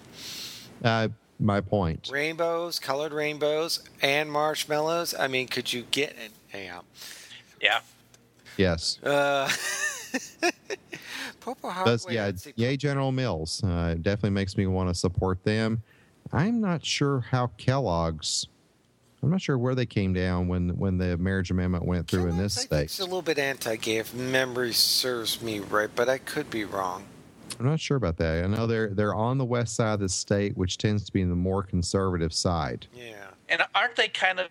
Uh, 0.84 1.08
my 1.40 1.60
point. 1.60 2.10
rainbows, 2.12 2.78
colored 2.78 3.12
rainbows, 3.12 3.82
and 4.00 4.30
marshmallows. 4.30 5.16
I 5.18 5.26
mean, 5.26 5.48
could 5.48 5.72
you 5.72 5.82
get 5.90 6.10
it? 6.10 6.30
Anyhow. 6.52 6.82
Yeah. 7.64 7.80
Yes. 8.58 9.02
Uh, 9.02 9.50
Popo 11.40 11.70
Hot. 11.70 11.86
Does, 11.86 12.06
yeah, 12.08 12.30
yay, 12.56 12.76
General 12.76 13.10
Mills. 13.10 13.64
Uh, 13.64 13.94
it 13.96 14.02
definitely 14.02 14.30
makes 14.30 14.56
me 14.56 14.66
want 14.66 14.90
to 14.90 14.94
support 14.94 15.42
them. 15.44 15.82
I'm 16.32 16.60
not 16.60 16.84
sure 16.84 17.20
how 17.20 17.48
Kellogg's. 17.56 18.48
I'm 19.22 19.30
not 19.30 19.40
sure 19.40 19.56
where 19.56 19.74
they 19.74 19.86
came 19.86 20.12
down 20.12 20.48
when 20.48 20.76
when 20.76 20.98
the 20.98 21.16
marriage 21.16 21.50
amendment 21.50 21.86
went 21.86 22.06
through 22.06 22.28
in 22.28 22.36
this 22.36 22.58
I 22.58 22.60
state. 22.62 22.82
It's 22.82 23.00
a 23.00 23.04
little 23.04 23.22
bit 23.22 23.38
anti-gay, 23.38 23.96
if 23.96 24.12
memory 24.12 24.74
serves 24.74 25.40
me 25.40 25.60
right, 25.60 25.88
but 25.94 26.10
I 26.10 26.18
could 26.18 26.50
be 26.50 26.64
wrong. 26.64 27.04
I'm 27.58 27.66
not 27.66 27.80
sure 27.80 27.96
about 27.96 28.18
that. 28.18 28.44
I 28.44 28.46
know 28.46 28.66
they're 28.66 28.90
they're 28.90 29.14
on 29.14 29.38
the 29.38 29.44
west 29.44 29.76
side 29.76 29.94
of 29.94 30.00
the 30.00 30.08
state, 30.10 30.56
which 30.58 30.76
tends 30.76 31.04
to 31.04 31.12
be 31.12 31.24
the 31.24 31.34
more 31.34 31.62
conservative 31.62 32.34
side. 32.34 32.86
Yeah. 32.94 33.23
And 33.48 33.62
aren't 33.74 33.96
they 33.96 34.08
kind 34.08 34.40
of 34.40 34.48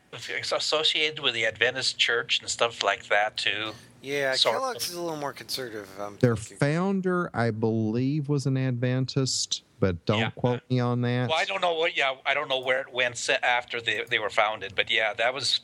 associated 0.52 1.20
with 1.20 1.34
the 1.34 1.46
Adventist 1.46 1.98
Church 1.98 2.40
and 2.40 2.50
stuff 2.50 2.84
like 2.84 3.08
that 3.08 3.38
too? 3.38 3.72
Yeah, 4.02 4.36
Sort 4.36 4.56
Kellogg's 4.58 4.86
of. 4.86 4.92
is 4.92 4.96
a 4.98 5.02
little 5.02 5.18
more 5.18 5.34
conservative. 5.34 5.90
I'm 6.00 6.18
Their 6.18 6.36
thinking. 6.36 6.58
founder, 6.58 7.30
I 7.34 7.52
believe, 7.52 8.28
was 8.30 8.46
an 8.46 8.58
Adventist, 8.58 9.64
but 9.80 10.06
don't 10.06 10.20
Yeah. 10.20 10.30
quote 10.32 10.62
me 10.70 10.80
on 10.80 11.02
that. 11.02 11.30
Well, 11.30 11.38
I 11.40 11.46
don't 11.46 11.62
know 11.62 11.74
what. 11.74 11.96
Yeah, 11.98 12.16
I 12.26 12.34
don't 12.34 12.50
know 12.50 12.60
where 12.60 12.82
it 12.82 12.92
went 12.94 13.30
after 13.42 13.80
they 13.82 14.04
they 14.10 14.20
were 14.20 14.30
founded, 14.30 14.74
but 14.76 14.92
yeah, 14.92 15.14
that 15.14 15.34
was. 15.34 15.62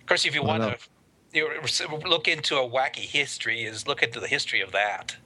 Of 0.00 0.06
course, 0.06 0.24
if 0.24 0.34
you 0.34 0.42
want 0.42 0.62
to. 0.62 0.78
You 1.32 1.48
know, 1.48 1.96
look 2.06 2.28
into 2.28 2.56
a 2.58 2.68
wacky 2.68 2.98
history 2.98 3.64
is 3.64 3.88
look 3.88 4.04
into 4.04 4.20
the 4.20 4.28
history 4.28 4.60
of 4.60 4.70
that. 4.70 5.16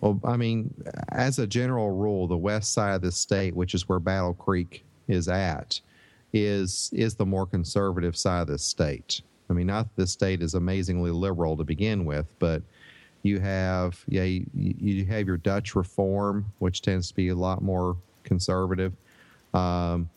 Well, 0.00 0.18
I 0.24 0.36
mean, 0.38 0.72
as 1.10 1.38
a 1.38 1.46
general 1.46 1.90
rule, 1.90 2.26
the 2.26 2.38
west 2.38 2.72
side 2.72 2.94
of 2.94 3.02
the 3.02 3.12
state, 3.12 3.54
which 3.54 3.74
is 3.74 3.86
where 3.86 3.98
Battle 4.00 4.32
Creek 4.32 4.82
is 5.08 5.28
at, 5.28 5.78
is 6.32 6.90
is 6.92 7.14
the 7.14 7.26
more 7.26 7.46
conservative 7.46 8.16
side 8.16 8.42
of 8.42 8.46
the 8.48 8.58
state. 8.58 9.20
I 9.50 9.52
mean, 9.52 9.66
not 9.66 9.84
that 9.84 10.02
the 10.02 10.06
state 10.06 10.42
is 10.42 10.54
amazingly 10.54 11.10
liberal 11.10 11.56
to 11.56 11.64
begin 11.64 12.04
with, 12.04 12.26
but 12.38 12.62
you 13.22 13.38
have 13.40 14.02
yeah 14.08 14.24
you, 14.24 14.46
you 14.54 15.04
have 15.06 15.26
your 15.26 15.36
Dutch 15.36 15.74
Reform, 15.74 16.46
which 16.58 16.82
tends 16.82 17.08
to 17.08 17.14
be 17.14 17.28
a 17.28 17.34
lot 17.34 17.62
more 17.62 17.96
conservative. 18.24 18.92
Um, 19.52 20.08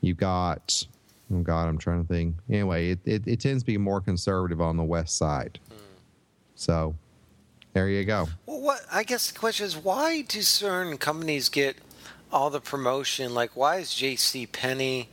you 0.00 0.14
got 0.14 0.86
oh 1.32 1.40
god, 1.40 1.68
I'm 1.68 1.78
trying 1.78 2.02
to 2.02 2.08
think. 2.08 2.36
Anyway, 2.48 2.90
it, 2.90 2.98
it, 3.04 3.22
it 3.26 3.40
tends 3.40 3.62
to 3.62 3.66
be 3.66 3.78
more 3.78 4.00
conservative 4.00 4.60
on 4.60 4.76
the 4.76 4.84
west 4.84 5.16
side. 5.16 5.58
So 6.54 6.94
there 7.72 7.88
you 7.88 8.04
go. 8.04 8.28
Well, 8.46 8.60
what 8.60 8.80
I 8.92 9.02
guess 9.02 9.30
the 9.30 9.38
question 9.38 9.66
is, 9.66 9.76
why 9.76 10.22
do 10.22 10.42
certain 10.42 10.98
companies 10.98 11.48
get 11.48 11.76
all 12.32 12.50
the 12.50 12.60
promotion? 12.60 13.32
Like, 13.34 13.56
why 13.56 13.76
is 13.76 13.94
J.C. 13.94 14.46
Penney 14.46 15.08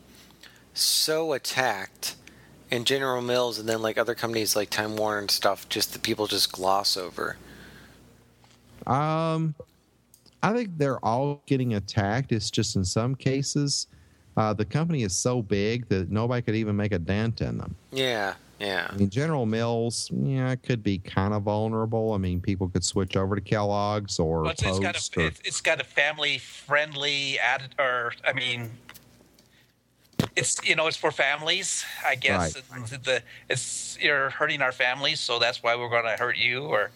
so 0.81 1.33
attacked, 1.33 2.15
and 2.71 2.85
General 2.85 3.21
Mills, 3.21 3.59
and 3.59 3.67
then 3.67 3.81
like 3.81 3.97
other 3.97 4.15
companies 4.15 4.55
like 4.55 4.69
Time 4.69 4.95
Warner 4.95 5.19
and 5.19 5.31
stuff, 5.31 5.67
just 5.69 5.93
the 5.93 5.99
people 5.99 6.27
just 6.27 6.51
gloss 6.51 6.97
over? 6.97 7.37
Um, 8.85 9.55
I 10.43 10.53
think 10.53 10.77
they're 10.77 11.03
all 11.03 11.41
getting 11.45 11.73
attacked. 11.73 12.31
It's 12.31 12.49
just 12.51 12.75
in 12.75 12.85
some 12.85 13.15
cases, 13.15 13.87
uh, 14.35 14.53
the 14.53 14.65
company 14.65 15.03
is 15.03 15.13
so 15.13 15.41
big 15.41 15.87
that 15.89 16.11
nobody 16.11 16.41
could 16.41 16.55
even 16.55 16.75
make 16.75 16.91
a 16.91 16.99
dent 16.99 17.41
in 17.41 17.57
them. 17.57 17.75
Yeah, 17.91 18.35
yeah, 18.59 18.87
I 18.89 18.95
mean, 18.95 19.09
General 19.09 19.45
Mills, 19.45 20.09
yeah, 20.13 20.55
could 20.55 20.83
be 20.83 20.99
kind 20.99 21.33
of 21.33 21.43
vulnerable. 21.43 22.13
I 22.13 22.17
mean, 22.17 22.39
people 22.41 22.69
could 22.69 22.83
switch 22.83 23.15
over 23.15 23.35
to 23.35 23.41
Kellogg's 23.41 24.19
or 24.19 24.41
Well, 24.43 24.51
it's, 24.51 24.63
it's 24.63 24.79
got 24.79 24.95
Post. 24.95 25.17
a 25.17 25.21
or, 25.21 25.27
it's, 25.27 25.41
it's 25.43 25.61
got 25.61 25.81
a 25.81 25.83
family 25.83 26.37
friendly 26.37 27.39
added 27.39 27.75
or 27.77 28.13
I 28.25 28.33
mean. 28.33 28.71
It's 30.37 30.55
you 30.63 30.75
know 30.75 30.87
it's 30.87 30.97
for 30.97 31.11
families 31.11 31.83
I 32.05 32.15
guess 32.15 32.55
Right. 32.55 32.63
And 32.75 33.03
the 33.03 33.23
it's 33.49 33.97
you're 33.99 34.29
hurting 34.29 34.61
our 34.61 34.71
families 34.71 35.19
so 35.19 35.39
that's 35.39 35.63
why 35.63 35.75
we're 35.75 35.89
going 35.89 36.05
to 36.05 36.17
hurt 36.23 36.37
you 36.37 36.63
or 36.65 36.91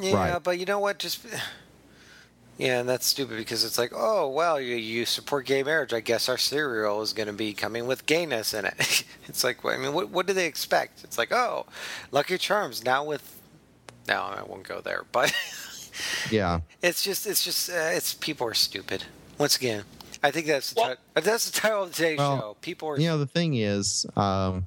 yeah. 0.00 0.32
Right. 0.32 0.42
But 0.42 0.58
you 0.58 0.66
know 0.66 0.78
what? 0.78 0.98
Just 0.98 1.24
yeah, 2.58 2.80
and 2.80 2.88
that's 2.88 3.06
stupid 3.06 3.36
because 3.36 3.64
it's 3.64 3.78
like, 3.78 3.92
oh 3.94 4.28
well, 4.28 4.60
you, 4.60 4.76
you 4.76 5.04
support 5.04 5.46
gay 5.46 5.62
marriage. 5.62 5.92
I 5.92 6.00
guess 6.00 6.28
our 6.28 6.38
cereal 6.38 7.02
is 7.02 7.12
going 7.12 7.26
to 7.26 7.32
be 7.32 7.52
coming 7.52 7.86
with 7.86 8.06
gayness 8.06 8.54
in 8.54 8.64
it. 8.64 9.04
it's 9.26 9.44
like, 9.44 9.64
I 9.64 9.76
mean, 9.76 9.92
what 9.92 10.10
what 10.10 10.26
do 10.26 10.32
they 10.32 10.46
expect? 10.46 11.04
It's 11.04 11.18
like, 11.18 11.32
oh, 11.32 11.66
Lucky 12.10 12.38
Charms 12.38 12.84
now 12.84 13.04
with. 13.04 13.34
No, 14.06 14.22
I 14.22 14.42
won't 14.42 14.62
go 14.62 14.80
there, 14.80 15.04
but. 15.12 15.34
yeah, 16.30 16.60
It's 16.80 17.02
just, 17.02 17.26
it's 17.26 17.44
just, 17.44 17.68
uh, 17.68 17.90
it's 17.92 18.14
people 18.14 18.46
are 18.46 18.54
stupid. 18.54 19.04
Once 19.36 19.56
again, 19.56 19.84
I 20.22 20.30
think 20.30 20.46
that's 20.46 20.72
the 20.72 20.80
Well- 20.80 20.94
ti- 20.94 21.00
uh, 21.16 21.20
that's 21.20 21.50
the 21.50 21.60
title 21.60 21.84
of 21.84 21.94
today's 21.94 22.18
Well, 22.18 22.38
show. 22.38 22.56
People 22.60 22.88
are. 22.90 22.98
you 23.00 23.08
know, 23.08 23.18
the 23.18 23.26
thing 23.26 23.54
is, 23.54 24.04
um, 24.16 24.66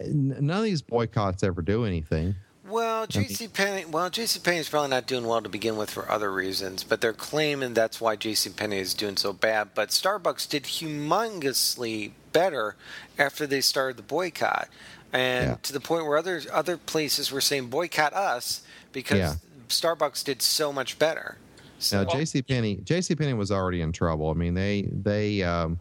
n- 0.00 0.36
none 0.40 0.58
of 0.58 0.64
these 0.64 0.82
boycotts 0.82 1.42
ever 1.42 1.62
do 1.62 1.84
anything. 1.84 2.34
well, 2.66 3.06
J.C. 3.06 3.48
Penney. 3.48 3.84
Well, 3.84 4.08
J.C. 4.10 4.40
Penney 4.40 4.58
is 4.58 4.68
probably 4.68 4.88
not 4.90 5.06
doing 5.06 5.26
well 5.26 5.42
to 5.42 5.48
begin 5.48 5.76
with 5.76 5.90
for 5.90 6.10
other 6.10 6.32
reasons, 6.32 6.82
but 6.82 7.00
they're 7.00 7.12
claiming 7.12 7.74
that's 7.74 8.00
why 8.00 8.16
J.C. 8.16 8.50
Penney 8.50 8.78
is 8.78 8.94
doing 8.94 9.16
so 9.16 9.32
bad. 9.32 9.70
But 9.74 9.90
Starbucks 9.90 10.48
did 10.48 10.64
humongously 10.64 12.12
better 12.32 12.74
after 13.18 13.46
they 13.46 13.60
started 13.60 13.96
the 13.96 14.02
boycott, 14.02 14.68
and 15.12 15.50
Yeah. 15.50 15.56
to 15.62 15.72
the 15.72 15.80
point 15.80 16.06
where 16.06 16.16
other 16.16 16.42
other 16.52 16.76
places 16.76 17.30
were 17.30 17.40
saying 17.40 17.66
boycott 17.68 18.12
us 18.14 18.62
because 18.92 19.18
Yeah. 19.18 19.34
Starbucks 19.68 20.24
did 20.24 20.40
so 20.42 20.72
much 20.72 20.98
better. 20.98 21.36
So, 21.84 22.02
Now, 22.02 22.08
J.C. 22.08 22.42
Penney, 22.42 22.76
J.C. 22.84 23.14
Penney 23.14 23.34
was 23.34 23.50
already 23.50 23.80
in 23.80 23.92
trouble. 23.92 24.30
I 24.30 24.34
mean, 24.34 24.54
they 24.54 24.82
they 24.82 25.42
um, 25.42 25.78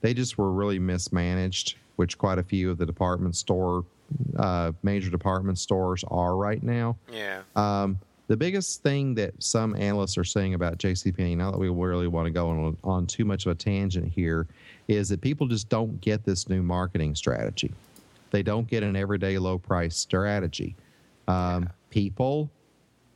they 0.00 0.14
just 0.14 0.38
were 0.38 0.52
really 0.52 0.78
mismanaged, 0.78 1.76
which 1.96 2.18
quite 2.18 2.38
a 2.38 2.42
few 2.42 2.70
of 2.70 2.78
the 2.78 2.86
department 2.86 3.36
store, 3.36 3.84
uh, 4.38 4.72
major 4.82 5.10
department 5.10 5.58
stores 5.58 6.04
are 6.08 6.36
right 6.36 6.62
now. 6.62 6.96
yeah. 7.12 7.42
Um, 7.56 7.98
the 8.28 8.36
biggest 8.36 8.82
thing 8.82 9.14
that 9.16 9.34
some 9.42 9.74
analysts 9.76 10.16
are 10.16 10.24
saying 10.24 10.54
about 10.54 10.78
JCPenney, 10.78 11.36
now 11.36 11.50
that 11.50 11.58
we 11.58 11.68
really 11.68 12.06
want 12.06 12.26
to 12.26 12.30
go 12.30 12.48
on, 12.48 12.76
on 12.82 13.06
too 13.06 13.26
much 13.26 13.44
of 13.44 13.52
a 13.52 13.54
tangent 13.54 14.10
here, 14.10 14.46
is 14.88 15.10
that 15.10 15.20
people 15.20 15.46
just 15.46 15.68
don't 15.68 16.00
get 16.00 16.24
this 16.24 16.48
new 16.48 16.62
marketing 16.62 17.14
strategy. 17.14 17.72
They 18.30 18.42
don't 18.42 18.66
get 18.66 18.82
an 18.82 18.96
everyday 18.96 19.38
low 19.38 19.58
price 19.58 19.96
strategy. 19.96 20.74
Um, 21.28 21.68
People 21.90 22.48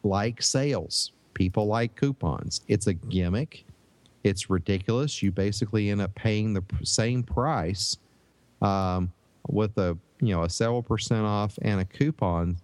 like 0.03 0.43
sales. 0.43 1.13
People 1.37 1.67
like 1.67 1.95
coupons. 1.97 2.63
It's 2.67 2.87
a 2.87 2.95
gimmick. 2.95 3.67
It's 4.25 4.49
ridiculous. 4.49 5.23
You 5.23 5.31
basically 5.31 5.91
end 5.91 6.01
up 6.01 6.15
paying 6.15 6.55
the 6.55 6.63
same 6.83 7.23
price 7.23 7.99
um, 8.63 9.13
with 9.49 9.77
a 9.77 9.99
you 10.21 10.35
know 10.35 10.45
a 10.45 10.49
several 10.51 10.83
percent 10.83 11.27
off 11.27 11.59
and 11.61 11.79
a 11.79 11.85
coupon 11.85 12.57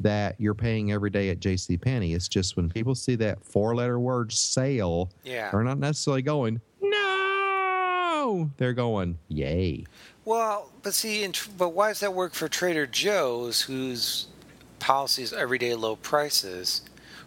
that 0.00 0.34
you're 0.38 0.54
paying 0.54 0.90
every 0.90 1.08
day 1.08 1.30
at 1.30 1.38
J.C. 1.38 1.76
Penney. 1.76 2.14
It's 2.14 2.26
just 2.28 2.56
when 2.56 2.68
people 2.68 2.96
see 2.96 3.14
that 3.14 3.42
four-letter 3.44 4.00
word 4.00 4.32
"sale," 4.32 5.08
Yeah. 5.24 5.50
they're 5.52 5.62
not 5.62 5.78
necessarily 5.78 6.22
going 6.22 6.60
no. 6.82 8.50
They're 8.56 8.72
going 8.74 9.18
yay. 9.28 9.84
Well, 10.24 10.72
but 10.82 10.94
see, 10.94 11.26
but 11.56 11.68
why 11.70 11.88
does 11.88 12.00
that 12.00 12.12
work 12.12 12.34
for 12.34 12.48
Trader 12.48 12.86
Joe's, 12.86 13.62
whose 13.62 14.26
policy 14.80 15.22
is 15.22 15.32
everyday 15.32 15.74
low 15.76 15.94
prices? 15.96 16.82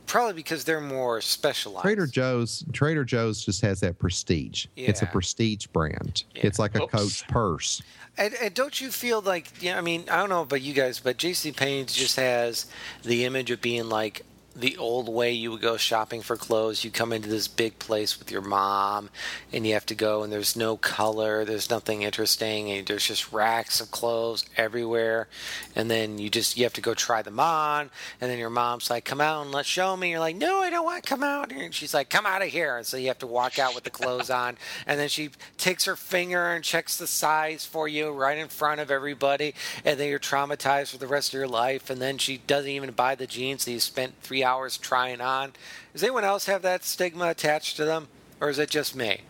Probably 0.10 0.34
because 0.34 0.64
they're 0.64 0.82
more 0.82 1.22
specialized. 1.22 1.84
Trader 1.84 2.08
Joe's 2.08 2.66
Trader 2.74 3.06
Joe's 3.06 3.46
just 3.46 3.62
has 3.62 3.80
that 3.82 4.00
prestige. 4.00 4.66
It's 4.76 5.04
a 5.04 5.06
prestige 5.06 5.68
brand. 5.68 6.24
Yeah. 6.34 6.48
It's 6.48 6.58
like 6.58 6.76
a 6.76 6.84
Oops. 6.84 6.92
Coach 6.92 7.28
purse. 7.28 7.84
And, 8.18 8.34
and 8.42 8.54
don't 8.56 8.82
you 8.82 8.90
feel 8.90 9.22
like, 9.22 9.62
yeah, 9.62 9.78
I 9.78 9.82
mean, 9.82 10.06
I 10.12 10.18
don't 10.18 10.30
know 10.30 10.42
about 10.42 10.62
you 10.62 10.74
guys, 10.74 11.00
but 11.00 11.18
J.C. 11.18 11.52
Penney's 11.52 11.94
just 11.94 12.16
has 12.16 12.66
the 13.04 13.24
image 13.24 13.52
of 13.52 13.62
being 13.62 13.88
like 13.88 14.24
the 14.60 14.78
old 14.78 15.10
way 15.10 15.32
you 15.32 15.52
would 15.52 15.62
go 15.62 15.78
shopping 15.78 16.22
for 16.22 16.36
clothes. 16.36 16.84
You 16.84 16.92
come 16.92 17.14
into 17.14 17.30
this 17.30 17.48
big 17.48 17.80
place 17.80 18.20
with 18.20 18.32
your 18.32 18.42
mom, 18.42 19.10
and 19.52 19.66
you 19.66 19.74
have 19.74 19.86
to 19.88 19.96
go, 19.96 20.24
and 20.24 20.32
there's 20.32 20.56
no 20.56 20.78
color, 20.78 21.46
there's 21.46 21.70
nothing 21.70 22.02
interesting, 22.02 22.72
and 22.72 22.88
there's 22.88 23.08
just 23.08 23.32
racks 23.32 23.82
of 23.82 23.92
clothes 23.92 24.46
everywhere. 24.58 25.28
And 25.76 25.90
then 25.90 26.18
you 26.18 26.30
just 26.30 26.58
you 26.58 26.64
have 26.64 26.74
to 26.74 26.82
go 26.82 26.94
try 26.94 27.22
them 27.22 27.40
on, 27.40 27.90
and 28.20 28.30
then 28.30 28.40
your 28.40 28.50
mom's 28.50 28.90
like, 28.90 29.06
"Come 29.06 29.22
out 29.22 29.44
and 29.44 29.52
let's 29.52 29.70
show 29.70 29.96
me." 29.96 30.12
You're 30.12 30.20
like, 30.20 30.36
"No, 30.36 30.60
I 30.60 30.70
don't 30.70 30.86
want 30.86 31.04
to 31.04 31.10
come 31.10 31.24
out." 31.24 31.52
And 31.52 31.74
she's 31.74 31.94
like, 31.94 32.10
"Come 32.10 32.26
out 32.26 32.42
of 32.42 32.50
here!" 32.50 32.78
And 32.78 32.86
so 32.86 32.98
you 32.98 33.08
have 33.08 33.20
to 33.20 33.28
walk 33.28 33.60
out 33.60 33.76
with 33.76 33.84
the 33.84 33.90
clothes 33.90 34.30
on, 34.30 34.58
and 34.86 35.00
then 35.00 35.10
she 35.10 35.30
takes 35.58 35.86
her 35.86 35.96
finger 35.96 36.52
and 36.52 36.64
checks 36.64 36.98
the 36.98 37.08
size 37.08 37.66
for 37.66 37.88
you 37.88 38.12
right 38.12 38.38
in 38.38 38.48
front 38.48 38.82
of 38.82 38.92
everybody, 38.92 39.54
and 39.86 40.00
then 40.00 40.10
you're 40.10 40.20
traumatized 40.20 40.92
for 40.92 40.98
the 40.98 41.08
rest 41.08 41.30
of 41.30 41.38
your 41.38 41.48
life. 41.48 41.90
And 41.90 42.02
then 42.02 42.18
she 42.18 42.38
doesn't 42.38 42.70
even 42.70 42.92
buy 42.92 43.16
the 43.16 43.28
jeans 43.28 43.66
that 43.66 43.72
you 43.72 43.80
spent 43.80 44.14
three 44.22 44.44
hours 44.50 44.78
trying 44.78 45.22
on. 45.22 45.54
Does 45.94 46.04
anyone 46.04 46.24
else 46.24 46.48
have 46.48 46.62
that 46.64 46.84
stigma 46.84 47.30
attached 47.30 47.78
to 47.78 47.86
them, 47.86 48.08
or 48.42 48.50
is 48.50 48.58
it 48.58 48.70
just 48.70 48.96
me? 48.96 49.22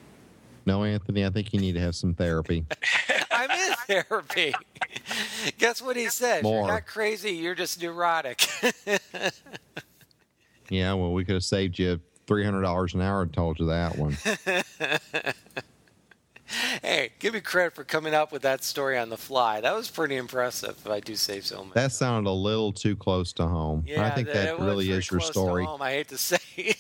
No, 0.66 0.84
Anthony, 0.84 1.26
I 1.26 1.30
think 1.30 1.54
you 1.54 1.60
need 1.60 1.74
to 1.74 1.82
have 1.82 1.96
some 1.96 2.14
therapy. 2.14 2.66
I'm 3.32 3.52
in 3.52 3.74
therapy. 3.88 4.54
Guess 5.58 5.82
what 5.82 5.96
he 5.96 6.10
said? 6.10 6.44
You're 6.44 6.52
More. 6.52 6.68
not 6.68 6.86
crazy. 6.86 7.32
You're 7.32 7.56
just 7.56 7.82
neurotic. 7.82 8.48
yeah, 10.70 10.94
well, 10.94 11.12
we 11.12 11.26
could 11.26 11.36
have 11.36 11.44
saved 11.44 11.80
you 11.80 12.00
three 12.28 12.46
hundred 12.46 12.62
dollars 12.62 12.94
an 12.94 13.02
hour 13.02 13.24
and 13.24 13.34
told 13.34 13.60
you 13.60 13.66
that 13.68 13.98
one. 13.98 14.16
Hey, 16.82 17.12
give 17.20 17.34
me 17.34 17.42
credit 17.42 17.74
for 17.76 17.84
coming 17.84 18.14
up 18.14 18.32
with 18.32 18.42
that 18.44 18.64
story 18.64 18.98
on 18.98 19.10
the 19.10 19.18
fly. 19.18 19.62
That 19.62 19.76
was 19.76 19.90
pretty 19.90 20.16
impressive, 20.16 20.76
if 20.84 20.88
I 20.90 21.00
do 21.00 21.16
say 21.16 21.42
so 21.42 21.58
myself. 21.58 21.74
That 21.76 21.92
sounded 21.92 22.30
a 22.30 22.32
little 22.34 22.72
too 22.74 22.96
close 22.96 23.34
to 23.34 23.48
home. 23.48 23.84
Yeah, 23.88 24.06
I 24.06 24.10
think 24.12 24.28
that- 24.28 24.58
that 24.58 24.60
really 24.60 24.90
is 24.92 25.10
your 25.12 25.20
story. 25.20 25.66
home, 25.66 25.82
I 25.82 25.92
hate 25.92 26.08
to 26.10 26.18
say. 26.18 26.40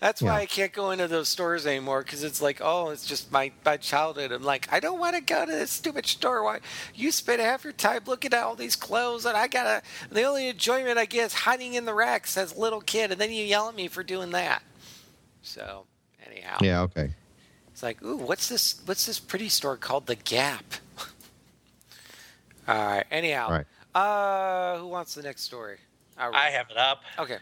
That's 0.00 0.20
why 0.20 0.32
Yeah. 0.36 0.42
I 0.42 0.46
can't 0.46 0.72
go 0.72 0.90
into 0.90 1.08
those 1.08 1.30
stores 1.30 1.66
anymore 1.66 2.02
because 2.02 2.22
it's 2.22 2.42
like, 2.42 2.60
oh, 2.62 2.90
it's 2.90 3.06
just 3.06 3.32
my, 3.32 3.52
my 3.64 3.78
childhood. 3.78 4.32
I'm 4.32 4.42
like, 4.42 4.70
I 4.70 4.80
don't 4.80 4.98
want 4.98 5.16
to 5.16 5.22
go 5.22 5.46
to 5.46 5.50
this 5.50 5.70
stupid 5.70 6.04
store. 6.04 6.42
Why 6.44 6.58
you 6.94 7.10
spend 7.10 7.40
half 7.40 7.64
your 7.64 7.72
time 7.72 8.02
looking 8.06 8.34
at 8.34 8.42
all 8.42 8.54
these 8.54 8.76
clothes, 8.76 9.24
and 9.24 9.34
I 9.34 9.46
gotta. 9.46 9.80
The 10.10 10.24
only 10.24 10.48
enjoyment 10.48 10.98
I 10.98 11.06
get 11.06 11.26
is 11.26 11.32
hiding 11.32 11.72
in 11.72 11.86
the 11.86 11.94
racks 11.94 12.36
as 12.36 12.54
a 12.54 12.60
little 12.60 12.82
kid, 12.82 13.12
and 13.12 13.20
then 13.20 13.30
you 13.32 13.42
yell 13.44 13.68
at 13.70 13.74
me 13.74 13.88
for 13.88 14.02
doing 14.02 14.30
that. 14.32 14.62
So, 15.40 15.86
anyhow, 16.26 16.58
Yeah, 16.60 16.82
okay. 16.82 17.14
It's 17.78 17.82
like, 17.84 18.02
ooh, 18.02 18.16
what's 18.16 18.48
this? 18.48 18.80
What's 18.86 19.06
this 19.06 19.20
pretty 19.20 19.48
store 19.48 19.76
called? 19.76 20.06
The 20.06 20.16
Gap. 20.16 20.64
all 22.66 22.74
right. 22.74 23.04
Anyhow, 23.08 23.50
Right. 23.50 23.66
uh, 23.94 24.78
who 24.78 24.88
wants 24.88 25.14
the 25.14 25.22
next 25.22 25.42
story? 25.42 25.78
All 26.18 26.34
I 26.34 26.50
have 26.50 26.66
it 26.72 26.76
up. 26.76 27.02
Okay. 27.20 27.38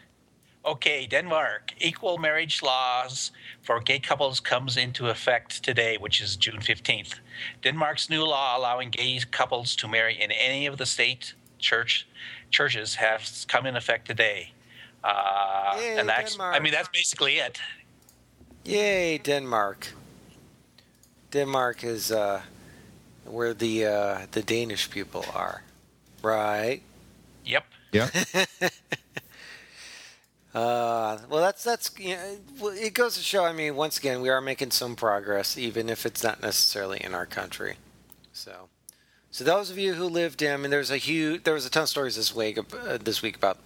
Okay, 0.63 1.07
Denmark. 1.07 1.73
Equal 1.79 2.19
marriage 2.19 2.61
laws 2.61 3.31
for 3.63 3.79
gay 3.79 3.97
couples 3.97 4.39
comes 4.39 4.77
into 4.77 5.07
effect 5.07 5.63
today, 5.63 5.97
which 5.97 6.21
is 6.21 6.35
June 6.35 6.59
15th. 6.59 7.15
Denmark's 7.63 8.07
new 8.07 8.23
law 8.23 8.55
allowing 8.55 8.91
gay 8.91 9.19
couples 9.31 9.75
to 9.77 9.87
marry 9.87 10.21
in 10.21 10.31
any 10.31 10.67
of 10.67 10.77
the 10.77 10.85
state 10.85 11.33
church 11.57 12.07
churches 12.51 12.93
has 12.95 13.43
come 13.45 13.65
in 13.65 13.75
effect 13.75 14.05
today. 14.05 14.51
Uh, 15.03 15.75
Yay, 15.79 15.97
and 15.97 16.07
that's, 16.07 16.39
I 16.39 16.59
mean, 16.59 16.73
that's 16.73 16.89
basically 16.89 17.37
it. 17.39 17.59
Yay, 18.65 19.17
Denmark. 19.17 19.93
Denmark 21.37 21.83
is 21.83 22.11
uh, 22.11 22.41
where 23.25 23.53
the 23.53 23.85
uh, 23.85 24.17
the 24.31 24.41
Danish 24.41 24.89
people 24.89 25.23
are, 25.33 25.63
right? 26.21 26.81
Yep. 27.45 27.65
Yeah. 27.91 28.09
Uh, 30.55 31.19
well, 31.29 31.41
that's 31.41 31.63
that's 31.63 31.91
you 31.99 32.15
know, 32.15 32.69
it 32.69 32.95
goes 32.95 33.15
to 33.15 33.21
show. 33.21 33.45
I 33.45 33.53
mean, 33.53 33.75
once 33.75 33.99
again, 33.99 34.21
we 34.21 34.29
are 34.29 34.41
making 34.41 34.71
some 34.71 34.95
progress, 34.95 35.55
even 35.55 35.87
if 35.87 36.03
it's 36.03 36.23
not 36.23 36.41
necessarily 36.41 36.99
in 37.03 37.13
our 37.13 37.27
country. 37.27 37.75
So, 38.33 38.67
so 39.29 39.43
those 39.43 39.69
of 39.69 39.77
you 39.77 39.93
who 39.93 40.05
lived 40.05 40.41
in, 40.41 40.51
I 40.51 40.57
mean, 40.57 40.71
there's 40.71 40.89
a 40.89 40.97
huge, 40.97 41.43
there 41.43 41.53
was 41.53 41.67
a 41.67 41.69
ton 41.69 41.83
of 41.83 41.89
stories 41.89 42.15
this 42.15 42.35
week, 42.35 42.57
uh, 42.57 42.97
this 42.97 43.21
week 43.21 43.35
about 43.35 43.59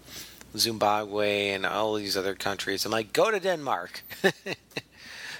Zimbabwe 0.58 1.52
and 1.52 1.66
all 1.66 1.94
these 1.94 2.18
other 2.18 2.36
countries. 2.36 2.86
I'm 2.86 2.92
like, 2.92 3.14
go 3.14 3.32
to 3.32 3.40
Denmark. 3.40 4.04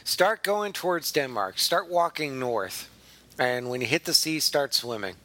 start 0.04 0.44
going 0.44 0.74
towards 0.74 1.12
Denmark. 1.12 1.60
Start 1.60 1.90
walking 1.90 2.40
north, 2.40 2.90
and 3.38 3.70
when 3.70 3.82
you 3.82 3.88
hit 3.88 4.06
the 4.06 4.14
sea, 4.14 4.40
start 4.40 4.74
swimming. 4.74 5.16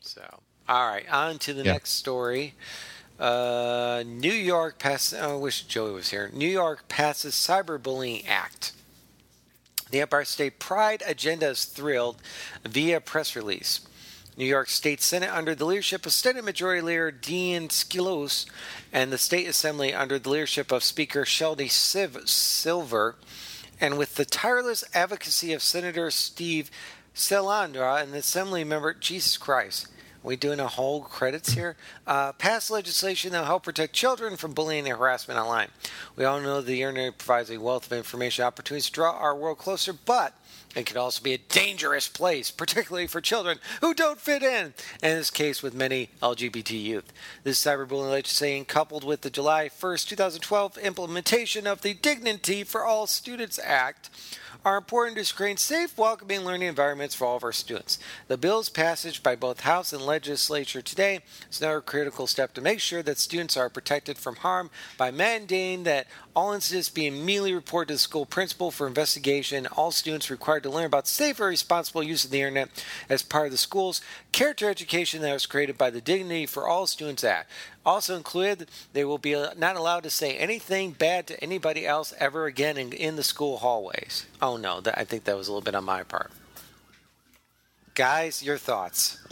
So, 0.00 0.40
all 0.68 0.88
right, 0.88 1.08
on 1.10 1.38
to 1.40 1.52
the 1.52 1.64
Yeah. 1.64 1.72
next 1.72 1.90
story. 1.90 2.54
Uh, 3.18 4.04
New 4.06 4.32
York 4.32 4.78
passes. 4.78 5.18
Oh, 5.20 5.34
I 5.34 5.36
wish 5.36 5.62
Joey 5.62 5.92
was 5.92 6.10
here. 6.10 6.30
New 6.32 6.48
York 6.48 6.88
passes 6.88 7.34
Cyberbullying 7.34 8.24
Act. 8.28 8.72
The 9.90 10.00
Empire 10.00 10.24
State 10.24 10.58
Pride 10.58 11.02
agenda 11.06 11.48
is 11.48 11.64
thrilled 11.64 12.16
via 12.64 13.00
press 13.00 13.34
release. 13.34 13.80
New 14.36 14.44
York 14.44 14.68
State 14.68 15.02
Senate, 15.02 15.30
under 15.30 15.56
the 15.56 15.64
leadership 15.64 16.06
of 16.06 16.12
Senate 16.12 16.44
Majority 16.44 16.80
Leader 16.80 17.10
Dean 17.10 17.68
Skelos, 17.68 18.46
and 18.92 19.12
the 19.12 19.18
State 19.18 19.48
Assembly, 19.48 19.92
under 19.92 20.16
the 20.16 20.28
leadership 20.28 20.70
of 20.70 20.84
Speaker 20.84 21.24
Sheldon 21.24 21.68
Silver, 21.68 23.16
and 23.80 23.98
with 23.98 24.16
the 24.16 24.24
tireless 24.24 24.84
advocacy 24.94 25.52
of 25.52 25.62
Senator 25.62 26.10
Steve 26.10 26.70
Selandra 27.14 28.02
and 28.02 28.14
Assembly 28.14 28.64
member, 28.64 28.94
Jesus 28.94 29.36
Christ, 29.36 29.88
we 30.22 30.36
doing 30.36 30.60
a 30.60 30.68
whole 30.68 31.02
credits 31.02 31.52
here? 31.52 31.76
Uh, 32.06 32.32
passed 32.32 32.70
legislation 32.70 33.32
that 33.32 33.40
will 33.40 33.46
help 33.46 33.64
protect 33.64 33.92
children 33.94 34.36
from 34.36 34.52
bullying 34.52 34.86
and 34.86 34.98
harassment 34.98 35.38
online. 35.38 35.68
We 36.16 36.24
all 36.24 36.40
know 36.40 36.60
the 36.60 36.82
internet 36.82 37.18
provides 37.18 37.50
a 37.50 37.58
wealth 37.58 37.86
of 37.86 37.96
information 37.96 38.44
opportunities 38.44 38.86
to 38.86 38.92
draw 38.92 39.12
our 39.12 39.34
world 39.34 39.58
closer, 39.58 39.92
but 39.92 40.34
it 40.76 40.86
can 40.86 40.96
also 40.96 41.22
be 41.22 41.32
a 41.32 41.38
dangerous 41.38 42.08
place, 42.08 42.50
particularly 42.50 43.06
for 43.06 43.20
children 43.20 43.58
who 43.80 43.94
don't 43.94 44.20
fit 44.20 44.42
in, 44.42 44.74
in 45.02 45.16
this 45.16 45.30
case 45.30 45.62
with 45.62 45.74
many 45.74 46.10
LGBT 46.22 46.80
youth. 46.82 47.12
This 47.42 47.62
cyberbullying 47.62 48.10
legislation, 48.10 48.64
coupled 48.64 49.02
with 49.02 49.22
the 49.22 49.30
July 49.30 49.68
1st, 49.68 50.08
2012 50.08 50.78
implementation 50.78 51.66
of 51.66 51.80
the 51.80 51.94
Dignity 51.94 52.64
for 52.64 52.84
All 52.84 53.06
Students 53.06 53.58
Act, 53.64 54.10
are 54.64 54.76
important 54.76 55.24
to 55.24 55.34
create 55.34 55.58
safe, 55.58 55.96
welcoming 55.96 56.44
learning 56.44 56.68
environments 56.68 57.14
for 57.14 57.26
all 57.26 57.36
of 57.36 57.44
our 57.44 57.52
students. 57.52 57.98
The 58.26 58.36
bill's 58.36 58.68
passage 58.68 59.22
by 59.22 59.36
both 59.36 59.60
House 59.60 59.92
and 59.92 60.02
Legislature 60.02 60.82
today 60.82 61.20
is 61.50 61.60
another 61.60 61.80
critical 61.80 62.26
step 62.26 62.54
to 62.54 62.60
make 62.60 62.80
sure 62.80 63.02
that 63.02 63.18
students 63.18 63.56
are 63.56 63.70
protected 63.70 64.18
from 64.18 64.36
harm 64.36 64.70
by 64.96 65.10
mandating 65.10 65.84
that 65.84 66.06
all 66.38 66.52
incidents 66.52 66.88
be 66.88 67.08
immediately 67.08 67.52
reported 67.52 67.88
to 67.88 67.94
the 67.94 67.98
school 67.98 68.24
principal 68.24 68.70
for 68.70 68.86
investigation. 68.86 69.66
All 69.76 69.90
students 69.90 70.30
required 70.30 70.62
to 70.62 70.70
learn 70.70 70.84
about 70.84 71.08
safe 71.08 71.40
and 71.40 71.48
responsible 71.48 72.00
use 72.00 72.24
of 72.24 72.30
the 72.30 72.38
internet 72.38 72.68
as 73.08 73.24
part 73.24 73.46
of 73.46 73.50
the 73.50 73.58
school's 73.58 74.00
character 74.30 74.70
education 74.70 75.20
that 75.22 75.32
was 75.32 75.46
created 75.46 75.76
by 75.76 75.90
the 75.90 76.00
Dignity 76.00 76.46
for 76.46 76.68
All 76.68 76.86
Students 76.86 77.24
Act. 77.24 77.50
Also 77.84 78.14
included, 78.14 78.70
they 78.92 79.04
will 79.04 79.18
be 79.18 79.32
not 79.56 79.74
allowed 79.74 80.04
to 80.04 80.10
say 80.10 80.36
anything 80.36 80.92
bad 80.92 81.26
to 81.26 81.42
anybody 81.42 81.84
else 81.84 82.14
ever 82.20 82.46
again 82.46 82.76
in, 82.76 82.92
in 82.92 83.16
the 83.16 83.24
school 83.24 83.56
hallways. 83.56 84.24
Oh 84.40 84.56
no, 84.56 84.80
that, 84.82 84.96
I 84.96 85.02
think 85.02 85.24
that 85.24 85.36
was 85.36 85.48
a 85.48 85.50
little 85.50 85.64
bit 85.64 85.74
on 85.74 85.82
my 85.82 86.04
part. 86.04 86.30
Guys, 87.96 88.44
your 88.44 88.58
thoughts? 88.58 89.26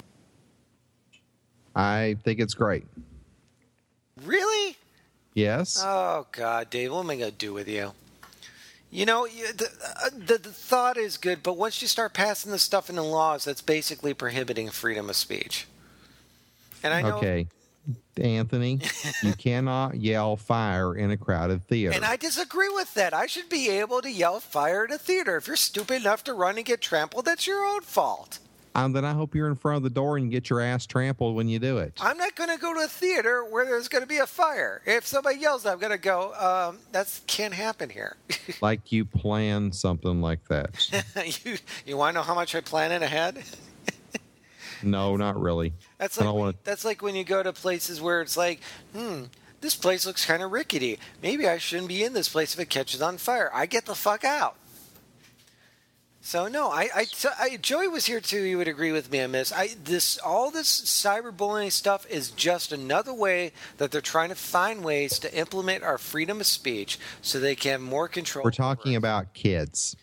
I 1.76 2.16
think 2.24 2.40
it's 2.40 2.54
great. 2.54 2.84
Yes. 5.36 5.78
Oh 5.84 6.26
God, 6.32 6.70
Dave, 6.70 6.90
what 6.90 7.00
am 7.00 7.10
I 7.10 7.16
gonna 7.16 7.30
do 7.30 7.52
with 7.52 7.68
you? 7.68 7.92
You 8.90 9.04
know, 9.04 9.26
the, 9.26 9.68
uh, 9.84 10.08
the 10.16 10.38
the 10.38 10.50
thought 10.50 10.96
is 10.96 11.18
good, 11.18 11.42
but 11.42 11.58
once 11.58 11.82
you 11.82 11.88
start 11.88 12.14
passing 12.14 12.52
the 12.52 12.58
stuff 12.58 12.88
into 12.88 13.02
laws, 13.02 13.44
that's 13.44 13.60
basically 13.60 14.14
prohibiting 14.14 14.70
freedom 14.70 15.10
of 15.10 15.16
speech. 15.16 15.66
And 16.82 16.94
I 16.94 17.02
know, 17.02 17.18
okay. 17.18 17.48
Anthony, 18.16 18.80
you 19.22 19.34
cannot 19.38 19.96
yell 19.96 20.36
fire 20.36 20.94
in 20.94 21.10
a 21.10 21.18
crowded 21.18 21.64
theater. 21.64 21.94
and 21.94 22.06
I 22.06 22.16
disagree 22.16 22.70
with 22.70 22.94
that. 22.94 23.12
I 23.12 23.26
should 23.26 23.50
be 23.50 23.68
able 23.68 24.00
to 24.00 24.10
yell 24.10 24.40
fire 24.40 24.84
at 24.84 24.90
a 24.90 24.96
theater. 24.96 25.36
If 25.36 25.48
you're 25.48 25.56
stupid 25.56 26.00
enough 26.00 26.24
to 26.24 26.32
run 26.32 26.56
and 26.56 26.64
get 26.64 26.80
trampled, 26.80 27.26
that's 27.26 27.46
your 27.46 27.62
own 27.62 27.82
fault. 27.82 28.38
Um, 28.76 28.92
then 28.92 29.06
I 29.06 29.14
hope 29.14 29.34
you're 29.34 29.48
in 29.48 29.54
front 29.54 29.78
of 29.78 29.82
the 29.84 29.90
door 29.90 30.18
and 30.18 30.30
get 30.30 30.50
your 30.50 30.60
ass 30.60 30.84
trampled 30.84 31.34
when 31.34 31.48
you 31.48 31.58
do 31.58 31.78
it. 31.78 31.94
I'm 31.98 32.18
not 32.18 32.34
going 32.34 32.50
to 32.50 32.58
go 32.58 32.74
to 32.74 32.80
a 32.80 32.88
theater 32.88 33.42
where 33.42 33.64
there's 33.64 33.88
going 33.88 34.02
to 34.02 34.08
be 34.08 34.18
a 34.18 34.26
fire. 34.26 34.82
If 34.84 35.06
somebody 35.06 35.38
yells, 35.38 35.64
I'm 35.64 35.78
going 35.78 35.92
to 35.92 35.98
go. 35.98 36.34
Um, 36.34 36.80
that 36.92 37.08
can't 37.26 37.54
happen 37.54 37.88
here. 37.88 38.16
like 38.60 38.92
you 38.92 39.06
plan 39.06 39.72
something 39.72 40.20
like 40.20 40.46
that. 40.48 40.90
you 41.44 41.56
you 41.86 41.96
want 41.96 42.14
to 42.14 42.20
know 42.20 42.22
how 42.22 42.34
much 42.34 42.54
I 42.54 42.60
plan 42.60 42.92
it 42.92 43.02
ahead? 43.02 43.42
No, 44.82 45.16
not 45.16 45.40
really. 45.40 45.72
That's 45.96 46.18
like 46.18 46.26
when, 46.26 46.34
wanna- 46.34 46.54
that's 46.64 46.84
like 46.84 47.00
when 47.00 47.14
you 47.14 47.24
go 47.24 47.42
to 47.42 47.50
places 47.52 47.98
where 47.98 48.20
it's 48.20 48.36
like, 48.36 48.60
hmm, 48.94 49.22
this 49.62 49.74
place 49.74 50.04
looks 50.04 50.26
kind 50.26 50.42
of 50.42 50.52
rickety. 50.52 50.98
Maybe 51.22 51.48
I 51.48 51.56
shouldn't 51.56 51.88
be 51.88 52.04
in 52.04 52.12
this 52.12 52.28
place 52.28 52.52
if 52.52 52.60
it 52.60 52.68
catches 52.68 53.00
on 53.00 53.16
fire. 53.16 53.50
I 53.54 53.64
get 53.64 53.86
the 53.86 53.94
fuck 53.94 54.22
out. 54.22 54.54
So 56.26 56.48
no, 56.48 56.70
I, 56.70 56.88
I, 56.92 57.06
I 57.38 57.56
Joey 57.56 57.86
was 57.86 58.06
here 58.06 58.20
too. 58.20 58.42
You 58.42 58.58
would 58.58 58.66
agree 58.66 58.90
with 58.90 59.12
me 59.12 59.20
on 59.20 59.30
this. 59.30 59.52
I 59.52 59.76
this 59.84 60.18
all 60.18 60.50
this 60.50 60.80
cyberbullying 60.80 61.70
stuff 61.70 62.04
is 62.10 62.32
just 62.32 62.72
another 62.72 63.14
way 63.14 63.52
that 63.76 63.92
they're 63.92 64.00
trying 64.00 64.30
to 64.30 64.34
find 64.34 64.84
ways 64.84 65.20
to 65.20 65.32
implement 65.38 65.84
our 65.84 65.98
freedom 65.98 66.40
of 66.40 66.46
speech 66.46 66.98
so 67.22 67.38
they 67.38 67.54
can 67.54 67.70
have 67.70 67.80
more 67.80 68.08
control. 68.08 68.42
We're 68.42 68.50
talking 68.50 68.96
about 68.96 69.34
kids, 69.34 69.94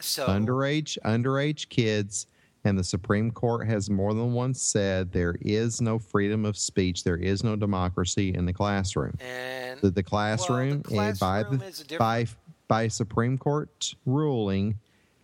so 0.00 0.26
underage, 0.26 0.98
underage 1.02 1.70
kids, 1.70 2.26
and 2.64 2.78
the 2.78 2.84
Supreme 2.84 3.30
Court 3.30 3.66
has 3.66 3.88
more 3.88 4.12
than 4.12 4.34
once 4.34 4.60
said 4.60 5.10
there 5.12 5.36
is 5.40 5.80
no 5.80 5.98
freedom 5.98 6.44
of 6.44 6.58
speech, 6.58 7.04
there 7.04 7.16
is 7.16 7.42
no 7.42 7.56
democracy 7.56 8.34
in 8.34 8.44
the 8.44 8.52
classroom. 8.52 9.16
and 9.18 9.80
The, 9.80 9.90
the 9.90 10.02
classroom, 10.02 10.82
well, 10.90 11.06
the 11.06 11.08
eh, 11.08 11.12
by 11.12 11.42
classroom 11.42 11.58
the 11.58 11.64
is 11.64 11.80
a 11.80 11.84
different- 11.84 11.98
by 11.98 12.26
by 12.68 12.86
Supreme 12.86 13.38
Court 13.38 13.94
ruling 14.04 14.78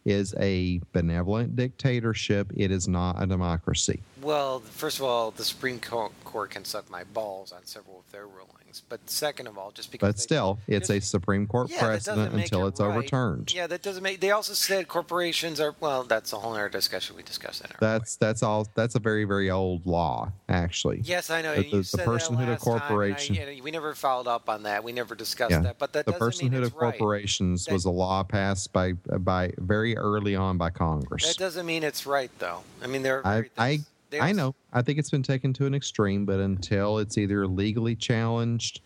is 0.07 0.35
a 0.39 0.81
benevolent 0.93 1.57
dictatorship. 1.57 2.53
It 2.57 2.71
is 2.71 2.89
not 2.89 3.23
a 3.23 3.27
democracy. 3.27 4.01
Well, 4.27 4.59
first 4.59 4.99
of 4.99 5.05
all, 5.05 5.31
the 5.31 5.45
Supreme 5.45 5.79
Court 5.79 6.51
can 6.51 6.65
suck 6.65 6.91
my 6.91 7.05
balls 7.05 7.53
on 7.53 7.65
several 7.65 8.01
of 8.01 8.11
their 8.11 8.27
rulings. 8.27 8.83
But 8.89 9.09
second 9.09 9.47
of 9.47 9.57
all, 9.57 9.71
just 9.71 9.93
because. 9.93 10.07
But 10.09 10.17
they- 10.17 10.21
still, 10.23 10.59
it's 10.67 10.91
a 10.91 10.99
Supreme 11.01 11.47
Court 11.47 11.71
Yeah, 11.71 11.79
precedent 11.81 12.35
until 12.35 12.67
it 12.67 12.71
it's 12.71 12.81
right. 12.81 12.89
overturned. 12.91 13.55
Yeah, 13.55 13.69
that 13.69 13.83
doesn't 13.83 14.03
make. 14.03 14.21
They 14.21 14.33
also 14.33 14.53
said 14.53 14.89
corporations 14.89 15.61
are. 15.61 15.75
Well, 15.81 16.03
that's 16.03 16.33
a 16.33 16.37
whole 16.39 16.53
other 16.55 16.69
discussion 16.69 17.15
we 17.17 17.23
discussed 17.23 17.63
in 17.65 17.71
our. 17.71 17.77
That's 17.81 18.17
that's 18.17 18.43
all. 18.43 18.67
That's 18.75 18.97
a 18.97 18.99
very 18.99 19.25
very 19.25 19.49
old 19.51 19.87
law, 19.87 20.33
actually. 20.49 21.01
Yes, 21.05 21.31
I 21.31 21.41
know. 21.41 21.55
The- 21.55 21.63
the- 21.63 21.77
the 21.77 22.03
personhood 22.03 22.53
of 22.53 22.61
that 22.63 22.67
last 22.67 22.89
time, 22.89 23.37
and 23.39 23.49
I- 23.49 23.51
you 23.53 23.57
know, 23.59 23.63
we 23.63 23.71
never 23.71 23.95
followed 23.95 24.27
up 24.27 24.49
on 24.51 24.65
that. 24.65 24.83
We 24.85 24.93
never 24.93 25.15
discussed 25.15 25.53
Yeah. 25.53 25.61
that. 25.61 25.79
But 25.79 25.93
that 25.95 26.05
the 26.05 26.13
doesn't 26.13 26.43
mean 26.43 26.61
personhood 26.61 26.67
of 26.67 26.75
right. 26.75 26.99
corporations 26.99 27.65
That- 27.67 27.73
was 27.73 27.85
a 27.87 27.91
law 27.91 28.25
passed 28.25 28.73
by 28.75 28.93
by 28.93 29.53
very 29.57 29.97
early 29.97 30.35
on 30.37 30.59
by 30.59 30.69
Congress. 30.71 31.25
That 31.27 31.39
doesn't 31.39 31.65
mean 31.65 31.83
it's 31.85 32.05
right, 32.05 32.31
though. 32.41 32.65
I 32.83 32.89
mean, 32.89 33.03
there 33.03 33.25
are. 33.27 33.47
I 33.57 33.65
I 33.65 33.81
things- 34.11 34.21
they 34.23 34.29
I 34.29 34.33
know. 34.33 34.55
I 34.73 34.83
think 34.83 34.99
it's 34.99 35.11
been 35.11 35.23
taken 35.23 35.53
to 35.55 35.67
an 35.67 35.75
extreme, 35.75 36.25
but 36.25 36.41
until 36.41 36.99
it's 36.99 37.19
either 37.19 37.47
legally 37.47 37.95
challenged 37.97 38.81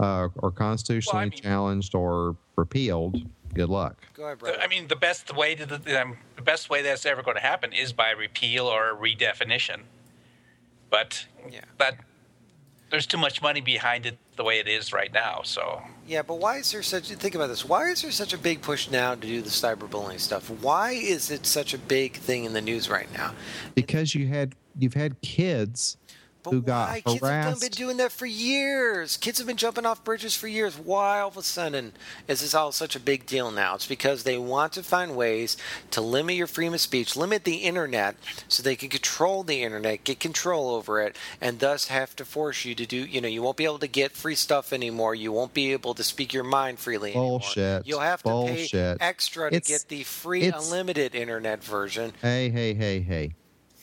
uh, 0.00 0.28
or 0.36 0.50
constitutionally 0.52 1.30
mean- 1.30 1.40
challenged 1.40 1.94
or 1.94 2.36
repealed, 2.56 3.16
good 3.54 3.68
luck. 3.68 3.96
Go 4.14 4.24
ahead, 4.26 4.38
brother. 4.38 4.58
I 4.60 4.66
mean, 4.68 4.86
the 4.88 4.96
best 4.96 5.34
way 5.34 5.54
to 5.56 5.66
the, 5.66 6.00
um, 6.00 6.16
the 6.36 6.42
best 6.42 6.70
way 6.70 6.82
that's 6.82 7.04
ever 7.06 7.22
going 7.22 7.36
to 7.36 7.42
happen 7.42 7.72
is 7.72 7.92
by 7.92 8.10
repeal 8.10 8.66
or 8.66 8.94
redefinition. 8.94 9.80
But 10.90 11.26
Yeah. 11.50 11.62
that 11.78 11.98
there's 12.90 13.06
too 13.06 13.18
much 13.18 13.42
money 13.42 13.60
behind 13.60 14.06
it 14.06 14.18
the 14.36 14.44
way 14.44 14.58
it 14.58 14.68
is 14.68 14.92
right 14.92 15.12
now. 15.12 15.42
So 15.44 15.82
Yeah, 16.06 16.22
but 16.22 16.38
why 16.38 16.58
is 16.58 16.72
there 16.72 16.82
such? 16.82 17.08
Think 17.08 17.34
about 17.34 17.48
this. 17.48 17.64
Why 17.64 17.88
is 17.88 18.02
there 18.02 18.10
such 18.10 18.32
a 18.32 18.38
big 18.38 18.62
push 18.62 18.90
now 18.90 19.14
to 19.14 19.20
do 19.20 19.42
the 19.42 19.50
cyberbullying 19.50 20.20
stuff? 20.20 20.50
Why 20.50 20.92
is 20.92 21.30
it 21.30 21.46
such 21.46 21.74
a 21.74 21.78
big 21.78 22.14
thing 22.14 22.44
in 22.44 22.52
the 22.52 22.60
news 22.60 22.88
right 22.88 23.12
now? 23.12 23.32
Because 23.74 24.14
you 24.14 24.28
had 24.28 24.54
you've 24.78 24.94
had 24.94 25.20
kids 25.20 25.96
Who 26.50 26.62
got 26.62 26.90
why? 26.90 27.00
Kids 27.00 27.20
have 27.26 27.60
been 27.60 27.70
doing 27.70 27.96
that 27.98 28.12
for 28.12 28.26
years. 28.26 29.16
Kids 29.16 29.38
have 29.38 29.46
been 29.46 29.56
jumping 29.56 29.86
off 29.86 30.04
bridges 30.04 30.34
for 30.36 30.48
years. 30.48 30.76
Why 30.78 31.20
all 31.20 31.28
of 31.28 31.36
a 31.36 31.42
sudden 31.42 31.92
is 32.26 32.40
this 32.40 32.54
all 32.54 32.72
such 32.72 32.96
a 32.96 33.00
big 33.00 33.26
deal 33.26 33.50
now? 33.50 33.74
It's 33.74 33.86
because 33.86 34.22
they 34.22 34.38
want 34.38 34.72
to 34.74 34.82
find 34.82 35.16
ways 35.16 35.56
to 35.90 36.00
limit 36.00 36.36
your 36.36 36.46
freedom 36.46 36.74
of 36.74 36.80
speech, 36.80 37.16
limit 37.16 37.44
the 37.44 37.56
internet, 37.56 38.16
so 38.48 38.62
they 38.62 38.76
can 38.76 38.88
control 38.88 39.42
the 39.42 39.62
internet, 39.62 40.04
get 40.04 40.20
control 40.20 40.70
over 40.70 41.00
it, 41.00 41.16
and 41.40 41.58
thus 41.58 41.88
have 41.88 42.14
to 42.16 42.24
force 42.24 42.64
you 42.64 42.74
to 42.74 42.86
do. 42.86 42.96
You 42.98 43.20
know, 43.20 43.28
you 43.28 43.42
won't 43.42 43.56
be 43.56 43.64
able 43.64 43.78
to 43.80 43.88
get 43.88 44.12
free 44.12 44.34
stuff 44.34 44.72
anymore. 44.72 45.14
You 45.14 45.32
won't 45.32 45.54
be 45.54 45.72
able 45.72 45.94
to 45.94 46.04
speak 46.04 46.32
your 46.32 46.44
mind 46.44 46.78
freely 46.78 47.10
anymore. 47.10 47.40
Bullshit. 47.40 47.86
You'll 47.86 48.00
have 48.00 48.22
to 48.22 48.28
pay 48.46 48.56
Bullshit. 48.56 48.98
extra 49.00 49.50
to 49.50 49.56
It's- 49.56 49.68
get 49.68 49.88
the 49.88 50.02
free 50.04 50.44
unlimited 50.48 51.14
internet 51.14 51.62
version. 51.62 52.12
Hey, 52.22 52.50
hey, 52.50 52.74
hey, 52.74 53.00
hey. 53.00 53.34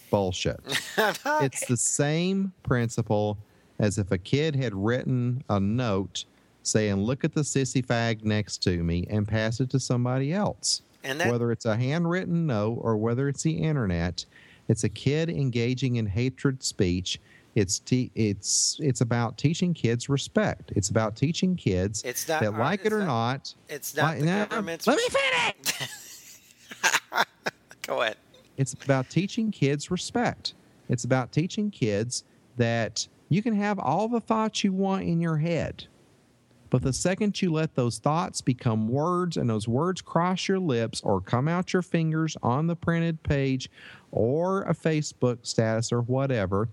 Bullshit. 0.09 0.59
it's 1.41 1.65
the 1.67 1.77
same 1.77 2.53
principle 2.63 3.37
as 3.79 3.97
if 3.97 4.11
a 4.11 4.17
kid 4.17 4.55
had 4.55 4.73
written 4.73 5.43
a 5.49 5.59
note 5.59 6.25
saying, 6.63 6.95
Look 6.95 7.23
at 7.23 7.33
the 7.33 7.41
sissy 7.41 7.85
fag 7.85 8.23
next 8.23 8.63
to 8.63 8.83
me 8.83 9.05
and 9.09 9.27
pass 9.27 9.59
it 9.59 9.69
to 9.71 9.79
somebody 9.79 10.33
else. 10.33 10.81
and 11.03 11.19
that 11.19 11.29
whether 11.31 11.51
it's 11.51 11.65
a 11.65 11.75
handwritten 11.75 12.45
note 12.47 12.79
or 12.81 12.97
whether 12.97 13.27
it's 13.27 13.43
the 13.43 13.51
internet, 13.51 14.25
it's 14.67 14.83
a 14.83 14.89
kid 14.89 15.29
engaging 15.29 15.97
in 15.97 16.05
hatred 16.05 16.63
speech. 16.63 17.19
It's 17.55 17.79
te- 17.79 18.11
it's 18.15 18.77
it's 18.81 18.99
about 19.01 19.37
teaching 19.37 19.73
kids 19.73 20.09
respect. 20.09 20.73
It's 20.75 20.89
about 20.89 21.15
teaching 21.15 21.55
kids 21.55 22.01
It's 22.03 22.27
not- 22.27 22.41
that 22.41 22.57
like 22.57 22.79
it's 22.81 22.87
it 22.87 22.93
or 22.93 22.99
not- 22.99 23.07
not. 23.07 23.53
it's 23.69 23.95
not 23.95 24.05
like- 24.05 24.19
the 24.19 24.25
nah, 24.25 24.45
government's. 24.45 24.87
Let 24.87 24.97
me 24.97 25.07
finish. 25.09 25.89
Go 27.83 28.01
ahead. 28.01 28.17
It's 28.57 28.73
about 28.73 29.09
teaching 29.09 29.51
kids 29.51 29.91
respect. 29.91 30.53
It's 30.89 31.03
about 31.03 31.31
teaching 31.31 31.71
kids 31.71 32.23
that 32.57 33.07
you 33.29 33.41
can 33.41 33.55
have 33.55 33.79
all 33.79 34.07
the 34.07 34.19
thoughts 34.19 34.63
you 34.63 34.71
want 34.71 35.03
in 35.03 35.19
your 35.19 35.37
head. 35.37 35.87
But 36.69 36.81
the 36.81 36.93
second 36.93 37.41
you 37.41 37.51
let 37.51 37.75
those 37.75 37.99
thoughts 37.99 38.41
become 38.41 38.89
words 38.89 39.37
and 39.37 39.49
those 39.49 39.67
words 39.67 40.01
cross 40.01 40.47
your 40.47 40.59
lips 40.59 41.01
or 41.03 41.21
come 41.21 41.47
out 41.47 41.73
your 41.73 41.81
fingers 41.81 42.35
on 42.43 42.67
the 42.67 42.75
printed 42.75 43.21
page 43.23 43.69
or 44.11 44.63
a 44.63 44.73
Facebook 44.73 45.39
status 45.43 45.91
or 45.91 46.01
whatever, 46.01 46.69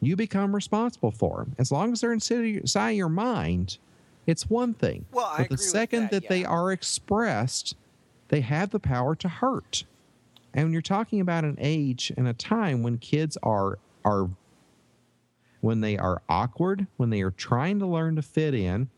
you 0.00 0.16
become 0.16 0.54
responsible 0.54 1.10
for 1.10 1.38
them. 1.38 1.54
As 1.58 1.72
long 1.72 1.92
as 1.92 2.00
they're 2.00 2.12
inside 2.12 2.90
your 2.90 3.08
mind, 3.08 3.78
it's 4.26 4.50
one 4.50 4.74
thing. 4.74 5.06
Well, 5.12 5.32
but 5.38 5.48
the 5.48 5.58
second 5.58 6.10
that, 6.10 6.22
that 6.22 6.28
they 6.28 6.44
are 6.44 6.70
expressed, 6.70 7.74
they 8.28 8.42
have 8.42 8.70
the 8.70 8.80
power 8.80 9.14
to 9.16 9.28
hurt. 9.28 9.84
And 10.54 10.64
when 10.66 10.72
you're 10.72 10.82
talking 10.82 11.20
about 11.20 11.44
an 11.44 11.56
age 11.58 12.12
and 12.16 12.26
a 12.26 12.32
time 12.34 12.82
when 12.82 12.98
kids 12.98 13.36
are 13.42 13.78
are 14.04 14.28
when 15.60 15.80
they 15.80 15.98
are 15.98 16.22
awkward, 16.28 16.86
when 16.96 17.10
they 17.10 17.20
are 17.20 17.32
trying 17.32 17.78
to 17.80 17.86
learn 17.86 18.14
to 18.16 18.22
fit 18.22 18.54
in, 18.54 18.88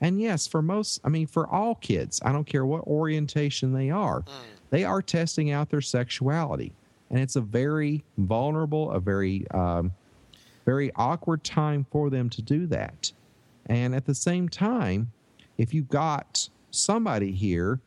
and 0.00 0.20
yes, 0.20 0.46
for 0.46 0.60
most, 0.62 1.00
I 1.04 1.08
mean, 1.08 1.26
for 1.28 1.46
all 1.46 1.76
kids, 1.76 2.20
I 2.24 2.32
don't 2.32 2.44
care 2.44 2.66
what 2.66 2.84
orientation 2.86 3.72
they 3.72 3.90
are, 3.90 4.22
Mm. 4.22 4.32
they 4.70 4.84
are 4.84 5.00
testing 5.00 5.50
out 5.52 5.70
their 5.70 5.80
sexuality, 5.80 6.72
and 7.10 7.20
it's 7.20 7.36
a 7.36 7.40
very 7.40 8.04
vulnerable, 8.16 8.90
a 8.90 9.00
very 9.00 9.48
um, 9.52 9.92
very 10.64 10.90
awkward 10.96 11.42
time 11.44 11.86
for 11.90 12.10
them 12.10 12.28
to 12.28 12.42
do 12.42 12.66
that. 12.66 13.10
And 13.66 13.94
at 13.94 14.04
the 14.04 14.14
same 14.14 14.48
time, 14.48 15.10
if 15.56 15.72
you've 15.72 15.88
got 15.88 16.48
somebody 16.70 17.32
here 17.32 17.80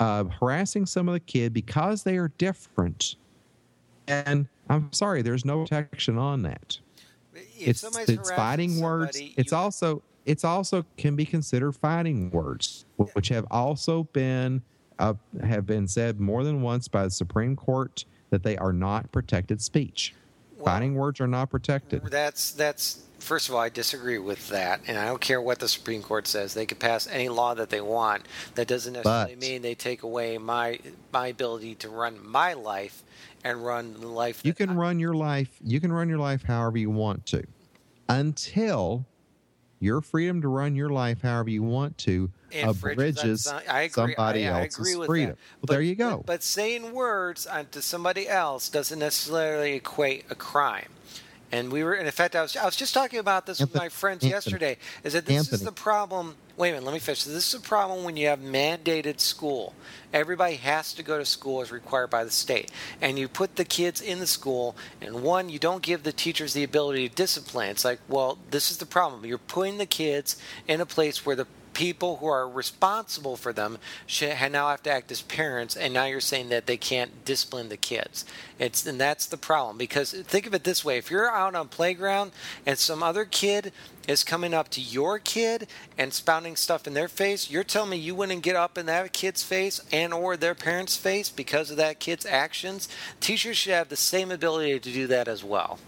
uh, 0.00 0.24
harassing 0.24 0.86
some 0.86 1.08
of 1.08 1.14
the 1.14 1.20
kid 1.20 1.52
because 1.52 2.02
they 2.02 2.16
are 2.16 2.28
different, 2.38 3.16
and 4.08 4.48
I'm 4.68 4.92
sorry, 4.92 5.22
there's 5.22 5.44
no 5.44 5.62
protection 5.62 6.18
on 6.18 6.42
that. 6.42 6.78
If 7.34 7.68
it's 7.68 7.84
it's 8.08 8.30
fighting 8.30 8.80
words. 8.80 9.20
It's 9.36 9.52
you- 9.52 9.58
also 9.58 10.02
it's 10.26 10.44
also 10.44 10.84
can 10.96 11.16
be 11.16 11.24
considered 11.26 11.72
fighting 11.72 12.30
words, 12.30 12.84
which 12.96 13.28
have 13.28 13.46
also 13.50 14.04
been 14.12 14.62
uh, 14.98 15.14
have 15.42 15.66
been 15.66 15.88
said 15.88 16.20
more 16.20 16.44
than 16.44 16.62
once 16.62 16.88
by 16.88 17.04
the 17.04 17.10
Supreme 17.10 17.56
Court 17.56 18.04
that 18.30 18.42
they 18.42 18.56
are 18.56 18.72
not 18.72 19.10
protected 19.12 19.60
speech. 19.60 20.14
Well, 20.56 20.66
fighting 20.66 20.94
words 20.94 21.20
are 21.20 21.26
not 21.26 21.50
protected. 21.50 22.02
That's 22.06 22.52
that's 22.52 23.02
first 23.24 23.48
of 23.48 23.54
all, 23.54 23.60
I 23.60 23.68
disagree 23.70 24.18
with 24.18 24.48
that, 24.50 24.80
and 24.86 24.96
I 24.98 25.06
don't 25.06 25.20
care 25.20 25.40
what 25.40 25.58
the 25.58 25.68
Supreme 25.68 26.02
Court 26.02 26.26
says. 26.26 26.54
They 26.54 26.66
can 26.66 26.78
pass 26.78 27.06
any 27.08 27.28
law 27.28 27.54
that 27.54 27.70
they 27.70 27.80
want. 27.80 28.26
That 28.54 28.68
doesn't 28.68 28.92
necessarily 28.92 29.34
But- 29.34 29.40
mean 29.40 29.62
they 29.62 29.74
take 29.74 30.02
away 30.02 30.38
my 30.38 30.78
my 31.12 31.28
ability 31.28 31.74
to 31.76 31.88
run 31.88 32.18
my 32.24 32.52
life 32.52 33.02
and 33.42 33.64
run 33.64 33.94
the 34.00 34.06
life. 34.08 34.40
You 34.44 34.54
can 34.54 34.70
I- 34.70 34.74
run 34.74 34.98
your 34.98 35.14
life. 35.14 35.48
You 35.62 35.80
can 35.80 35.92
run 35.92 36.08
your 36.08 36.18
life 36.18 36.42
however 36.44 36.78
you 36.78 36.90
want 36.90 37.26
to, 37.26 37.44
until 38.08 39.06
your 39.80 40.00
freedom 40.00 40.40
to 40.40 40.48
run 40.48 40.74
your 40.74 40.88
life 40.88 41.20
however 41.22 41.50
you 41.50 41.62
want 41.62 41.98
to 41.98 42.30
abridges 42.62 43.44
some- 43.44 43.60
I 43.68 43.82
agree, 43.82 44.14
somebody 44.14 44.48
I, 44.48 44.58
I 44.60 44.62
else's 44.64 44.78
agree 44.94 45.06
freedom. 45.06 45.30
That. 45.30 45.68
Well, 45.68 45.74
there 45.76 45.82
you 45.82 45.94
go. 45.94 46.18
But, 46.18 46.26
but 46.26 46.42
saying 46.42 46.92
words 46.92 47.46
on 47.46 47.66
to 47.72 47.82
somebody 47.82 48.28
else 48.28 48.68
doesn't 48.68 48.98
necessarily 48.98 49.74
equate 49.74 50.24
a 50.30 50.34
crime. 50.34 50.88
And 51.54 51.70
we 51.70 51.84
were, 51.84 51.94
in 51.94 52.10
fact, 52.10 52.34
I 52.34 52.42
was, 52.42 52.56
I 52.56 52.64
was 52.64 52.74
just 52.74 52.92
talking 52.92 53.20
about 53.20 53.46
this 53.46 53.60
with 53.60 53.76
my 53.76 53.88
friends 53.88 54.24
Anthony- 54.24 54.32
yesterday. 54.32 54.76
Is 55.04 55.12
that 55.12 55.24
this 55.24 55.52
is 55.52 55.60
the 55.60 55.70
problem? 55.70 56.34
Wait 56.56 56.68
a 56.68 56.72
minute, 56.74 56.84
let 56.84 56.94
me 56.94 57.00
finish. 57.00 57.24
This 57.24 57.48
is 57.48 57.54
a 57.54 57.60
problem 57.60 58.04
when 58.04 58.16
you 58.16 58.28
have 58.28 58.38
mandated 58.38 59.18
school. 59.18 59.74
Everybody 60.12 60.54
has 60.54 60.94
to 60.94 61.02
go 61.02 61.18
to 61.18 61.24
school 61.24 61.60
as 61.62 61.72
required 61.72 62.10
by 62.10 62.22
the 62.22 62.30
state, 62.30 62.70
and 63.00 63.18
you 63.18 63.26
put 63.26 63.56
the 63.56 63.64
kids 63.64 64.00
in 64.00 64.20
the 64.20 64.26
school. 64.28 64.76
And 65.00 65.24
one, 65.24 65.48
you 65.48 65.58
don't 65.58 65.82
give 65.82 66.04
the 66.04 66.12
teachers 66.12 66.54
the 66.54 66.62
ability 66.62 67.08
to 67.08 67.14
discipline. 67.14 67.70
It's 67.70 67.84
like, 67.84 67.98
well, 68.08 68.38
this 68.52 68.70
is 68.70 68.78
the 68.78 68.86
problem. 68.86 69.26
You're 69.26 69.38
putting 69.38 69.78
the 69.78 69.86
kids 69.86 70.36
in 70.68 70.80
a 70.80 70.86
place 70.86 71.26
where 71.26 71.34
the 71.34 71.48
people 71.74 72.16
who 72.16 72.26
are 72.26 72.48
responsible 72.48 73.36
for 73.36 73.52
them 73.52 73.78
should 74.06 74.30
now 74.52 74.68
have 74.68 74.82
to 74.84 74.90
act 74.90 75.10
as 75.10 75.20
parents 75.22 75.76
and 75.76 75.92
now 75.92 76.04
you're 76.04 76.20
saying 76.20 76.48
that 76.48 76.66
they 76.66 76.76
can't 76.76 77.24
discipline 77.24 77.68
the 77.68 77.76
kids 77.76 78.24
it's 78.58 78.86
and 78.86 79.00
that's 79.00 79.26
the 79.26 79.36
problem 79.36 79.76
because 79.76 80.12
think 80.12 80.46
of 80.46 80.54
it 80.54 80.64
this 80.64 80.84
way 80.84 80.96
if 80.96 81.10
you're 81.10 81.28
out 81.28 81.54
on 81.54 81.68
playground 81.68 82.30
and 82.64 82.78
some 82.78 83.02
other 83.02 83.24
kid 83.24 83.72
is 84.06 84.22
coming 84.22 84.54
up 84.54 84.68
to 84.68 84.80
your 84.80 85.18
kid 85.18 85.66
and 85.98 86.12
spouting 86.12 86.43
stuff 86.54 86.86
in 86.86 86.92
their 86.92 87.08
face 87.08 87.50
you're 87.50 87.64
telling 87.64 87.90
me 87.90 87.96
you 87.96 88.14
wouldn't 88.14 88.42
get 88.42 88.54
up 88.56 88.76
in 88.76 88.86
that 88.86 89.12
kid's 89.12 89.42
face 89.42 89.80
and 89.90 90.12
or 90.12 90.36
their 90.36 90.54
parents 90.54 90.96
face 90.96 91.30
because 91.30 91.70
of 91.70 91.76
that 91.76 91.98
kid's 91.98 92.26
actions 92.26 92.88
teachers 93.20 93.56
should 93.56 93.72
have 93.72 93.88
the 93.88 93.96
same 93.96 94.30
ability 94.30 94.78
to 94.78 94.92
do 94.92 95.06
that 95.06 95.26
as 95.28 95.42
well 95.42 95.78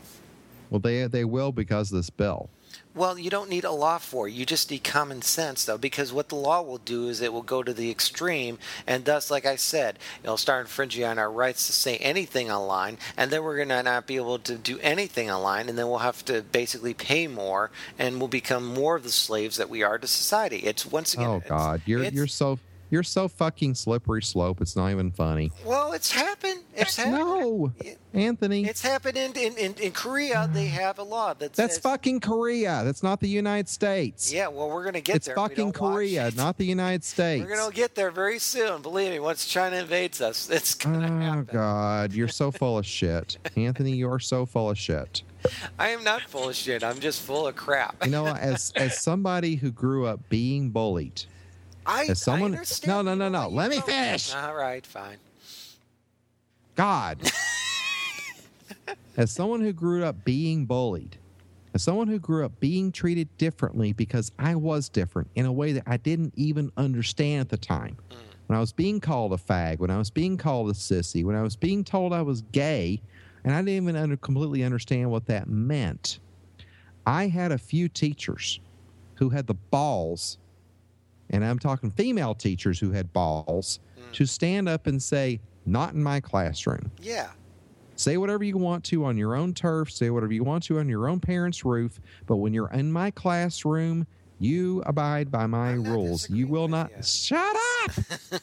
Well, 0.70 0.80
they 0.80 1.06
they 1.06 1.24
will 1.24 1.52
because 1.52 1.92
of 1.92 1.98
this 1.98 2.10
bill. 2.10 2.48
Well, 2.96 3.18
you 3.18 3.28
don't 3.28 3.50
need 3.50 3.64
a 3.64 3.70
law 3.70 3.98
for 3.98 4.26
it. 4.26 4.32
You 4.32 4.46
just 4.46 4.70
need 4.70 4.82
common 4.82 5.20
sense, 5.20 5.66
though, 5.66 5.76
because 5.76 6.14
what 6.14 6.30
the 6.30 6.34
law 6.34 6.62
will 6.62 6.78
do 6.78 7.08
is 7.08 7.20
it 7.20 7.32
will 7.32 7.42
go 7.42 7.62
to 7.62 7.74
the 7.74 7.90
extreme, 7.90 8.58
and 8.86 9.04
thus, 9.04 9.30
like 9.30 9.44
I 9.44 9.56
said, 9.56 9.98
it'll 10.24 10.38
start 10.38 10.62
infringing 10.62 11.04
on 11.04 11.18
our 11.18 11.30
rights 11.30 11.66
to 11.66 11.74
say 11.74 11.98
anything 11.98 12.50
online, 12.50 12.96
and 13.14 13.30
then 13.30 13.44
we're 13.44 13.56
going 13.56 13.68
to 13.68 13.82
not 13.82 14.06
be 14.06 14.16
able 14.16 14.38
to 14.38 14.56
do 14.56 14.78
anything 14.80 15.30
online, 15.30 15.68
and 15.68 15.78
then 15.78 15.88
we'll 15.88 15.98
have 15.98 16.24
to 16.24 16.40
basically 16.40 16.94
pay 16.94 17.26
more, 17.26 17.70
and 17.98 18.18
we'll 18.18 18.28
become 18.28 18.66
more 18.66 18.96
of 18.96 19.02
the 19.02 19.10
slaves 19.10 19.58
that 19.58 19.68
we 19.68 19.82
are 19.82 19.98
to 19.98 20.06
society. 20.06 20.60
It's 20.60 20.86
once 20.86 21.12
again. 21.12 21.26
oh 21.26 21.42
God, 21.46 21.82
you're 21.84 22.02
you're 22.04 22.26
so 22.26 22.58
You're 22.90 23.02
so 23.02 23.26
fucking 23.26 23.74
slippery 23.74 24.22
slope. 24.22 24.60
It's 24.60 24.76
not 24.76 24.90
even 24.92 25.10
funny. 25.10 25.50
Well, 25.64 25.92
it's 25.92 26.12
happened. 26.12 26.60
It's 26.74 26.96
happened. 26.96 27.14
No, 27.18 27.72
Anthony. 28.14 28.64
It's 28.64 28.80
happened 28.82 29.16
in, 29.16 29.32
in, 29.32 29.56
in, 29.56 29.74
in 29.74 29.92
Korea. 29.92 30.48
They 30.52 30.66
have 30.82 30.98
a 30.98 31.02
law 31.02 31.34
that 31.34 31.52
That's 31.54 31.74
says, 31.74 31.82
fucking 31.82 32.20
Korea. 32.20 32.82
That's 32.84 33.02
not 33.02 33.18
the 33.20 33.28
United 33.28 33.68
States. 33.68 34.32
Yeah, 34.32 34.48
well, 34.48 34.68
we're 34.68 34.84
gonna 34.84 35.00
get 35.00 35.16
it's 35.16 35.26
there. 35.26 35.34
It's 35.34 35.40
fucking 35.42 35.72
Korea, 35.72 36.30
not 36.36 36.58
the 36.58 36.66
United 36.66 37.02
States. 37.14 37.44
We're 37.44 37.56
gonna 37.56 37.72
get 37.74 37.94
there 37.96 38.10
very 38.12 38.38
soon. 38.38 38.82
Believe 38.82 39.10
me. 39.10 39.18
Once 39.18 39.46
China 39.46 39.76
invades 39.76 40.20
us, 40.20 40.48
it's 40.50 40.74
gonna 40.74 41.06
Oh 41.06 41.20
happen. 41.20 41.48
God, 41.52 42.12
you're 42.12 42.28
so 42.28 42.50
full 42.52 42.78
of 42.78 42.86
shit, 42.86 43.38
Anthony. 43.56 43.92
You're 43.96 44.20
so 44.20 44.46
full 44.46 44.70
of 44.70 44.78
shit. 44.78 45.22
I 45.78 45.88
am 45.88 46.02
not 46.04 46.22
full 46.22 46.48
of 46.48 46.56
shit. 46.56 46.82
I'm 46.84 46.98
just 47.00 47.22
full 47.22 47.46
of 47.48 47.56
crap. 47.56 48.04
You 48.04 48.10
know, 48.10 48.26
as 48.26 48.72
as 48.76 49.00
somebody 49.00 49.56
who 49.56 49.70
grew 49.72 50.06
up 50.06 50.28
being 50.28 50.70
bullied, 50.70 51.22
I, 51.86 52.06
as 52.06 52.20
someone- 52.22 52.54
I 52.54 52.58
understand 52.58 53.06
no, 53.06 53.14
no, 53.14 53.28
no, 53.28 53.28
no. 53.28 53.48
Let 53.48 53.70
me 53.70 53.80
finish. 53.80 54.34
All 54.34 54.54
right, 54.54 54.84
fine. 54.84 55.18
God, 56.74 57.18
as 59.16 59.32
someone 59.32 59.60
who 59.62 59.72
grew 59.72 60.04
up 60.04 60.24
being 60.24 60.66
bullied, 60.66 61.16
as 61.72 61.82
someone 61.82 62.08
who 62.08 62.18
grew 62.18 62.44
up 62.44 62.58
being 62.60 62.92
treated 62.92 63.34
differently 63.38 63.92
because 63.94 64.30
I 64.38 64.56
was 64.56 64.88
different 64.90 65.30
in 65.34 65.46
a 65.46 65.52
way 65.52 65.72
that 65.72 65.84
I 65.86 65.96
didn't 65.96 66.34
even 66.36 66.70
understand 66.76 67.40
at 67.40 67.48
the 67.48 67.56
time. 67.56 67.96
Mm. 68.10 68.16
When 68.46 68.56
I 68.56 68.60
was 68.60 68.72
being 68.72 69.00
called 69.00 69.32
a 69.32 69.36
fag, 69.36 69.78
when 69.78 69.90
I 69.90 69.98
was 69.98 70.10
being 70.10 70.36
called 70.36 70.70
a 70.70 70.72
sissy, 70.74 71.24
when 71.24 71.34
I 71.34 71.42
was 71.42 71.56
being 71.56 71.82
told 71.82 72.12
I 72.12 72.22
was 72.22 72.42
gay, 72.52 73.00
and 73.44 73.54
I 73.54 73.58
didn't 73.58 73.70
even 73.70 73.96
under, 73.96 74.16
completely 74.16 74.62
understand 74.62 75.10
what 75.10 75.26
that 75.26 75.48
meant. 75.48 76.18
I 77.06 77.28
had 77.28 77.52
a 77.52 77.58
few 77.58 77.88
teachers 77.88 78.60
who 79.14 79.30
had 79.30 79.46
the 79.46 79.54
balls, 79.54 80.38
and 81.30 81.44
I'm 81.44 81.58
talking 81.58 81.90
female 81.90 82.34
teachers 82.34 82.78
who 82.78 82.90
had 82.92 83.12
balls, 83.12 83.80
Mm. 83.98 84.12
to 84.12 84.26
stand 84.26 84.68
up 84.68 84.86
and 84.86 85.02
say, 85.02 85.40
Not 85.64 85.94
in 85.94 86.02
my 86.02 86.20
classroom. 86.20 86.90
Yeah. 87.02 87.30
Say 87.96 88.18
whatever 88.18 88.44
you 88.44 88.56
want 88.58 88.84
to 88.84 89.04
on 89.06 89.16
your 89.16 89.34
own 89.34 89.54
turf, 89.54 89.90
say 89.90 90.10
whatever 90.10 90.32
you 90.32 90.44
want 90.44 90.62
to 90.64 90.78
on 90.78 90.88
your 90.88 91.08
own 91.08 91.18
parents' 91.18 91.64
roof, 91.64 91.98
but 92.26 92.36
when 92.36 92.52
you're 92.54 92.70
in 92.70 92.92
my 92.92 93.10
classroom, 93.10 94.06
you 94.38 94.82
abide 94.86 95.30
by 95.30 95.46
my 95.46 95.70
I'm 95.70 95.84
rules. 95.84 96.28
You 96.30 96.46
will 96.46 96.68
not. 96.68 96.90
you. 96.94 97.02
Shut 97.02 97.56
up! 97.84 98.40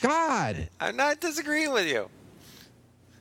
God. 0.00 0.68
I'm 0.80 0.96
not 0.96 1.20
disagreeing 1.20 1.72
with 1.72 1.86
you. 1.86 2.08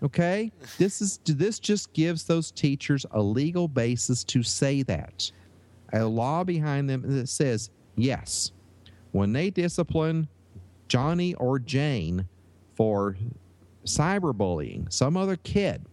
Okay? 0.04 0.52
This 0.78 1.02
is 1.02 1.20
this 1.26 1.60
just 1.60 1.92
gives 1.94 2.24
those 2.26 2.52
teachers 2.52 3.06
a 3.12 3.22
legal 3.22 3.68
basis 3.68 4.24
to 4.26 4.44
say 4.44 4.84
that. 4.84 5.32
A 5.94 6.04
law 6.06 6.44
behind 6.44 6.90
them 6.90 7.04
that 7.16 7.30
says, 7.30 7.70
yes, 7.98 8.52
when 9.12 9.34
they 9.34 9.50
discipline 9.50 10.28
Johnny 10.88 11.34
or 11.36 11.60
Jane 11.60 12.28
for 12.76 13.18
cyberbullying 13.84 14.92
some 14.92 15.18
other 15.18 15.36
kid, 15.36 15.86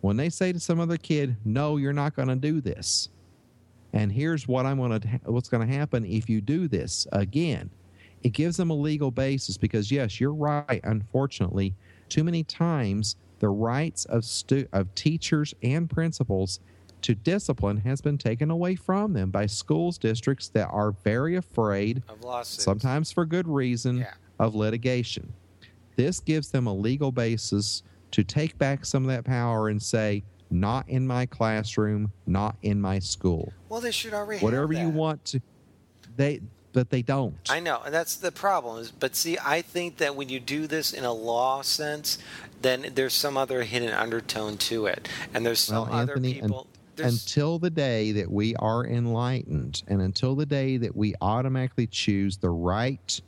when 0.00 0.16
they 0.16 0.30
say 0.30 0.52
to 0.52 0.60
some 0.60 0.80
other 0.80 0.96
kid, 0.96 1.36
"No, 1.44 1.76
you're 1.76 1.92
not 1.92 2.16
going 2.16 2.28
to 2.28 2.36
do 2.36 2.60
this," 2.60 3.08
and 3.92 4.10
here's 4.10 4.48
what 4.48 4.66
I'm 4.66 4.78
going 4.78 5.00
to 5.00 5.08
what's 5.24 5.48
going 5.48 5.66
to 5.66 5.72
happen 5.72 6.04
if 6.04 6.28
you 6.28 6.40
do 6.40 6.68
this 6.68 7.06
again, 7.12 7.70
it 8.22 8.30
gives 8.30 8.56
them 8.56 8.70
a 8.70 8.74
legal 8.74 9.10
basis 9.10 9.56
because 9.56 9.90
yes, 9.92 10.20
you're 10.20 10.34
right. 10.34 10.80
Unfortunately, 10.84 11.74
too 12.08 12.24
many 12.24 12.42
times 12.44 13.16
the 13.38 13.48
rights 13.48 14.04
of 14.06 14.24
stu- 14.24 14.68
of 14.72 14.94
teachers 14.94 15.54
and 15.62 15.88
principals 15.88 16.60
to 17.02 17.14
discipline 17.14 17.78
has 17.78 18.00
been 18.00 18.18
taken 18.18 18.50
away 18.50 18.74
from 18.74 19.12
them 19.12 19.30
by 19.30 19.46
schools 19.46 19.98
districts 19.98 20.48
that 20.48 20.68
are 20.68 20.92
very 20.92 21.36
afraid 21.36 22.02
Of 22.08 22.22
lawsuits. 22.22 22.62
sometimes 22.64 23.12
for 23.12 23.24
good 23.24 23.46
reason, 23.48 23.98
Yeah. 23.98 24.14
of 24.38 24.54
litigation. 24.54 25.32
This 25.96 26.20
gives 26.20 26.50
them 26.50 26.66
a 26.66 26.74
legal 26.74 27.10
basis 27.12 27.82
to 28.12 28.24
take 28.24 28.56
back 28.58 28.84
some 28.84 29.04
of 29.04 29.08
that 29.08 29.24
power 29.24 29.68
and 29.68 29.82
say, 29.82 30.22
not 30.50 30.88
in 30.88 31.06
my 31.06 31.26
classroom, 31.26 32.10
not 32.26 32.56
in 32.62 32.80
my 32.80 32.98
school. 32.98 33.52
Well, 33.68 33.80
they 33.80 33.90
should 33.90 34.14
already. 34.14 34.38
have 34.38 34.42
Whatever 34.42 34.72
you 34.72 34.88
want 34.88 35.24
to 35.26 35.40
they 36.16 36.40
but 36.72 36.90
they 36.90 37.02
don't. 37.02 37.34
I 37.48 37.60
know, 37.60 37.80
and 37.84 37.92
that's 37.92 38.16
the 38.16 38.30
problem. 38.30 38.78
Is, 38.80 38.90
but 38.92 39.16
see, 39.16 39.36
I 39.44 39.62
think 39.62 39.96
that 39.96 40.14
when 40.14 40.28
you 40.28 40.38
do 40.38 40.66
this 40.66 40.92
in 40.92 41.02
a 41.04 41.12
law 41.12 41.62
sense, 41.62 42.18
then 42.62 42.92
there's 42.94 43.14
some 43.14 43.36
other 43.36 43.62
hidden 43.62 43.90
undertone 43.92 44.58
to 44.58 44.86
it, 44.86 45.08
and 45.34 45.44
there's 45.44 45.60
some 45.60 45.88
Well, 45.88 45.92
other 45.94 46.12
Anthony, 46.12 46.40
un- 46.40 46.48
people. 46.48 46.66
Until 47.00 47.58
the 47.58 47.70
day 47.70 48.12
that 48.12 48.30
we 48.30 48.54
are 48.56 48.84
enlightened 48.86 49.82
and 49.88 50.02
until 50.02 50.34
the 50.34 50.46
day 50.46 50.76
that 50.76 50.94
we 50.96 51.14
automatically 51.20 51.86
choose 51.86 52.36
the 52.36 52.50
right 52.50 53.20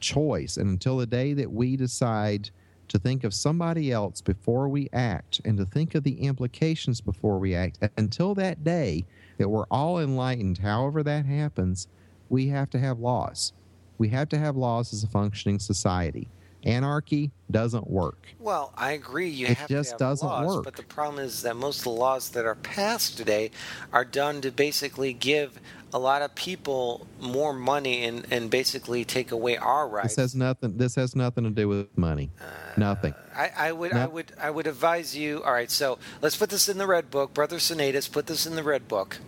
choice 0.00 0.56
and 0.56 0.68
until 0.68 0.96
the 0.96 1.06
day 1.06 1.32
that 1.32 1.50
we 1.50 1.76
decide 1.76 2.50
to 2.88 2.98
think 2.98 3.24
of 3.24 3.34
somebody 3.34 3.90
else 3.90 4.20
before 4.20 4.68
we 4.68 4.88
act 4.92 5.40
and 5.44 5.58
to 5.58 5.66
think 5.66 5.94
of 5.94 6.04
the 6.04 6.20
implications 6.20 7.00
before 7.00 7.38
we 7.38 7.54
act 7.54 7.78
until 7.96 8.34
that 8.34 8.62
day 8.62 9.04
that 9.38 9.48
we're 9.48 9.66
all 9.70 9.98
enlightened 9.98 10.58
however 10.58 11.02
that 11.02 11.26
happens 11.26 11.88
we 12.28 12.48
have 12.48 12.70
to 12.70 12.78
have 12.78 12.98
laws. 12.98 13.52
We 13.98 14.08
have 14.08 14.28
to 14.30 14.38
have 14.38 14.56
laws 14.56 14.92
as 14.92 15.04
a 15.04 15.08
functioning 15.08 15.58
society 15.58 16.28
anarchy 16.64 17.30
doesn't 17.50 17.88
work 17.88 18.26
well, 18.46 18.72
I 18.76 18.92
agree. 18.92 19.28
You 19.28 19.48
It 19.48 19.56
have 19.56 19.68
just 19.68 19.98
doesn't 19.98 20.24
laws, 20.24 20.46
work. 20.46 20.64
but 20.64 20.76
the 20.76 20.84
problem 20.84 21.24
is 21.24 21.42
that 21.42 21.56
most 21.56 21.78
of 21.78 21.84
the 21.84 21.90
laws 21.90 22.30
that 22.30 22.44
are 22.44 22.54
passed 22.54 23.16
today 23.18 23.50
are 23.92 24.04
done 24.04 24.40
to 24.42 24.52
basically 24.52 25.12
give 25.12 25.58
a 25.92 25.98
lot 25.98 26.22
of 26.22 26.32
people 26.36 27.08
more 27.20 27.52
money 27.52 28.04
and, 28.04 28.24
and 28.30 28.48
basically 28.48 29.04
take 29.04 29.32
away 29.32 29.56
our 29.56 29.88
rights. 29.88 30.14
This 30.14 30.22
has 30.22 30.34
nothing. 30.36 30.76
This 30.76 30.94
has 30.94 31.16
nothing 31.16 31.42
to 31.42 31.50
do 31.50 31.66
with 31.66 31.88
money. 31.98 32.30
nothing. 32.76 33.14
I, 33.34 33.50
I 33.56 33.72
would, 33.72 33.92
I 33.92 34.06
would, 34.06 34.32
I 34.40 34.50
would 34.50 34.68
advise 34.68 35.16
you. 35.16 35.42
All 35.42 35.52
right, 35.52 35.70
so 35.70 35.98
let's 36.22 36.36
put 36.36 36.50
this 36.50 36.68
in 36.68 36.78
the 36.78 36.86
red 36.86 37.10
book, 37.10 37.34
brother 37.34 37.56
Cineadus. 37.56 38.10
Put 38.10 38.26
this 38.28 38.46
in 38.46 38.54
the 38.54 38.62
red 38.62 38.86
book. 38.86 39.18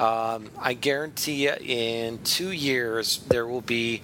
Um, 0.00 0.50
I 0.58 0.72
guarantee 0.74 1.44
you, 1.44 1.54
in 1.60 2.22
two 2.22 2.52
years, 2.52 3.18
there 3.28 3.46
will 3.46 3.60
be 3.60 4.00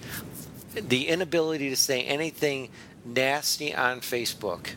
the 0.75 1.07
inability 1.07 1.69
to 1.69 1.75
say 1.75 2.03
anything 2.03 2.69
nasty 3.05 3.73
on 3.73 4.01
Facebook 4.01 4.71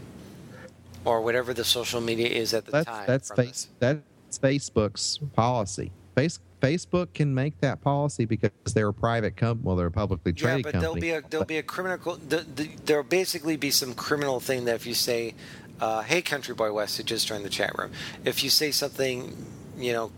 or 1.05 1.21
whatever 1.23 1.55
the 1.55 1.65
social 1.65 2.01
media 2.01 2.29
is 2.29 2.53
at 2.55 2.65
the 2.67 2.73
That's 2.73 2.87
time. 2.87 3.05
that's 3.07 3.31
face, 3.33 3.69
that's 3.79 4.01
Facebook's 4.39 5.19
policy. 5.35 5.91
Face, 6.15 6.39
Facebook 6.61 7.15
can 7.15 7.33
make 7.35 7.59
that 7.61 7.81
policy 7.81 8.25
because 8.25 8.51
they're 8.75 8.89
a 8.89 8.93
private 8.93 9.37
company. 9.37 9.65
Well, 9.67 9.77
they're 9.77 9.87
a 9.87 9.91
publicly 9.93 10.33
Yeah, 10.37 10.43
traded 10.43 10.65
but 10.65 10.73
company. 10.75 11.01
there'll 11.01 11.21
be 11.21 11.27
a 11.27 11.31
there'll 11.31 11.47
be 11.47 11.59
a 11.59 11.63
criminal. 11.63 12.17
The, 12.17 12.39
the, 12.39 12.69
there'll 12.85 13.05
basically 13.05 13.57
be 13.57 13.71
some 13.71 13.95
criminal 13.95 14.41
thing 14.41 14.65
that 14.67 14.75
if 14.75 14.85
you 14.87 14.95
say, 14.95 15.35
uh, 15.81 16.03
"Hey, 16.03 16.21
Country 16.21 16.55
Boy 16.55 16.73
West," 16.73 16.97
who 16.97 17.05
just 17.05 17.27
joined 17.29 17.45
the 17.45 17.49
chat 17.51 17.79
room, 17.79 17.93
if 18.25 18.43
you 18.43 18.51
say 18.51 18.73
something, 18.73 19.37
you 19.79 19.93
know, 19.93 20.11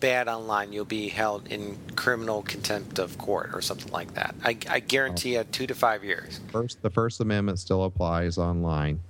bad 0.00 0.28
online, 0.28 0.72
you'll 0.72 0.84
be 0.84 1.08
held 1.08 1.46
in 1.48 1.76
criminal 1.96 2.42
contempt 2.42 2.98
of 2.98 3.16
court 3.18 3.50
or 3.54 3.60
something 3.62 3.92
like 3.92 4.14
that. 4.14 4.34
I, 4.44 4.56
I 4.68 4.80
guarantee 4.80 5.34
you, 5.34 5.44
two 5.44 5.66
to 5.66 5.74
five 5.74 6.04
years. 6.04 6.40
First, 6.52 6.82
the 6.82 6.90
First 6.90 7.20
Amendment 7.20 7.58
still 7.58 7.84
applies 7.84 8.36
online, 8.38 9.00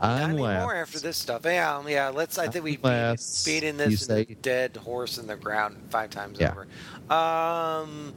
Not 0.00 0.30
unless 0.30 0.50
anymore 0.56 0.74
after 0.74 0.98
this 1.00 1.16
stuff. 1.16 1.42
Yeah, 1.44 1.76
um, 1.76 1.88
yeah. 1.88 2.08
Let's. 2.08 2.38
I 2.38 2.48
think 2.48 2.64
we 2.64 2.76
beat, 2.76 3.16
beaten 3.44 3.76
this 3.76 4.06
say- 4.06 4.24
dead 4.40 4.76
horse 4.76 5.18
in 5.18 5.26
the 5.26 5.36
ground 5.36 5.76
five 5.90 6.10
times 6.10 6.38
Yeah. 6.40 6.52
over. 6.52 6.66
Um, 7.14 8.14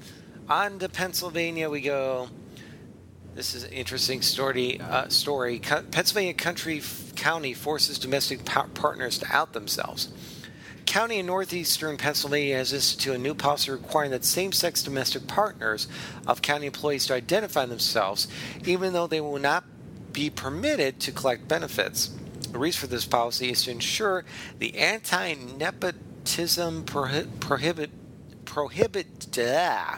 on 0.50 0.80
to 0.80 0.90
Pennsylvania 0.90 1.70
we 1.70 1.82
go. 1.82 2.30
This 3.36 3.56
is 3.56 3.64
an 3.64 3.72
interesting 3.72 4.22
story. 4.22 4.80
Uh, 4.80 5.08
story. 5.10 5.58
Co- 5.60 5.82
Pennsylvania 5.82 6.36
Country 6.36 6.78
F- 6.78 7.14
County 7.16 7.54
forces 7.54 7.98
domestic 7.98 8.46
pa- 8.46 8.68
partners 8.76 9.18
to 9.20 9.36
out 9.36 9.54
themselves. 9.54 10.10
County 10.86 11.20
in 11.20 11.26
northeastern 11.26 11.98
Pennsylvania 11.98 12.58
has 12.58 12.74
instituted 12.74 13.16
a 13.16 13.22
new 13.22 13.34
policy 13.34 13.72
requiring 13.72 14.12
that 14.12 14.26
same-sex 14.26 14.84
domestic 14.84 15.28
partners 15.28 15.88
of 16.28 16.42
county 16.42 16.66
employees 16.68 17.08
to 17.08 17.14
identify 17.14 17.66
themselves, 17.66 18.28
even 18.66 18.94
though 18.94 19.08
they 19.08 19.22
will 19.22 19.40
not 19.40 19.64
be 20.12 20.30
permitted 20.30 21.00
to 21.02 21.12
collect 21.12 21.48
benefits. 21.48 22.12
The 22.52 22.60
reason 22.60 22.82
for 22.82 22.88
this 22.88 23.06
policy 23.06 23.50
is 23.50 23.64
to 23.64 23.72
ensure 23.72 24.26
the 24.60 24.78
anti-nepotism 24.78 26.86
prohi- 26.86 27.28
prohibit 27.40 27.90
prohibit. 28.46 29.28
ah. 29.40 29.98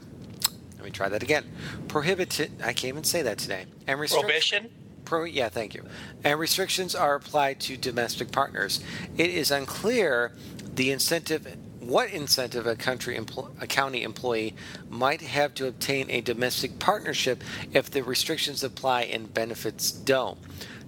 let 0.77 0.85
me 0.85 0.91
try 0.91 1.09
that 1.09 1.23
again. 1.23 1.43
Prohibited. 1.89 2.51
I 2.61 2.71
can't 2.73 2.85
even 2.85 3.03
say 3.03 3.21
that 3.23 3.37
today. 3.37 3.65
And 3.87 3.99
restrict- 3.99 4.23
Prohibition? 4.23 4.69
Pro, 5.03 5.25
yeah, 5.25 5.49
thank 5.49 5.75
you. 5.75 5.83
And 6.23 6.39
restrictions 6.39 6.95
are 6.95 7.15
applied 7.15 7.59
to 7.61 7.75
domestic 7.77 8.31
partners. 8.31 8.79
It 9.17 9.29
is 9.29 9.51
unclear 9.51 10.31
the 10.75 10.91
incentive, 10.91 11.57
what 11.79 12.09
incentive 12.11 12.67
a 12.67 12.75
country 12.75 13.17
empl- 13.17 13.51
a 13.61 13.67
county 13.67 14.03
employee 14.03 14.55
might 14.89 15.21
have 15.21 15.53
to 15.55 15.67
obtain 15.67 16.09
a 16.09 16.21
domestic 16.21 16.79
partnership 16.79 17.43
if 17.73 17.89
the 17.89 18.03
restrictions 18.03 18.63
apply 18.63 19.03
and 19.03 19.33
benefits 19.33 19.91
don't. 19.91 20.37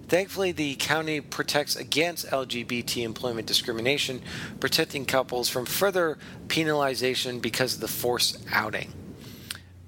Thankfully, 0.08 0.52
the 0.52 0.74
county 0.76 1.20
protects 1.20 1.76
against 1.76 2.26
LGBT 2.28 3.04
employment 3.04 3.46
discrimination, 3.46 4.22
protecting 4.58 5.04
couples 5.04 5.50
from 5.50 5.66
further 5.66 6.16
penalization 6.46 7.42
because 7.42 7.74
of 7.74 7.80
the 7.80 7.88
forced 7.88 8.42
outing. 8.50 8.92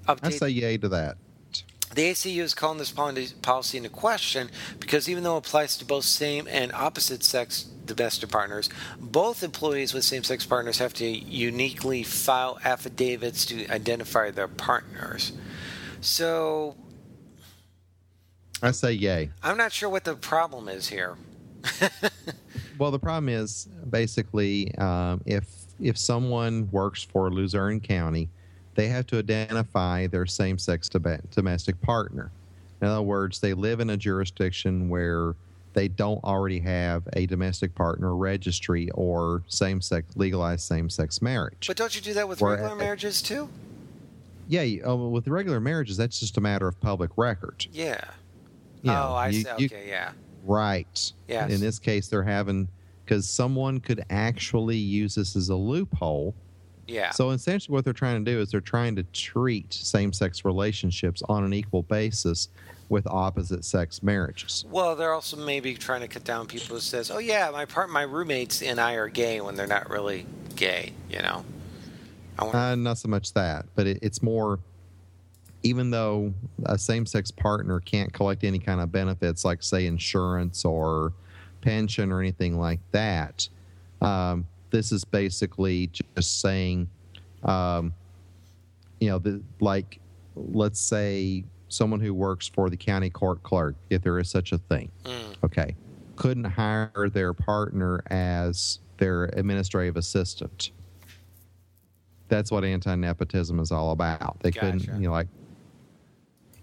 I 0.07 0.29
say 0.29 0.49
yay 0.49 0.77
to 0.77 0.89
that. 0.89 1.17
The 1.95 2.11
ACU 2.11 2.41
is 2.41 2.53
calling 2.53 2.77
this 2.77 2.91
policy 2.91 3.77
into 3.77 3.89
question 3.89 4.49
because 4.79 5.09
even 5.09 5.23
though 5.23 5.35
it 5.35 5.45
applies 5.47 5.77
to 5.77 5.85
both 5.85 6.05
same 6.05 6.47
and 6.49 6.71
opposite 6.73 7.23
sex 7.23 7.63
domestic 7.85 8.29
partners, 8.29 8.69
both 8.99 9.43
employees 9.43 9.93
with 9.93 10.03
same 10.03 10.23
sex 10.23 10.45
partners 10.45 10.77
have 10.77 10.93
to 10.95 11.05
uniquely 11.05 12.03
file 12.03 12.59
affidavits 12.63 13.45
to 13.47 13.67
identify 13.69 14.31
their 14.31 14.47
partners. 14.47 15.33
So 16.01 16.75
I 18.61 18.71
say 18.71 18.93
yay. 18.93 19.29
I'm 19.43 19.57
not 19.57 19.71
sure 19.71 19.89
what 19.89 20.03
the 20.03 20.15
problem 20.15 20.69
is 20.69 20.87
here. 20.87 21.17
Well, 22.81 22.89
the 22.89 22.97
problem 22.97 23.29
is 23.29 23.69
basically 23.91 24.73
um, 24.79 25.21
if 25.27 25.45
if 25.79 25.99
someone 25.99 26.67
works 26.71 27.03
for 27.03 27.29
Luzerne 27.29 27.79
County, 27.79 28.27
they 28.75 28.87
have 28.87 29.05
to 29.07 29.17
identify 29.19 30.07
their 30.07 30.25
same-sex 30.25 30.89
dom- 30.89 31.19
domestic 31.31 31.79
partner. 31.81 32.31
In 32.81 32.87
other 32.87 33.01
words, 33.01 33.39
they 33.39 33.53
live 33.53 33.79
in 33.79 33.89
a 33.89 33.97
jurisdiction 33.97 34.89
where 34.89 35.35
they 35.73 35.87
don't 35.87 36.23
already 36.23 36.59
have 36.59 37.03
a 37.13 37.25
domestic 37.27 37.73
partner 37.75 38.15
registry 38.15 38.89
or 38.91 39.43
same-sex 39.47 40.15
legalized 40.17 40.61
same-sex 40.63 41.21
marriage. 41.21 41.65
But 41.67 41.77
don't 41.77 41.95
you 41.95 42.01
do 42.01 42.13
that 42.13 42.27
with 42.27 42.41
Where- 42.41 42.53
regular 42.55 42.75
marriages 42.75 43.21
too? 43.21 43.49
yeah, 44.47 44.63
you- 44.63 44.85
uh, 44.85 44.95
with 44.95 45.27
regular 45.27 45.59
marriages, 45.61 45.95
that's 45.95 46.19
just 46.19 46.37
a 46.37 46.41
matter 46.41 46.67
of 46.67 46.79
public 46.81 47.11
record. 47.15 47.67
Yeah. 47.71 48.03
You 48.81 48.91
know, 48.91 49.07
oh, 49.11 49.13
I 49.13 49.27
you- 49.29 49.43
see. 49.43 49.49
you- 49.59 49.65
Okay, 49.67 49.87
yeah. 49.87 50.11
Right. 50.43 51.13
Yes. 51.27 51.51
In 51.51 51.61
this 51.61 51.77
case, 51.79 52.07
they're 52.07 52.23
having 52.23 52.67
because 53.05 53.29
someone 53.29 53.79
could 53.79 54.03
actually 54.09 54.77
use 54.77 55.15
this 55.15 55.35
as 55.35 55.49
a 55.49 55.55
loophole. 55.55 56.33
Yeah. 56.91 57.11
So 57.11 57.29
essentially, 57.29 57.73
what 57.73 57.85
they're 57.85 57.93
trying 57.93 58.23
to 58.23 58.31
do 58.31 58.39
is 58.39 58.51
they're 58.51 58.59
trying 58.59 58.95
to 58.97 59.03
treat 59.03 59.73
same-sex 59.73 60.43
relationships 60.43 61.23
on 61.29 61.43
an 61.45 61.53
equal 61.53 61.83
basis 61.83 62.49
with 62.89 63.07
opposite-sex 63.07 64.03
marriages. 64.03 64.65
Well, 64.69 64.97
they're 64.97 65.13
also 65.13 65.37
maybe 65.37 65.73
trying 65.75 66.01
to 66.01 66.09
cut 66.09 66.25
down 66.25 66.47
people 66.47 66.75
who 66.75 66.81
says, 66.81 67.09
"Oh 67.09 67.19
yeah, 67.19 67.49
my 67.49 67.63
part, 67.63 67.89
my 67.89 68.01
roommates 68.01 68.61
and 68.61 68.79
I 68.79 68.95
are 68.95 69.07
gay," 69.07 69.39
when 69.39 69.55
they're 69.55 69.67
not 69.67 69.89
really 69.89 70.25
gay. 70.57 70.91
You 71.09 71.19
know. 71.19 71.45
I 72.37 72.43
want. 72.43 72.55
Uh, 72.55 72.75
not 72.75 72.97
so 72.97 73.07
much 73.07 73.33
that, 73.33 73.65
but 73.75 73.87
it, 73.87 73.99
it's 74.01 74.21
more. 74.21 74.59
Even 75.63 75.91
though 75.91 76.33
a 76.65 76.77
same-sex 76.77 77.29
partner 77.29 77.79
can't 77.79 78.11
collect 78.11 78.43
any 78.43 78.57
kind 78.57 78.81
of 78.81 78.91
benefits, 78.91 79.45
like 79.45 79.61
say 79.61 79.85
insurance 79.85 80.65
or 80.65 81.13
pension 81.61 82.11
or 82.11 82.19
anything 82.19 82.57
like 82.57 82.79
that, 82.91 83.47
um, 84.01 84.47
this 84.71 84.91
is 84.91 85.03
basically 85.03 85.87
just 85.87 86.41
saying, 86.41 86.89
um, 87.43 87.93
you 88.99 89.09
know, 89.09 89.19
the, 89.19 89.41
like 89.59 89.99
let's 90.35 90.79
say 90.79 91.43
someone 91.67 91.99
who 91.99 92.13
works 92.13 92.47
for 92.47 92.69
the 92.69 92.77
county 92.77 93.09
court 93.09 93.43
clerk, 93.43 93.75
if 93.89 94.01
there 94.01 94.17
is 94.19 94.29
such 94.29 94.51
a 94.51 94.57
thing, 94.57 94.89
Mm, 95.03 95.35
okay, 95.43 95.75
couldn't 96.15 96.45
hire 96.45 97.09
their 97.13 97.33
partner 97.33 98.03
as 98.09 98.79
their 98.97 99.25
administrative 99.33 99.97
assistant. 99.97 100.71
That's 102.27 102.51
what 102.51 102.63
anti-nepotism 102.63 103.59
is 103.59 103.71
all 103.71 103.91
about. 103.91 104.39
They 104.39 104.51
Gotcha. 104.51 104.65
couldn't, 104.71 105.01
you 105.01 105.07
know, 105.07 105.11
like 105.11 105.27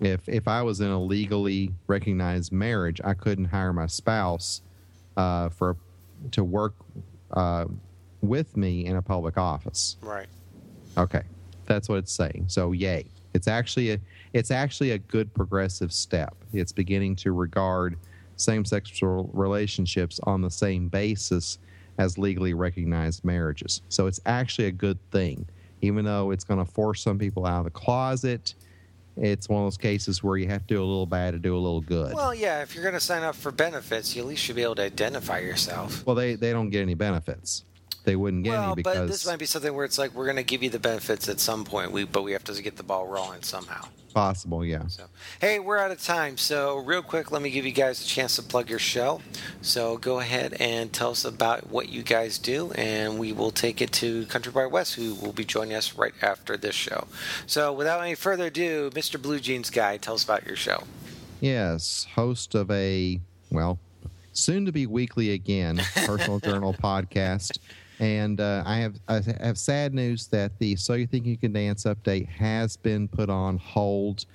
if 0.00 0.28
if 0.28 0.48
I 0.48 0.62
was 0.62 0.80
in 0.80 0.88
a 0.88 1.02
legally 1.02 1.72
recognized 1.86 2.52
marriage, 2.52 3.00
I 3.04 3.14
couldn't 3.14 3.46
hire 3.46 3.72
my 3.72 3.86
spouse 3.86 4.62
uh, 5.16 5.48
for 5.50 5.76
to 6.30 6.44
work 6.44 6.74
uh, 7.32 7.66
with 8.22 8.56
me 8.56 8.86
in 8.86 8.96
a 8.96 9.02
public 9.02 9.36
office. 9.38 9.96
right. 10.02 10.28
Okay, 10.96 11.22
that's 11.66 11.88
what 11.88 11.98
it's 11.98 12.12
saying. 12.12 12.46
So 12.48 12.72
yay! 12.72 13.04
It's 13.34 13.46
actually 13.46 13.92
a 13.92 13.98
it's 14.32 14.50
actually 14.50 14.92
a 14.92 14.98
good 14.98 15.32
progressive 15.32 15.92
step. 15.92 16.34
It's 16.52 16.72
beginning 16.72 17.16
to 17.16 17.32
regard 17.32 17.96
same-sex 18.36 19.00
relationships 19.02 20.20
on 20.24 20.42
the 20.42 20.50
same 20.50 20.88
basis 20.88 21.58
as 21.98 22.18
legally 22.18 22.54
recognized 22.54 23.24
marriages. 23.24 23.82
So 23.88 24.06
it's 24.06 24.20
actually 24.26 24.66
a 24.66 24.72
good 24.72 24.98
thing, 25.10 25.46
even 25.82 26.04
though 26.04 26.30
it's 26.30 26.44
going 26.44 26.64
to 26.64 26.70
force 26.70 27.02
some 27.02 27.18
people 27.18 27.46
out 27.46 27.58
of 27.58 27.64
the 27.64 27.70
closet. 27.70 28.54
It's 29.16 29.48
one 29.48 29.62
of 29.62 29.66
those 29.66 29.76
cases 29.76 30.22
where 30.22 30.36
you 30.36 30.46
have 30.46 30.64
to 30.68 30.74
do 30.74 30.80
a 30.80 30.86
little 30.86 31.06
bad 31.06 31.32
to 31.32 31.40
do 31.40 31.56
a 31.56 31.58
little 31.58 31.80
good. 31.80 32.14
Well, 32.14 32.32
yeah. 32.32 32.62
If 32.62 32.74
you're 32.74 32.84
going 32.84 32.94
to 32.94 33.00
sign 33.00 33.24
up 33.24 33.34
for 33.34 33.50
benefits, 33.50 34.14
you 34.14 34.22
at 34.22 34.28
least 34.28 34.42
should 34.44 34.54
be 34.54 34.62
able 34.62 34.76
to 34.76 34.84
identify 34.84 35.40
yourself. 35.40 36.06
Well, 36.06 36.14
they 36.14 36.36
they 36.36 36.52
don't 36.52 36.70
get 36.70 36.82
any 36.82 36.94
benefits. 36.94 37.64
They 38.05 38.16
wouldn't 38.16 38.44
get 38.44 38.51
well, 38.51 38.72
any 38.72 38.74
because 38.76 38.99
but 38.99 39.07
this 39.09 39.26
might 39.26 39.38
be 39.38 39.46
something 39.46 39.74
where 39.74 39.84
it's 39.84 39.99
like 39.99 40.14
we're 40.14 40.24
going 40.24 40.36
to 40.36 40.42
give 40.42 40.62
you 40.62 40.70
the 40.70 40.78
benefits 40.78 41.28
at 41.28 41.40
some 41.40 41.64
point. 41.64 41.92
We, 41.92 42.05
but 42.05 42.22
we 42.22 42.32
have 42.32 42.44
to 42.44 42.62
get 42.62 42.76
the 42.76 42.82
ball 42.82 43.07
rolling 43.07 43.42
somehow. 43.42 43.86
possible. 44.14 44.64
Yeah. 44.64 44.86
So, 44.86 45.05
hey, 45.40 45.59
we're 45.59 45.78
out 45.78 45.90
of 45.90 46.03
time. 46.03 46.38
So, 46.38 46.78
real 46.78 47.03
quick, 47.03 47.30
let 47.30 47.42
me 47.42 47.51
give 47.51 47.66
you 47.66 47.72
guys 47.72 48.03
a 48.03 48.07
chance 48.07 48.36
to 48.36 48.42
plug 48.42 48.70
your 48.70 48.78
show. 48.78 49.20
So, 49.61 49.99
go 49.99 50.20
ahead 50.20 50.55
and 50.59 50.92
tell 50.92 51.11
us 51.11 51.24
about 51.24 51.68
what 51.68 51.88
you 51.88 52.03
guys 52.03 52.38
do, 52.38 52.72
and 52.72 53.18
we 53.18 53.32
will 53.32 53.51
take 53.51 53.80
it 53.82 53.92
to 53.92 54.26
Country 54.26 54.53
Bar 54.53 54.68
West, 54.68 54.94
who 54.94 55.14
will 55.14 55.32
be 55.32 55.44
joining 55.44 55.74
us 55.74 55.94
right 55.94 56.14
after 56.22 56.57
this 56.57 56.74
show. 56.74 57.07
So, 57.46 57.72
without 57.72 58.01
any 58.01 58.14
further 58.14 58.46
ado, 58.46 58.90
Mr. 58.90 59.20
Blue 59.20 59.38
Jeans 59.40 59.70
Guy, 59.70 59.99
tell 59.99 60.14
us 60.14 60.24
about 60.24 60.46
your 60.46 60.57
show. 60.57 60.84
Yes, 61.40 62.07
host 62.14 62.55
of 62.55 62.70
a 62.70 63.20
well, 63.51 63.78
soon 64.32 64.66
to 64.66 64.72
be 64.72 64.86
weekly 64.86 65.32
again 65.32 65.80
personal 65.94 66.38
journal 66.40 66.74
podcast, 66.74 67.59
and 68.01 68.40
uh, 68.40 68.62
I 68.66 68.76
have 68.76 68.94
I 69.09 69.20
have 69.40 69.59
sad 69.59 69.94
news 69.94 70.26
that 70.28 70.59
the 70.59 70.76
So 70.76 70.94
You 70.94 71.07
Think 71.07 71.26
You 71.26 71.36
Can 71.36 71.53
Dance 71.53 71.84
update 71.84 72.28
has 72.28 72.76
been 72.76 73.09
put 73.09 73.28
on 73.28 73.59
hold, 73.59 74.26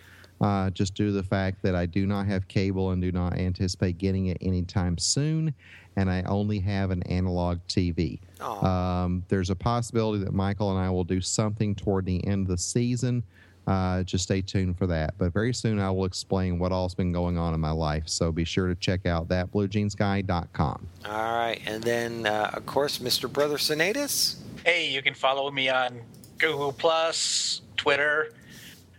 uh, 0.41 0.69
just 0.71 0.95
due 0.95 1.07
to 1.07 1.11
the 1.13 1.23
fact 1.23 1.61
that 1.63 1.75
I 1.75 1.85
do 1.85 2.05
not 2.05 2.25
have 2.27 2.47
cable 2.47 2.91
and 2.91 3.01
do 3.01 3.11
not 3.11 3.37
anticipate 3.37 3.97
getting 3.97 4.27
it 4.27 4.37
anytime 4.41 4.97
soon, 4.97 5.53
and 5.95 6.09
I 6.09 6.23
only 6.23 6.59
have 6.59 6.91
an 6.91 7.03
analog 7.03 7.59
TV. 7.67 8.19
Um, 8.65 9.23
there's 9.29 9.49
a 9.49 9.55
possibility 9.55 10.23
that 10.23 10.33
Michael 10.33 10.71
and 10.71 10.79
I 10.79 10.89
will 10.89 11.05
do 11.05 11.21
something 11.21 11.75
toward 11.75 12.05
the 12.05 12.25
end 12.27 12.43
of 12.43 12.47
the 12.49 12.57
season. 12.57 13.23
Uh, 13.65 14.03
just 14.03 14.25
stay 14.25 14.41
tuned 14.41 14.77
for 14.77 14.87
that. 14.87 15.13
But 15.17 15.33
very 15.33 15.53
soon 15.53 15.79
I 15.79 15.89
will 15.91 16.05
explain 16.05 16.59
what 16.59 16.71
all's 16.71 16.95
been 16.95 17.11
going 17.11 17.37
on 17.37 17.53
in 17.53 17.59
my 17.59 17.71
life. 17.71 18.03
So 18.07 18.31
be 18.31 18.43
sure 18.43 18.67
to 18.67 18.75
check 18.75 19.05
out 19.05 19.27
thatbluejeansguy.com. 19.29 20.87
All 21.05 21.33
right. 21.33 21.61
And 21.65 21.83
then, 21.83 22.25
uh, 22.25 22.51
of 22.53 22.65
course, 22.65 22.99
Mr. 22.99 23.31
Brother 23.31 23.57
Cineadus. 23.57 24.35
Hey, 24.65 24.89
you 24.89 25.01
can 25.01 25.13
follow 25.13 25.49
me 25.51 25.69
on 25.69 26.01
Google 26.37 26.73
Plus, 26.73 27.61
Twitter, 27.77 28.29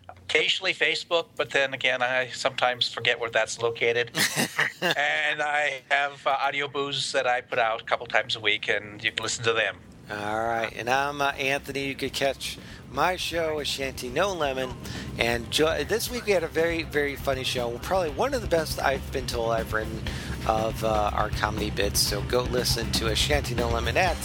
occasionally 0.09 0.75
Facebook, 0.75 1.27
but 1.37 1.51
then 1.51 1.75
again, 1.75 2.03
I 2.03 2.29
sometimes 2.33 2.93
forget 2.93 3.21
where 3.21 3.31
that's 3.31 3.61
located. 3.61 4.11
and 4.81 5.43
I 5.43 5.83
have 5.91 6.27
uh, 6.27 6.37
audio 6.41 6.69
booze 6.69 7.13
that 7.13 7.27
I 7.27 7.41
put 7.41 7.59
out 7.59 7.83
a 7.83 7.85
couple 7.85 8.07
times 8.07 8.37
a 8.37 8.41
week, 8.41 8.69
and 8.69 9.03
you 9.03 9.13
can 9.13 9.23
listen 9.23 9.45
to 9.45 9.53
them. 9.53 9.77
All 10.11 10.45
right, 10.47 10.71
and 10.77 10.89
I'm 10.89 11.23
uh, 11.23 11.31
Anthony. 11.31 11.87
You 11.87 11.95
could 11.95 12.13
catch 12.13 12.59
my 12.93 13.17
show, 13.17 13.59
A 13.59 13.65
Shanty 13.65 14.09
No 14.11 14.33
Lemon, 14.35 14.71
and 15.19 15.51
jo- 15.51 15.83
this 15.85 16.11
week 16.11 16.27
we 16.27 16.33
had 16.33 16.43
a 16.45 16.49
very, 16.49 16.83
very 16.83 17.17
funny 17.17 17.43
show. 17.43 17.79
Probably 17.83 18.11
one 18.11 18.35
of 18.35 18.43
the 18.43 18.49
best 18.49 18.81
I've 18.81 19.11
been 19.13 19.27
told 19.27 19.53
I've 19.53 19.73
written 19.73 20.03
of 20.47 20.85
uh, 20.85 21.11
our 21.15 21.31
comedy 21.31 21.71
bits. 21.71 22.01
So 22.01 22.21
go 22.23 22.43
listen 22.43 22.91
to 22.93 23.09
A 23.09 23.17
Shanty 23.17 23.55
No 23.55 23.71
Lemon 23.71 23.97
at 23.97 24.17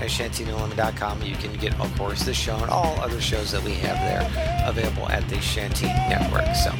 AshantiNoLemon.com. 0.00 1.22
You 1.22 1.36
can 1.36 1.52
get, 1.54 1.78
of 1.80 1.96
course, 1.96 2.24
this 2.24 2.36
show 2.36 2.56
and 2.56 2.68
all 2.70 2.98
other 3.00 3.20
shows 3.20 3.52
that 3.52 3.62
we 3.62 3.74
have 3.74 3.98
there 3.98 4.68
available 4.68 5.08
at 5.10 5.26
the 5.28 5.40
Shanty 5.40 5.86
Network. 5.86 6.54
So 6.56 6.72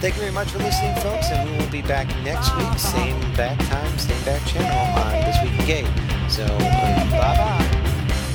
thank 0.00 0.14
you 0.14 0.20
very 0.20 0.32
much 0.32 0.48
for 0.48 0.58
listening, 0.58 0.94
folks, 0.96 1.30
and 1.30 1.50
we 1.50 1.56
will 1.58 1.72
be 1.72 1.82
back 1.82 2.06
next 2.22 2.54
week, 2.56 2.78
same 2.78 3.18
back 3.34 3.58
time, 3.66 3.98
same 3.98 4.24
back 4.24 4.46
channel 4.46 5.02
on 5.02 5.24
This 5.24 5.42
Week 5.42 5.58
in 5.60 5.66
Gay. 5.66 6.28
So 6.28 6.46
bye 6.46 7.36
bye 7.36 7.65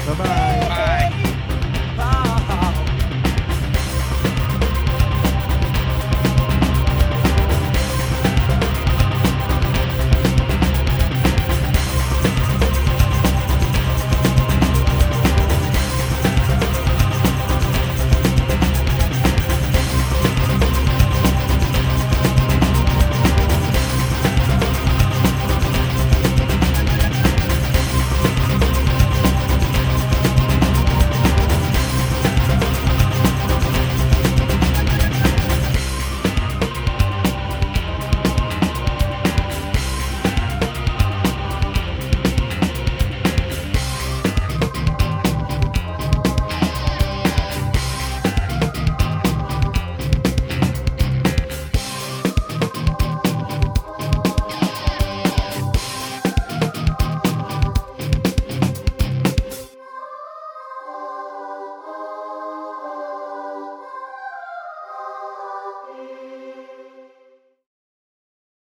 bye. 0.05 0.15
Bye 0.15 0.69
bye. 0.69 0.69
Bye. 0.69 1.20